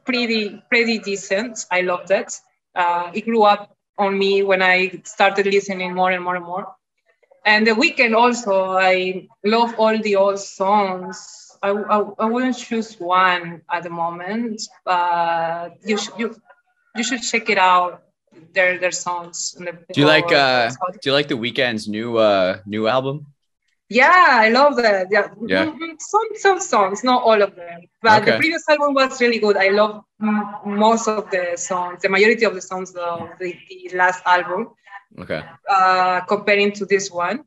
pretty, 0.06 0.62
pretty 0.70 1.00
decent. 1.00 1.66
I 1.72 1.82
loved 1.82 2.12
it. 2.12 2.34
Uh, 2.76 3.12
it 3.14 3.26
grew 3.26 3.44
up 3.44 3.76
on 4.02 4.18
me 4.18 4.44
when 4.44 4.62
I 4.62 5.02
started 5.04 5.46
listening 5.46 5.94
more 5.94 6.12
and 6.12 6.24
more 6.24 6.36
and 6.36 6.46
more. 6.46 6.66
And 7.46 7.66
the 7.66 7.72
Weeknd 7.72 8.16
also, 8.16 8.54
I 8.78 9.28
love 9.44 9.74
all 9.78 9.98
the 9.98 10.16
old 10.16 10.40
songs. 10.40 11.18
I, 11.64 11.70
I, 11.70 11.98
I 12.20 12.26
wouldn't 12.26 12.58
choose 12.58 12.96
one 13.00 13.62
at 13.72 13.84
the 13.84 13.90
moment, 13.90 14.62
but 14.86 15.78
you 15.86 15.98
should 15.98 16.18
you, 16.18 16.36
you 16.96 17.04
should 17.04 17.22
check 17.22 17.50
it 17.50 17.58
out 17.58 18.04
their 18.54 18.78
their 18.80 18.92
songs. 18.92 19.54
The, 19.58 19.74
do 19.94 20.02
you 20.02 20.08
like 20.08 20.32
uh 20.32 20.70
do 21.02 21.10
you 21.10 21.14
like 21.14 21.28
the 21.28 21.38
Weeknd's 21.38 21.88
new 21.88 22.18
uh 22.18 22.60
new 22.66 22.88
album? 22.88 23.28
Yeah, 23.92 24.28
I 24.46 24.48
love 24.48 24.78
that. 24.78 25.08
Yeah, 25.12 25.28
yeah. 25.46 25.66
Some 26.00 26.30
some 26.36 26.60
songs, 26.62 27.04
not 27.04 27.24
all 27.24 27.42
of 27.42 27.54
them, 27.58 27.82
but 28.02 28.22
okay. 28.22 28.32
the 28.32 28.38
previous 28.38 28.64
album 28.70 28.94
was 28.94 29.20
really 29.20 29.38
good. 29.38 29.58
I 29.58 29.68
love 29.68 30.06
most 30.66 31.10
of 31.10 31.30
the 31.30 31.58
songs, 31.58 32.02
the 32.02 32.08
majority 32.08 32.46
of 32.46 32.56
the 32.56 32.62
songs 32.62 32.96
of 32.96 33.28
the, 33.38 33.54
the 33.68 33.92
last 33.94 34.24
album. 34.26 34.70
Okay. 35.20 35.44
Uh, 35.70 36.22
comparing 36.22 36.72
to 36.72 36.86
this 36.86 37.12
one, 37.12 37.44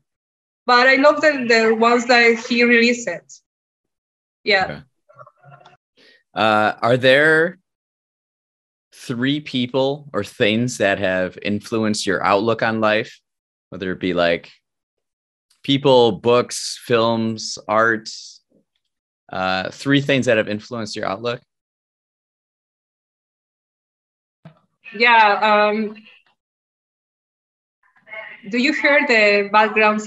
but 0.67 0.87
I 0.87 0.97
love 0.97 1.23
the 1.23 1.47
the 1.49 1.75
ones 1.75 2.05
that 2.09 2.45
he 2.47 2.63
released. 2.63 3.09
It. 3.09 3.33
Yeah. 4.45 4.65
Okay. 4.65 4.81
Uh, 6.35 6.75
are 6.83 6.99
there 6.99 7.59
three 8.93 9.41
people 9.41 10.11
or 10.13 10.23
things 10.25 10.77
that 10.77 10.99
have 10.99 11.39
influenced 11.41 12.07
your 12.07 12.23
outlook 12.23 12.63
on 12.63 12.83
life, 12.83 13.19
whether 13.71 13.93
it 13.93 14.01
be 14.01 14.13
like 14.13 14.53
people, 15.65 16.12
books, 16.12 16.81
films, 16.85 17.59
art, 17.67 18.09
uh, 19.33 19.71
three 19.71 20.01
things 20.01 20.27
that 20.27 20.37
have 20.37 20.49
influenced 20.49 20.95
your 20.95 21.07
outlook? 21.07 21.41
Yeah. 24.97 25.73
Um, 25.73 25.97
do 28.49 28.59
you 28.59 28.73
hear 28.73 29.05
the 29.09 29.49
background 29.51 30.03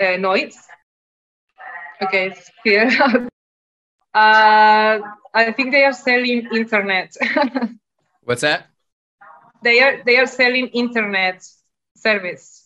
uh, 0.00 0.16
noise? 0.16 0.56
Okay, 2.02 2.34
here. 2.64 2.88
uh, 4.14 4.98
I 5.34 5.52
think 5.52 5.72
they 5.72 5.84
are 5.84 5.92
selling 5.92 6.48
internet. 6.52 7.14
What's 8.22 8.40
that? 8.40 8.66
They 9.62 9.80
are 9.80 10.02
they 10.04 10.16
are 10.16 10.26
selling 10.26 10.68
internet 10.68 11.44
service. 11.96 12.57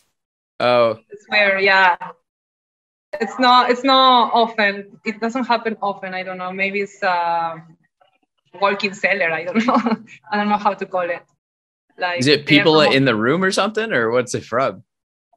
Oh. 0.63 0.99
It's 1.11 1.27
where 1.29 1.59
yeah. 1.59 1.97
It's 3.21 3.39
not 3.39 3.71
it's 3.71 3.85
not 3.85 4.33
often. 4.33 4.99
It 5.05 5.21
doesn't 5.21 5.45
happen 5.45 5.77
often. 5.83 6.15
I 6.15 6.23
don't 6.23 6.39
know. 6.39 6.53
Maybe 6.53 6.81
it's 6.81 7.03
a 7.03 7.63
walking 8.61 8.95
seller. 8.95 9.31
I 9.31 9.45
don't 9.45 9.67
know. 9.67 9.97
I 10.31 10.37
don't 10.37 10.49
know 10.49 10.57
how 10.57 10.75
to 10.75 10.87
call 10.87 11.09
it. 11.11 11.23
Like 11.99 12.21
Is 12.21 12.27
it 12.27 12.47
people 12.47 12.81
in 12.81 13.05
the 13.05 13.15
room 13.15 13.45
or 13.45 13.51
something 13.51 13.93
or 13.93 14.11
what's 14.11 14.35
it 14.35 14.45
from? 14.45 14.83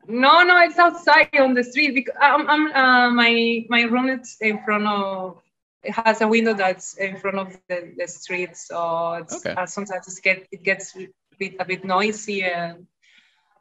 No, 0.07 0.43
no, 0.43 0.59
it's 0.61 0.77
outside 0.77 1.29
on 1.39 1.55
the 1.55 1.63
street 1.63 1.95
because 1.95 2.15
I'm, 2.21 2.47
I'm 2.47 2.67
uh, 2.71 3.09
my 3.09 3.65
my 3.69 3.81
room 3.81 4.07
is 4.09 4.37
in 4.39 4.63
front 4.63 4.85
of 4.85 5.41
it 5.85 5.93
has 5.93 6.21
a 6.21 6.27
window 6.27 6.53
that's 6.53 6.97
in 6.97 7.17
front 7.17 7.37
of 7.37 7.57
the, 7.69 7.93
the 7.97 8.07
street, 8.07 8.57
so 8.57 9.13
it's, 9.13 9.35
okay. 9.35 9.51
uh, 9.51 9.65
sometimes 9.65 10.07
it, 10.07 10.23
get, 10.23 10.47
it 10.51 10.63
gets 10.63 10.95
a 10.95 11.07
bit, 11.37 11.55
a 11.59 11.65
bit 11.65 11.85
noisy. 11.85 12.43
And 12.43 12.87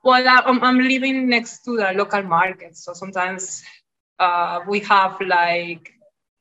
well, 0.04 0.24
I'm, 0.28 0.62
I'm 0.62 0.78
living 0.78 1.28
next 1.28 1.64
to 1.64 1.76
the 1.76 1.92
local 1.94 2.22
market, 2.22 2.76
so 2.76 2.92
sometimes 2.92 3.64
uh, 4.18 4.60
we 4.68 4.80
have 4.80 5.20
like 5.20 5.92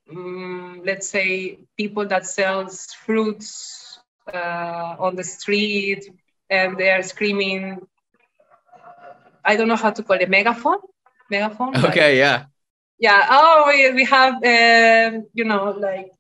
um, 0.10 0.82
let's 0.86 1.10
say 1.10 1.60
people 1.78 2.06
that 2.08 2.26
sells 2.26 2.88
fruits 3.06 4.00
uh, 4.34 4.96
on 5.00 5.16
the 5.16 5.24
street 5.24 6.10
and 6.50 6.78
they 6.78 6.90
are 6.92 7.04
screaming. 7.04 7.80
I 9.46 9.56
don't 9.56 9.68
know 9.68 9.76
how 9.76 9.92
to 9.92 10.04
call 10.04 10.18
it 10.18 10.30
megaphone. 10.30 10.80
Megaphone. 11.30 11.76
Okay, 11.78 12.12
like, 12.12 12.18
yeah. 12.18 12.46
Yeah. 13.00 13.28
Oh, 13.30 13.66
we, 13.68 13.92
we 13.92 14.06
have 14.06 14.36
um, 14.36 15.28
you 15.34 15.46
know 15.46 15.72
like 15.72 16.12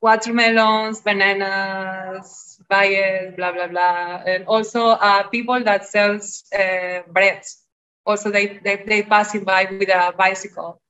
watermelons, 0.00 1.00
bananas, 1.00 2.60
bayes, 2.68 3.34
blah 3.36 3.52
blah 3.52 3.68
blah, 3.68 4.22
and 4.26 4.44
also 4.46 4.96
uh, 4.96 5.22
people 5.24 5.62
that 5.64 5.86
sells 5.86 6.44
uh, 6.52 7.02
bread. 7.12 7.42
Also, 8.06 8.30
they, 8.30 8.58
they 8.64 8.82
they 8.86 9.02
passing 9.02 9.44
by 9.44 9.68
with 9.70 9.88
a 9.88 10.12
bicycle. 10.16 10.80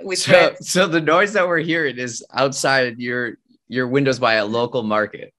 With 0.00 0.18
so, 0.18 0.32
bread. 0.32 0.64
so 0.64 0.86
the 0.86 1.00
noise 1.00 1.32
that 1.34 1.46
we're 1.46 1.60
hearing 1.60 1.98
is 1.98 2.24
outside 2.32 2.98
your 2.98 3.38
your 3.68 3.88
windows 3.88 4.18
by 4.18 4.34
a 4.34 4.46
local 4.46 4.82
market. 4.82 5.34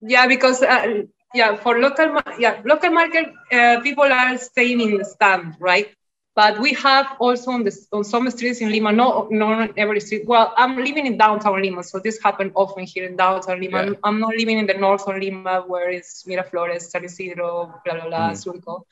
Yeah, 0.00 0.26
because 0.26 0.62
uh, 0.62 1.04
yeah, 1.34 1.56
for 1.56 1.78
local 1.78 2.20
yeah 2.38 2.60
local 2.64 2.90
market 2.90 3.32
uh, 3.52 3.80
people 3.80 4.04
are 4.04 4.38
staying 4.38 4.80
in 4.80 4.98
the 4.98 5.04
stand, 5.04 5.56
right? 5.60 5.94
But 6.34 6.58
we 6.60 6.72
have 6.74 7.16
also 7.20 7.50
on, 7.50 7.64
the, 7.64 7.76
on 7.92 8.04
some 8.04 8.30
streets 8.30 8.62
in 8.62 8.70
Lima, 8.70 8.90
no, 8.90 9.28
not 9.30 9.76
every 9.76 10.00
street. 10.00 10.26
Well, 10.26 10.54
I'm 10.56 10.76
living 10.76 11.06
in 11.06 11.18
downtown 11.18 11.60
Lima, 11.60 11.82
so 11.82 11.98
this 11.98 12.22
happens 12.22 12.52
often 12.54 12.84
here 12.84 13.04
in 13.04 13.16
downtown 13.16 13.60
Lima. 13.60 13.84
Yeah. 13.84 13.92
I'm 14.02 14.18
not 14.18 14.34
living 14.34 14.58
in 14.58 14.66
the 14.66 14.74
north 14.74 15.06
of 15.06 15.16
Lima, 15.16 15.62
where 15.66 15.90
it's 15.90 16.24
Miraflores, 16.24 16.82
San 16.82 17.04
Isidro, 17.04 17.74
blah, 17.84 17.94
blah, 17.94 18.08
blah, 18.08 18.30
mm. 18.30 18.42
Surco. 18.42 18.84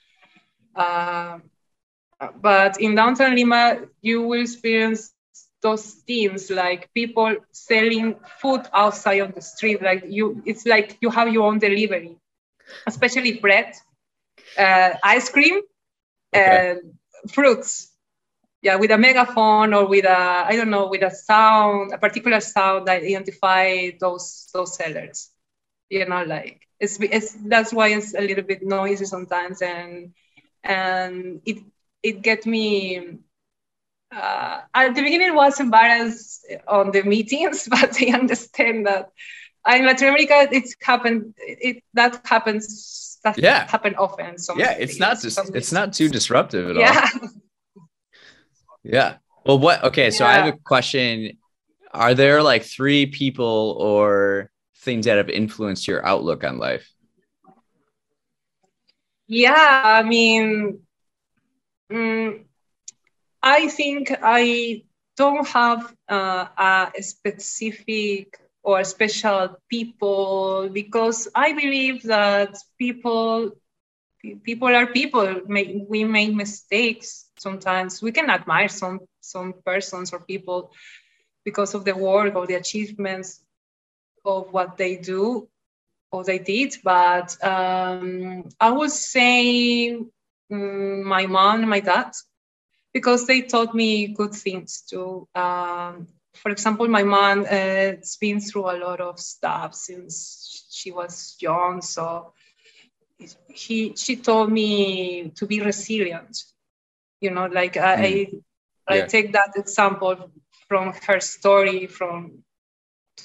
Uh, 0.76 1.38
but 2.42 2.78
in 2.78 2.94
downtown 2.94 3.34
Lima, 3.34 3.86
you 4.02 4.20
will 4.20 4.42
experience 4.42 5.14
those 5.62 5.92
things 6.06 6.50
like 6.50 6.92
people 6.92 7.36
selling 7.52 8.16
food 8.38 8.62
outside 8.74 9.20
on 9.20 9.32
the 9.34 9.40
street. 9.40 9.80
Like 9.82 10.04
you, 10.06 10.42
it's 10.44 10.66
like 10.66 10.98
you 11.00 11.08
have 11.08 11.32
your 11.32 11.46
own 11.46 11.58
delivery, 11.58 12.16
especially 12.86 13.38
bread, 13.38 13.72
uh, 14.58 14.90
ice 15.02 15.30
cream, 15.30 15.60
okay. 16.34 16.72
and 16.72 16.99
fruits. 17.28 17.88
Yeah 18.62 18.76
with 18.76 18.90
a 18.90 18.98
megaphone 18.98 19.74
or 19.74 19.86
with 19.88 20.04
a 20.04 20.20
i 20.50 20.56
don't 20.56 20.70
know 20.70 20.88
with 20.88 21.02
a 21.02 21.10
sound 21.10 21.92
a 21.92 21.98
particular 21.98 22.40
sound 22.40 22.86
that 22.88 23.02
identify 23.02 23.90
those 24.00 24.48
those 24.54 24.76
sellers. 24.76 25.30
You 25.90 26.06
know 26.06 26.24
like 26.24 26.60
it's, 26.80 26.98
it's 27.00 27.34
that's 27.46 27.72
why 27.72 27.88
it's 27.88 28.14
a 28.14 28.20
little 28.20 28.44
bit 28.44 28.62
noisy 28.62 29.04
sometimes 29.04 29.62
and 29.62 30.12
and 30.64 31.40
it 31.46 31.58
it 32.02 32.22
get 32.22 32.46
me 32.46 33.18
uh, 34.14 34.60
at 34.74 34.94
the 34.94 35.02
beginning 35.02 35.34
was 35.34 35.60
embarrassed 35.60 36.46
on 36.68 36.90
the 36.92 37.02
meetings 37.02 37.68
but 37.70 37.96
i 38.00 38.06
understand 38.12 38.86
that 38.86 39.10
in 39.74 39.86
latin 39.86 40.08
america 40.08 40.48
it's 40.52 40.74
happened 40.82 41.34
it 41.38 41.82
that 41.94 42.16
happens 42.20 43.09
that 43.24 43.38
yeah. 43.38 43.68
happen 43.68 43.94
often. 43.96 44.38
So 44.38 44.56
yeah, 44.56 44.72
it's 44.72 44.98
not 44.98 45.20
just 45.20 45.38
it's 45.54 45.72
not 45.72 45.92
too 45.92 46.08
disruptive 46.08 46.70
at 46.70 46.76
yeah. 46.76 47.06
all. 47.22 47.28
Yeah. 48.82 49.16
Well, 49.44 49.58
what? 49.58 49.84
Okay, 49.84 50.10
so 50.10 50.24
yeah. 50.24 50.30
I 50.30 50.32
have 50.34 50.54
a 50.54 50.56
question. 50.56 51.36
Are 51.92 52.14
there 52.14 52.42
like 52.42 52.62
three 52.62 53.06
people 53.06 53.76
or 53.78 54.50
things 54.78 55.04
that 55.04 55.18
have 55.18 55.28
influenced 55.28 55.86
your 55.86 56.04
outlook 56.04 56.44
on 56.44 56.58
life? 56.58 56.90
Yeah, 59.26 59.82
I 59.84 60.02
mean, 60.02 60.80
mm, 61.92 62.44
I 63.42 63.68
think 63.68 64.12
I 64.22 64.82
don't 65.16 65.46
have 65.48 65.94
uh, 66.08 66.46
a 66.96 67.02
specific 67.02 68.38
or 68.62 68.84
special 68.84 69.56
people 69.68 70.68
because 70.72 71.28
I 71.34 71.52
believe 71.52 72.02
that 72.04 72.56
people 72.78 73.52
people 74.44 74.68
are 74.68 74.86
people. 74.86 75.40
We 75.48 76.04
make 76.04 76.34
mistakes 76.34 77.26
sometimes. 77.38 78.02
We 78.02 78.12
can 78.12 78.30
admire 78.30 78.68
some 78.68 79.00
some 79.20 79.54
persons 79.64 80.12
or 80.12 80.20
people 80.20 80.72
because 81.44 81.74
of 81.74 81.84
the 81.84 81.94
work 81.96 82.34
or 82.36 82.46
the 82.46 82.54
achievements 82.54 83.40
of 84.24 84.52
what 84.52 84.76
they 84.76 84.96
do 84.96 85.48
or 86.12 86.24
they 86.24 86.38
did 86.38 86.74
but 86.84 87.36
um, 87.44 88.44
i 88.60 88.70
would 88.70 88.90
say 88.90 89.94
um, 90.52 91.04
my 91.04 91.26
mom 91.26 91.60
and 91.60 91.70
my 91.70 91.80
dad 91.80 92.10
because 92.92 93.26
they 93.26 93.42
taught 93.42 93.74
me 93.74 94.08
good 94.08 94.32
things 94.34 94.82
too 94.88 95.26
um, 95.34 96.06
for 96.34 96.50
example, 96.50 96.88
my 96.88 97.02
mom 97.02 97.40
uh, 97.40 97.46
has 97.46 98.16
been 98.20 98.40
through 98.40 98.70
a 98.70 98.78
lot 98.78 99.00
of 99.00 99.18
stuff 99.18 99.74
since 99.74 100.66
she 100.70 100.90
was 100.90 101.36
young. 101.40 101.82
So 101.82 102.32
he, 103.48 103.94
she 103.96 104.16
told 104.16 104.50
me 104.50 105.30
to 105.36 105.46
be 105.46 105.60
resilient. 105.60 106.44
You 107.20 107.30
know, 107.30 107.46
like 107.46 107.74
mm. 107.74 108.42
I, 108.88 108.94
I 108.94 109.02
take 109.02 109.32
that 109.32 109.52
example 109.56 110.30
from 110.68 110.94
her 111.06 111.20
story, 111.20 111.86
from 111.86 112.42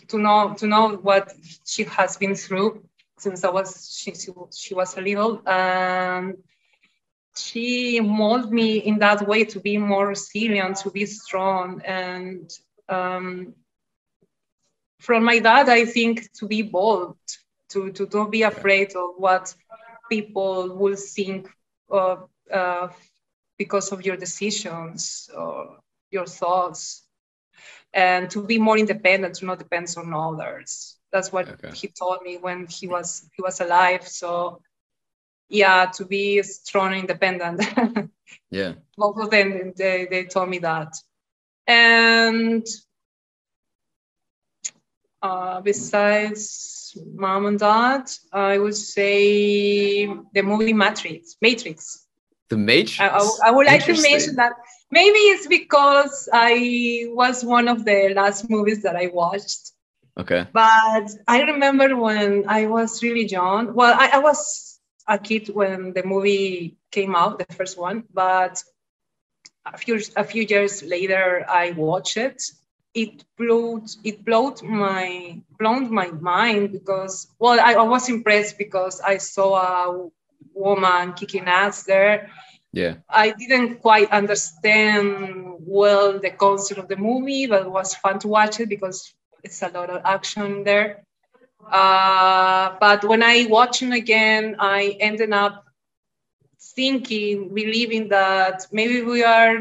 to 0.09 0.17
know 0.17 0.53
to 0.57 0.67
know 0.67 0.97
what 0.97 1.31
she 1.65 1.83
has 1.85 2.17
been 2.17 2.35
through 2.35 2.83
since 3.17 3.45
I 3.45 3.49
was 3.49 3.97
she, 3.97 4.13
she 4.13 4.73
was 4.73 4.97
a 4.97 5.01
little. 5.01 5.41
and 5.47 6.35
she 7.37 7.99
molded 7.99 8.51
me 8.51 8.77
in 8.77 8.99
that 8.99 9.27
way 9.27 9.43
to 9.43 9.59
be 9.59 9.77
more 9.77 10.07
resilient, 10.07 10.77
to 10.77 10.89
be 10.89 11.05
strong, 11.05 11.81
and 11.83 12.49
um, 12.89 13.53
from 14.99 15.23
my 15.23 15.39
dad, 15.39 15.69
I 15.69 15.85
think 15.85 16.31
to 16.33 16.47
be 16.47 16.61
bold, 16.61 17.17
to, 17.69 17.91
to 17.91 18.05
don't 18.05 18.31
be 18.31 18.43
afraid 18.43 18.95
of 18.95 19.11
what 19.17 19.53
people 20.09 20.75
will 20.75 20.95
think 20.95 21.49
of, 21.89 22.29
uh, 22.51 22.89
because 23.57 23.91
of 23.91 24.05
your 24.05 24.17
decisions 24.17 25.29
or 25.35 25.79
your 26.11 26.25
thoughts, 26.25 27.03
and 27.93 28.29
to 28.31 28.43
be 28.43 28.59
more 28.59 28.77
independent, 28.77 29.35
to 29.35 29.45
not 29.45 29.59
depend 29.59 29.93
on 29.97 30.13
others. 30.13 30.97
That's 31.11 31.31
what 31.31 31.47
okay. 31.47 31.71
he 31.73 31.87
told 31.87 32.23
me 32.23 32.37
when 32.37 32.67
he 32.67 32.87
was 32.87 33.29
he 33.35 33.41
was 33.41 33.61
alive. 33.61 34.05
So 34.07 34.61
yeah, 35.47 35.85
to 35.93 36.05
be 36.05 36.41
strong 36.43 36.93
and 36.93 37.01
independent. 37.01 37.63
yeah. 38.51 38.73
Both 38.97 39.17
of 39.21 39.29
them 39.29 39.73
they, 39.77 40.07
they 40.09 40.25
told 40.25 40.49
me 40.49 40.59
that. 40.59 40.93
And 41.67 42.65
uh, 45.21 45.61
besides 45.61 46.97
mom 47.13 47.45
and 47.47 47.59
dad, 47.59 48.09
I 48.31 48.57
would 48.57 48.75
say 48.75 50.05
the 50.05 50.41
movie 50.41 50.73
Matrix. 50.73 51.35
Matrix. 51.41 52.05
The 52.49 52.57
Matrix. 52.57 52.99
I, 52.99 53.07
I, 53.07 53.49
I 53.49 53.51
would 53.51 53.65
like 53.65 53.85
to 53.85 54.01
mention 54.01 54.35
that. 54.35 54.53
Maybe 54.91 55.17
it's 55.17 55.47
because 55.47 56.29
I 56.31 57.07
was 57.09 57.43
one 57.43 57.67
of 57.67 57.85
the 57.85 58.13
last 58.15 58.49
movies 58.49 58.83
that 58.83 58.95
I 58.95 59.07
watched. 59.07 59.71
Okay. 60.17 60.47
But 60.53 61.09
I 61.27 61.41
remember 61.41 61.95
when 61.97 62.45
I 62.47 62.67
was 62.67 63.01
really 63.03 63.25
young. 63.25 63.73
Well, 63.73 63.95
I, 63.99 64.11
I 64.13 64.19
was 64.19 64.79
a 65.07 65.17
kid 65.17 65.49
when 65.49 65.93
the 65.93 66.03
movie 66.03 66.77
came 66.91 67.15
out, 67.15 67.39
the 67.39 67.53
first 67.53 67.77
one. 67.77 68.03
But 68.13 68.63
a 69.65 69.77
few 69.77 69.99
a 70.15 70.23
few 70.23 70.43
years 70.43 70.83
later, 70.83 71.45
I 71.49 71.71
watched 71.71 72.17
it. 72.17 72.41
It 72.93 73.25
blew 73.37 73.83
it 74.03 74.23
blowed 74.23 74.61
my 74.63 75.41
blown 75.59 75.93
my 75.93 76.07
mind 76.11 76.71
because 76.71 77.27
well, 77.39 77.59
I, 77.59 77.73
I 77.73 77.83
was 77.83 78.07
impressed 78.09 78.57
because 78.57 79.01
I 79.01 79.17
saw 79.17 79.55
a 79.55 80.09
woman 80.53 81.13
kicking 81.13 81.47
ass 81.47 81.83
there. 81.83 82.29
Yeah. 82.71 82.95
I 83.09 83.31
didn't 83.31 83.81
quite 83.81 84.11
understand 84.11 85.55
well 85.59 86.19
the 86.19 86.31
concept 86.31 86.79
of 86.79 86.87
the 86.87 86.97
movie, 86.97 87.47
but 87.47 87.63
it 87.63 87.71
was 87.71 87.95
fun 87.95 88.19
to 88.19 88.27
watch 88.27 88.59
it 88.59 88.69
because 88.69 89.13
it's 89.43 89.61
a 89.61 89.69
lot 89.69 89.89
of 89.89 90.01
action 90.05 90.63
there. 90.63 91.03
Uh, 91.71 92.75
but 92.79 93.03
when 93.05 93.23
I 93.23 93.47
watched 93.49 93.81
it 93.81 93.93
again, 93.93 94.55
I 94.59 94.97
ended 94.99 95.31
up 95.33 95.64
thinking, 96.75 97.53
believing 97.53 98.09
that 98.09 98.65
maybe 98.71 99.01
we 99.01 99.23
are 99.23 99.57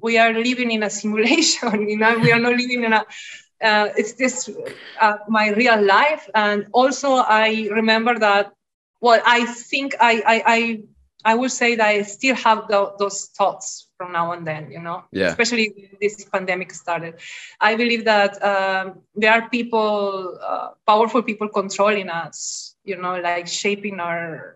we 0.00 0.18
are 0.18 0.32
living 0.32 0.70
in 0.70 0.82
a 0.82 0.90
simulation. 0.90 1.88
You 1.88 1.98
know, 1.98 2.18
we 2.18 2.32
are 2.32 2.38
not 2.38 2.52
living 2.52 2.84
in 2.84 2.92
a. 2.92 3.04
Uh, 3.62 3.88
it's 3.96 4.14
this 4.14 4.48
uh, 5.00 5.14
my 5.28 5.50
real 5.50 5.80
life, 5.82 6.28
and 6.34 6.66
also 6.72 7.14
I 7.14 7.68
remember 7.70 8.18
that. 8.18 8.52
Well, 9.00 9.20
I 9.24 9.44
think 9.46 9.94
I 10.00 10.12
I 10.26 10.42
I, 10.46 10.78
I 11.32 11.34
would 11.34 11.50
say 11.50 11.76
that 11.76 11.86
I 11.86 12.02
still 12.02 12.34
have 12.36 12.68
the, 12.68 12.92
those 12.98 13.26
thoughts 13.36 13.88
from 13.96 14.12
now 14.12 14.32
and 14.32 14.46
then. 14.46 14.70
You 14.70 14.80
know, 14.80 15.04
yeah. 15.12 15.36
Especially 15.36 15.90
this 16.00 16.24
pandemic 16.24 16.72
started, 16.72 17.14
I 17.60 17.76
believe 17.76 18.04
that 18.04 18.42
um, 18.42 19.00
there 19.14 19.32
are 19.32 19.48
people, 19.48 20.38
uh, 20.46 20.68
powerful 20.86 21.22
people 21.22 21.48
controlling 21.48 22.08
us. 22.08 22.74
You 22.84 22.96
know, 23.00 23.20
like 23.20 23.42
shaping 23.46 24.00
our 24.00 24.54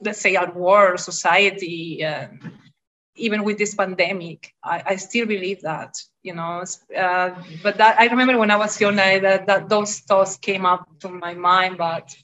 let's 0.00 0.20
say 0.20 0.36
our 0.36 0.50
war, 0.52 0.96
society, 0.96 2.04
even 3.16 3.44
with 3.44 3.58
this 3.58 3.74
pandemic. 3.74 4.54
I, 4.62 4.82
I 4.86 4.96
still 4.96 5.26
believe 5.26 5.62
that, 5.62 5.94
you 6.22 6.34
know. 6.34 6.64
Uh, 6.96 7.30
but 7.62 7.76
that 7.78 8.00
I 8.00 8.06
remember 8.06 8.38
when 8.38 8.50
I 8.50 8.56
was 8.56 8.80
young, 8.80 8.96
that, 8.96 9.46
that 9.46 9.68
those 9.68 9.98
thoughts 10.00 10.36
came 10.36 10.66
up 10.66 10.88
to 11.00 11.08
my 11.08 11.34
mind. 11.34 11.78
But 11.78 12.14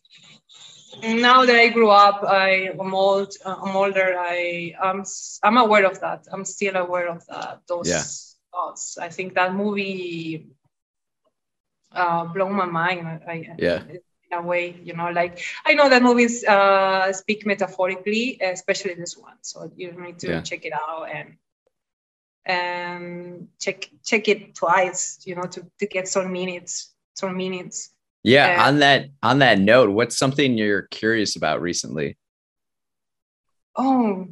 now 1.03 1.45
that 1.45 1.57
I 1.57 1.69
grew 1.69 1.91
up, 1.91 2.25
I 2.25 2.71
am 2.79 2.95
old. 2.95 3.35
Uh, 3.45 3.57
I'm 3.63 3.77
older. 3.77 4.17
I 4.19 4.75
am 4.83 5.05
I'm 5.43 5.59
aware 5.59 5.87
of 5.87 6.01
that. 6.01 6.27
I'm 6.33 6.45
still 6.45 6.77
aware 6.77 7.09
of 7.09 7.27
that. 7.27 7.61
Those 7.69 7.89
yeah. 7.89 8.05
thoughts. 8.53 8.99
I 8.99 9.09
think 9.09 9.35
that 9.35 9.55
movie 9.55 10.49
uh, 11.93 12.25
blew 12.25 12.49
my 12.49 12.67
mind. 12.67 13.07
I, 13.29 13.55
yeah 13.59 13.83
in 14.31 14.39
a 14.39 14.43
way 14.43 14.79
you 14.83 14.93
know 14.95 15.11
like 15.11 15.41
i 15.65 15.75
know 15.75 15.89
that 15.89 16.03
movies 16.03 16.45
uh, 16.45 17.13
speak 17.13 17.47
metaphorically 17.47 18.39
especially 18.41 18.95
this 18.95 19.17
one 19.17 19.37
so 19.43 19.71
you 19.77 19.93
need 20.01 20.19
to 20.19 20.29
yeah. 20.29 20.41
check 20.41 20.65
it 20.65 20.73
out 20.73 21.09
and 21.13 21.37
and 22.47 23.49
check 23.59 23.91
check 24.05 24.29
it 24.29 24.55
twice 24.55 25.21
you 25.25 25.35
know 25.35 25.43
to, 25.43 25.67
to 25.79 25.87
get 25.87 26.09
some 26.09 26.33
minutes 26.33 26.95
some 27.15 27.37
minutes 27.37 27.91
yeah 28.23 28.53
and, 28.53 28.61
on 28.61 28.79
that 28.81 29.09
on 29.23 29.39
that 29.41 29.59
note 29.59 29.91
what's 29.91 30.17
something 30.17 30.57
you're 30.57 30.83
curious 30.83 31.37
about 31.37 31.61
recently 31.61 32.17
oh 33.77 34.29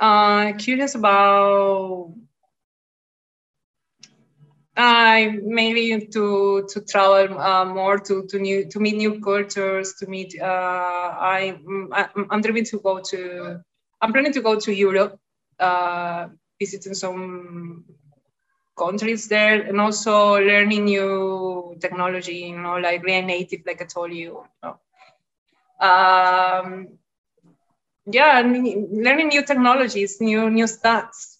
uh 0.00 0.52
curious 0.54 0.94
about 0.94 2.12
I 4.76 5.38
maybe 5.42 6.06
to 6.12 6.66
to 6.68 6.80
travel 6.84 7.38
uh, 7.40 7.64
more 7.64 7.98
to 7.98 8.24
to 8.28 8.38
new 8.38 8.68
to 8.70 8.78
meet 8.80 8.96
new 8.96 9.20
cultures 9.20 9.94
to 10.00 10.06
meet. 10.06 10.38
Uh, 10.40 10.46
I 11.34 11.58
I'm 12.30 12.40
dreaming 12.42 12.64
to 12.66 12.78
go 12.80 13.00
to. 13.10 13.60
I'm 14.00 14.12
planning 14.12 14.32
to 14.34 14.42
go 14.42 14.58
to 14.60 14.72
Europe, 14.72 15.18
uh, 15.58 16.28
visiting 16.60 16.94
some 16.94 17.84
countries 18.78 19.28
there, 19.28 19.62
and 19.62 19.80
also 19.80 20.34
learning 20.34 20.84
new 20.86 21.76
technology. 21.80 22.36
You 22.52 22.58
know, 22.58 22.76
like 22.78 23.02
React 23.04 23.26
Native, 23.26 23.60
like 23.66 23.82
I 23.82 23.86
told 23.86 24.12
you. 24.12 24.18
you 24.24 24.44
know. 24.62 24.78
Um, 25.80 26.98
yeah, 28.06 28.40
learning 28.40 29.28
new 29.28 29.44
technologies, 29.44 30.20
new 30.20 30.48
new 30.50 30.66
stacks 30.66 31.35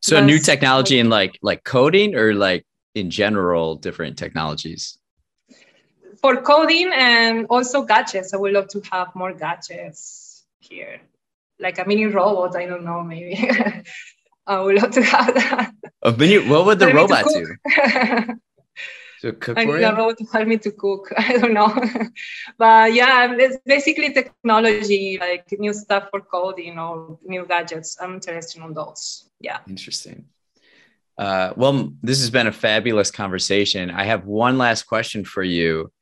so 0.00 0.24
new 0.24 0.38
technology 0.38 0.98
in 0.98 1.08
like 1.08 1.38
like 1.42 1.64
coding 1.64 2.14
or 2.14 2.34
like 2.34 2.66
in 2.94 3.10
general 3.10 3.76
different 3.76 4.18
technologies? 4.18 4.98
For 6.20 6.42
coding 6.42 6.90
and 6.92 7.46
also 7.48 7.82
gadgets. 7.82 8.34
I 8.34 8.36
would 8.36 8.52
love 8.52 8.68
to 8.68 8.82
have 8.92 9.14
more 9.14 9.32
gadgets 9.32 10.44
here. 10.58 11.00
Like 11.58 11.78
a 11.78 11.86
mini 11.86 12.06
robot, 12.06 12.56
I 12.56 12.66
don't 12.66 12.84
know, 12.84 13.02
maybe. 13.02 13.48
I 14.46 14.60
would 14.60 14.82
love 14.82 14.90
to 14.92 15.02
have 15.02 15.34
that. 15.34 15.72
A 16.02 16.12
mini 16.12 16.38
what 16.48 16.66
would 16.66 16.78
the 16.78 16.92
robot 16.92 17.24
do? 17.28 17.46
to 19.20 19.32
cook 19.34 19.58
I 19.58 19.64
need 19.64 19.82
a 19.82 19.94
robot 19.94 20.18
to 20.18 20.24
help 20.24 20.48
me 20.48 20.58
to 20.58 20.70
cook. 20.70 21.12
I 21.16 21.38
don't 21.38 21.54
know. 21.54 21.72
but 22.58 22.92
yeah, 22.92 23.32
it's 23.38 23.58
basically 23.64 24.12
technology, 24.12 25.18
like 25.20 25.46
new 25.58 25.72
stuff 25.72 26.08
for 26.10 26.20
coding 26.20 26.78
or 26.78 27.18
new 27.24 27.46
gadgets. 27.46 27.96
I'm 28.00 28.14
interested 28.14 28.62
in 28.62 28.74
those. 28.74 29.29
Yeah. 29.40 29.58
Interesting. 29.68 30.26
Uh, 31.18 31.52
well, 31.56 31.92
this 32.02 32.20
has 32.20 32.30
been 32.30 32.46
a 32.46 32.52
fabulous 32.52 33.10
conversation. 33.10 33.90
I 33.90 34.04
have 34.04 34.24
one 34.24 34.58
last 34.58 34.84
question 34.84 35.24
for 35.24 35.42
you. 35.42 35.92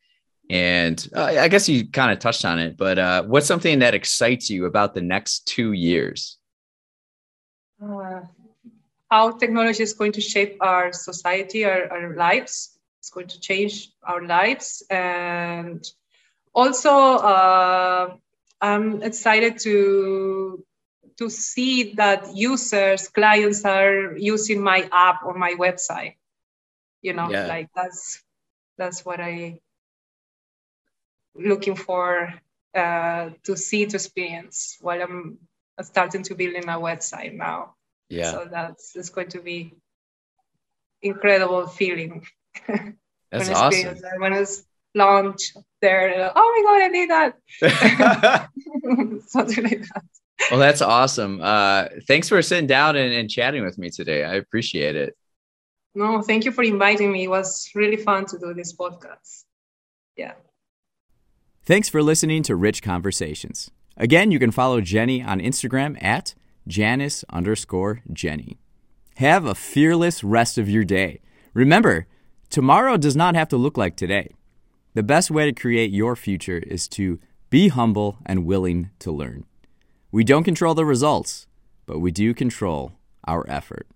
And 0.50 1.08
uh, 1.14 1.24
I 1.24 1.48
guess 1.48 1.68
you 1.68 1.88
kind 1.90 2.10
of 2.10 2.20
touched 2.20 2.44
on 2.44 2.58
it, 2.58 2.76
but 2.76 2.98
uh, 2.98 3.22
what's 3.24 3.46
something 3.46 3.80
that 3.80 3.94
excites 3.94 4.48
you 4.48 4.64
about 4.64 4.94
the 4.94 5.02
next 5.02 5.46
two 5.46 5.72
years? 5.72 6.38
Uh, 7.82 8.20
how 9.10 9.32
technology 9.32 9.82
is 9.82 9.92
going 9.92 10.12
to 10.12 10.20
shape 10.20 10.56
our 10.60 10.92
society, 10.92 11.64
our, 11.64 11.92
our 11.92 12.16
lives. 12.16 12.78
It's 13.00 13.10
going 13.10 13.28
to 13.28 13.40
change 13.40 13.90
our 14.02 14.24
lives. 14.24 14.82
And 14.90 15.84
also, 16.54 16.90
uh, 16.90 18.14
I'm 18.60 19.02
excited 19.02 19.58
to 19.60 20.64
to 21.18 21.28
see 21.28 21.94
that 21.94 22.36
users, 22.36 23.08
clients 23.08 23.64
are 23.64 24.16
using 24.16 24.62
my 24.62 24.88
app 24.92 25.24
or 25.24 25.34
my 25.34 25.54
website. 25.54 26.14
You 27.02 27.12
know, 27.12 27.30
yeah. 27.30 27.46
like 27.46 27.68
that's 27.74 28.22
that's 28.76 29.04
what 29.04 29.20
I 29.20 29.60
looking 31.34 31.76
for 31.76 32.34
uh, 32.74 33.30
to 33.44 33.56
see 33.56 33.86
to 33.86 33.96
experience 33.96 34.78
while 34.80 35.00
I'm 35.00 35.38
starting 35.82 36.22
to 36.24 36.34
build 36.34 36.54
in 36.54 36.66
my 36.66 36.74
website 36.74 37.34
now. 37.34 37.74
Yeah. 38.08 38.32
So 38.32 38.48
that's 38.50 38.96
it's 38.96 39.10
going 39.10 39.28
to 39.30 39.40
be 39.40 39.74
incredible 41.02 41.66
feeling. 41.66 42.26
That's 43.30 43.50
awesome. 43.50 43.98
When 44.18 44.32
it's 44.32 44.64
launched 44.94 45.58
there, 45.82 46.32
oh 46.34 46.48
my 46.54 46.62
god, 46.64 46.82
I 46.82 46.88
did 46.88 47.10
that. 47.10 48.48
Something 49.28 49.64
like 49.64 49.82
that. 49.82 50.04
Well, 50.50 50.60
that's 50.60 50.80
awesome. 50.80 51.40
Uh, 51.42 51.86
thanks 52.06 52.28
for 52.28 52.40
sitting 52.42 52.66
down 52.66 52.96
and, 52.96 53.12
and 53.12 53.28
chatting 53.28 53.64
with 53.64 53.76
me 53.78 53.90
today. 53.90 54.24
I 54.24 54.34
appreciate 54.34 54.96
it. 54.96 55.16
No, 55.94 56.22
thank 56.22 56.44
you 56.44 56.52
for 56.52 56.62
inviting 56.62 57.12
me. 57.12 57.24
It 57.24 57.28
was 57.28 57.68
really 57.74 57.96
fun 57.96 58.24
to 58.26 58.38
do 58.38 58.54
this 58.54 58.74
podcast. 58.74 59.44
Yeah. 60.16 60.32
Thanks 61.64 61.88
for 61.88 62.02
listening 62.02 62.42
to 62.44 62.56
Rich 62.56 62.82
Conversations. 62.82 63.70
Again, 63.96 64.30
you 64.30 64.38
can 64.38 64.52
follow 64.52 64.80
Jenny 64.80 65.22
on 65.22 65.40
Instagram 65.40 66.02
at 66.02 66.34
Janice 66.66 67.24
underscore 67.30 68.02
Jenny. 68.12 68.58
Have 69.16 69.44
a 69.44 69.54
fearless 69.54 70.22
rest 70.22 70.56
of 70.56 70.70
your 70.70 70.84
day. 70.84 71.20
Remember, 71.52 72.06
tomorrow 72.48 72.96
does 72.96 73.16
not 73.16 73.34
have 73.34 73.48
to 73.48 73.56
look 73.56 73.76
like 73.76 73.96
today. 73.96 74.36
The 74.94 75.02
best 75.02 75.30
way 75.30 75.46
to 75.46 75.52
create 75.52 75.90
your 75.90 76.14
future 76.14 76.58
is 76.58 76.86
to 76.88 77.18
be 77.50 77.68
humble 77.68 78.18
and 78.24 78.46
willing 78.46 78.90
to 79.00 79.10
learn. 79.10 79.44
We 80.10 80.24
don't 80.24 80.44
control 80.44 80.74
the 80.74 80.86
results, 80.86 81.46
but 81.84 81.98
we 81.98 82.10
do 82.10 82.32
control 82.32 82.92
our 83.26 83.44
effort. 83.46 83.86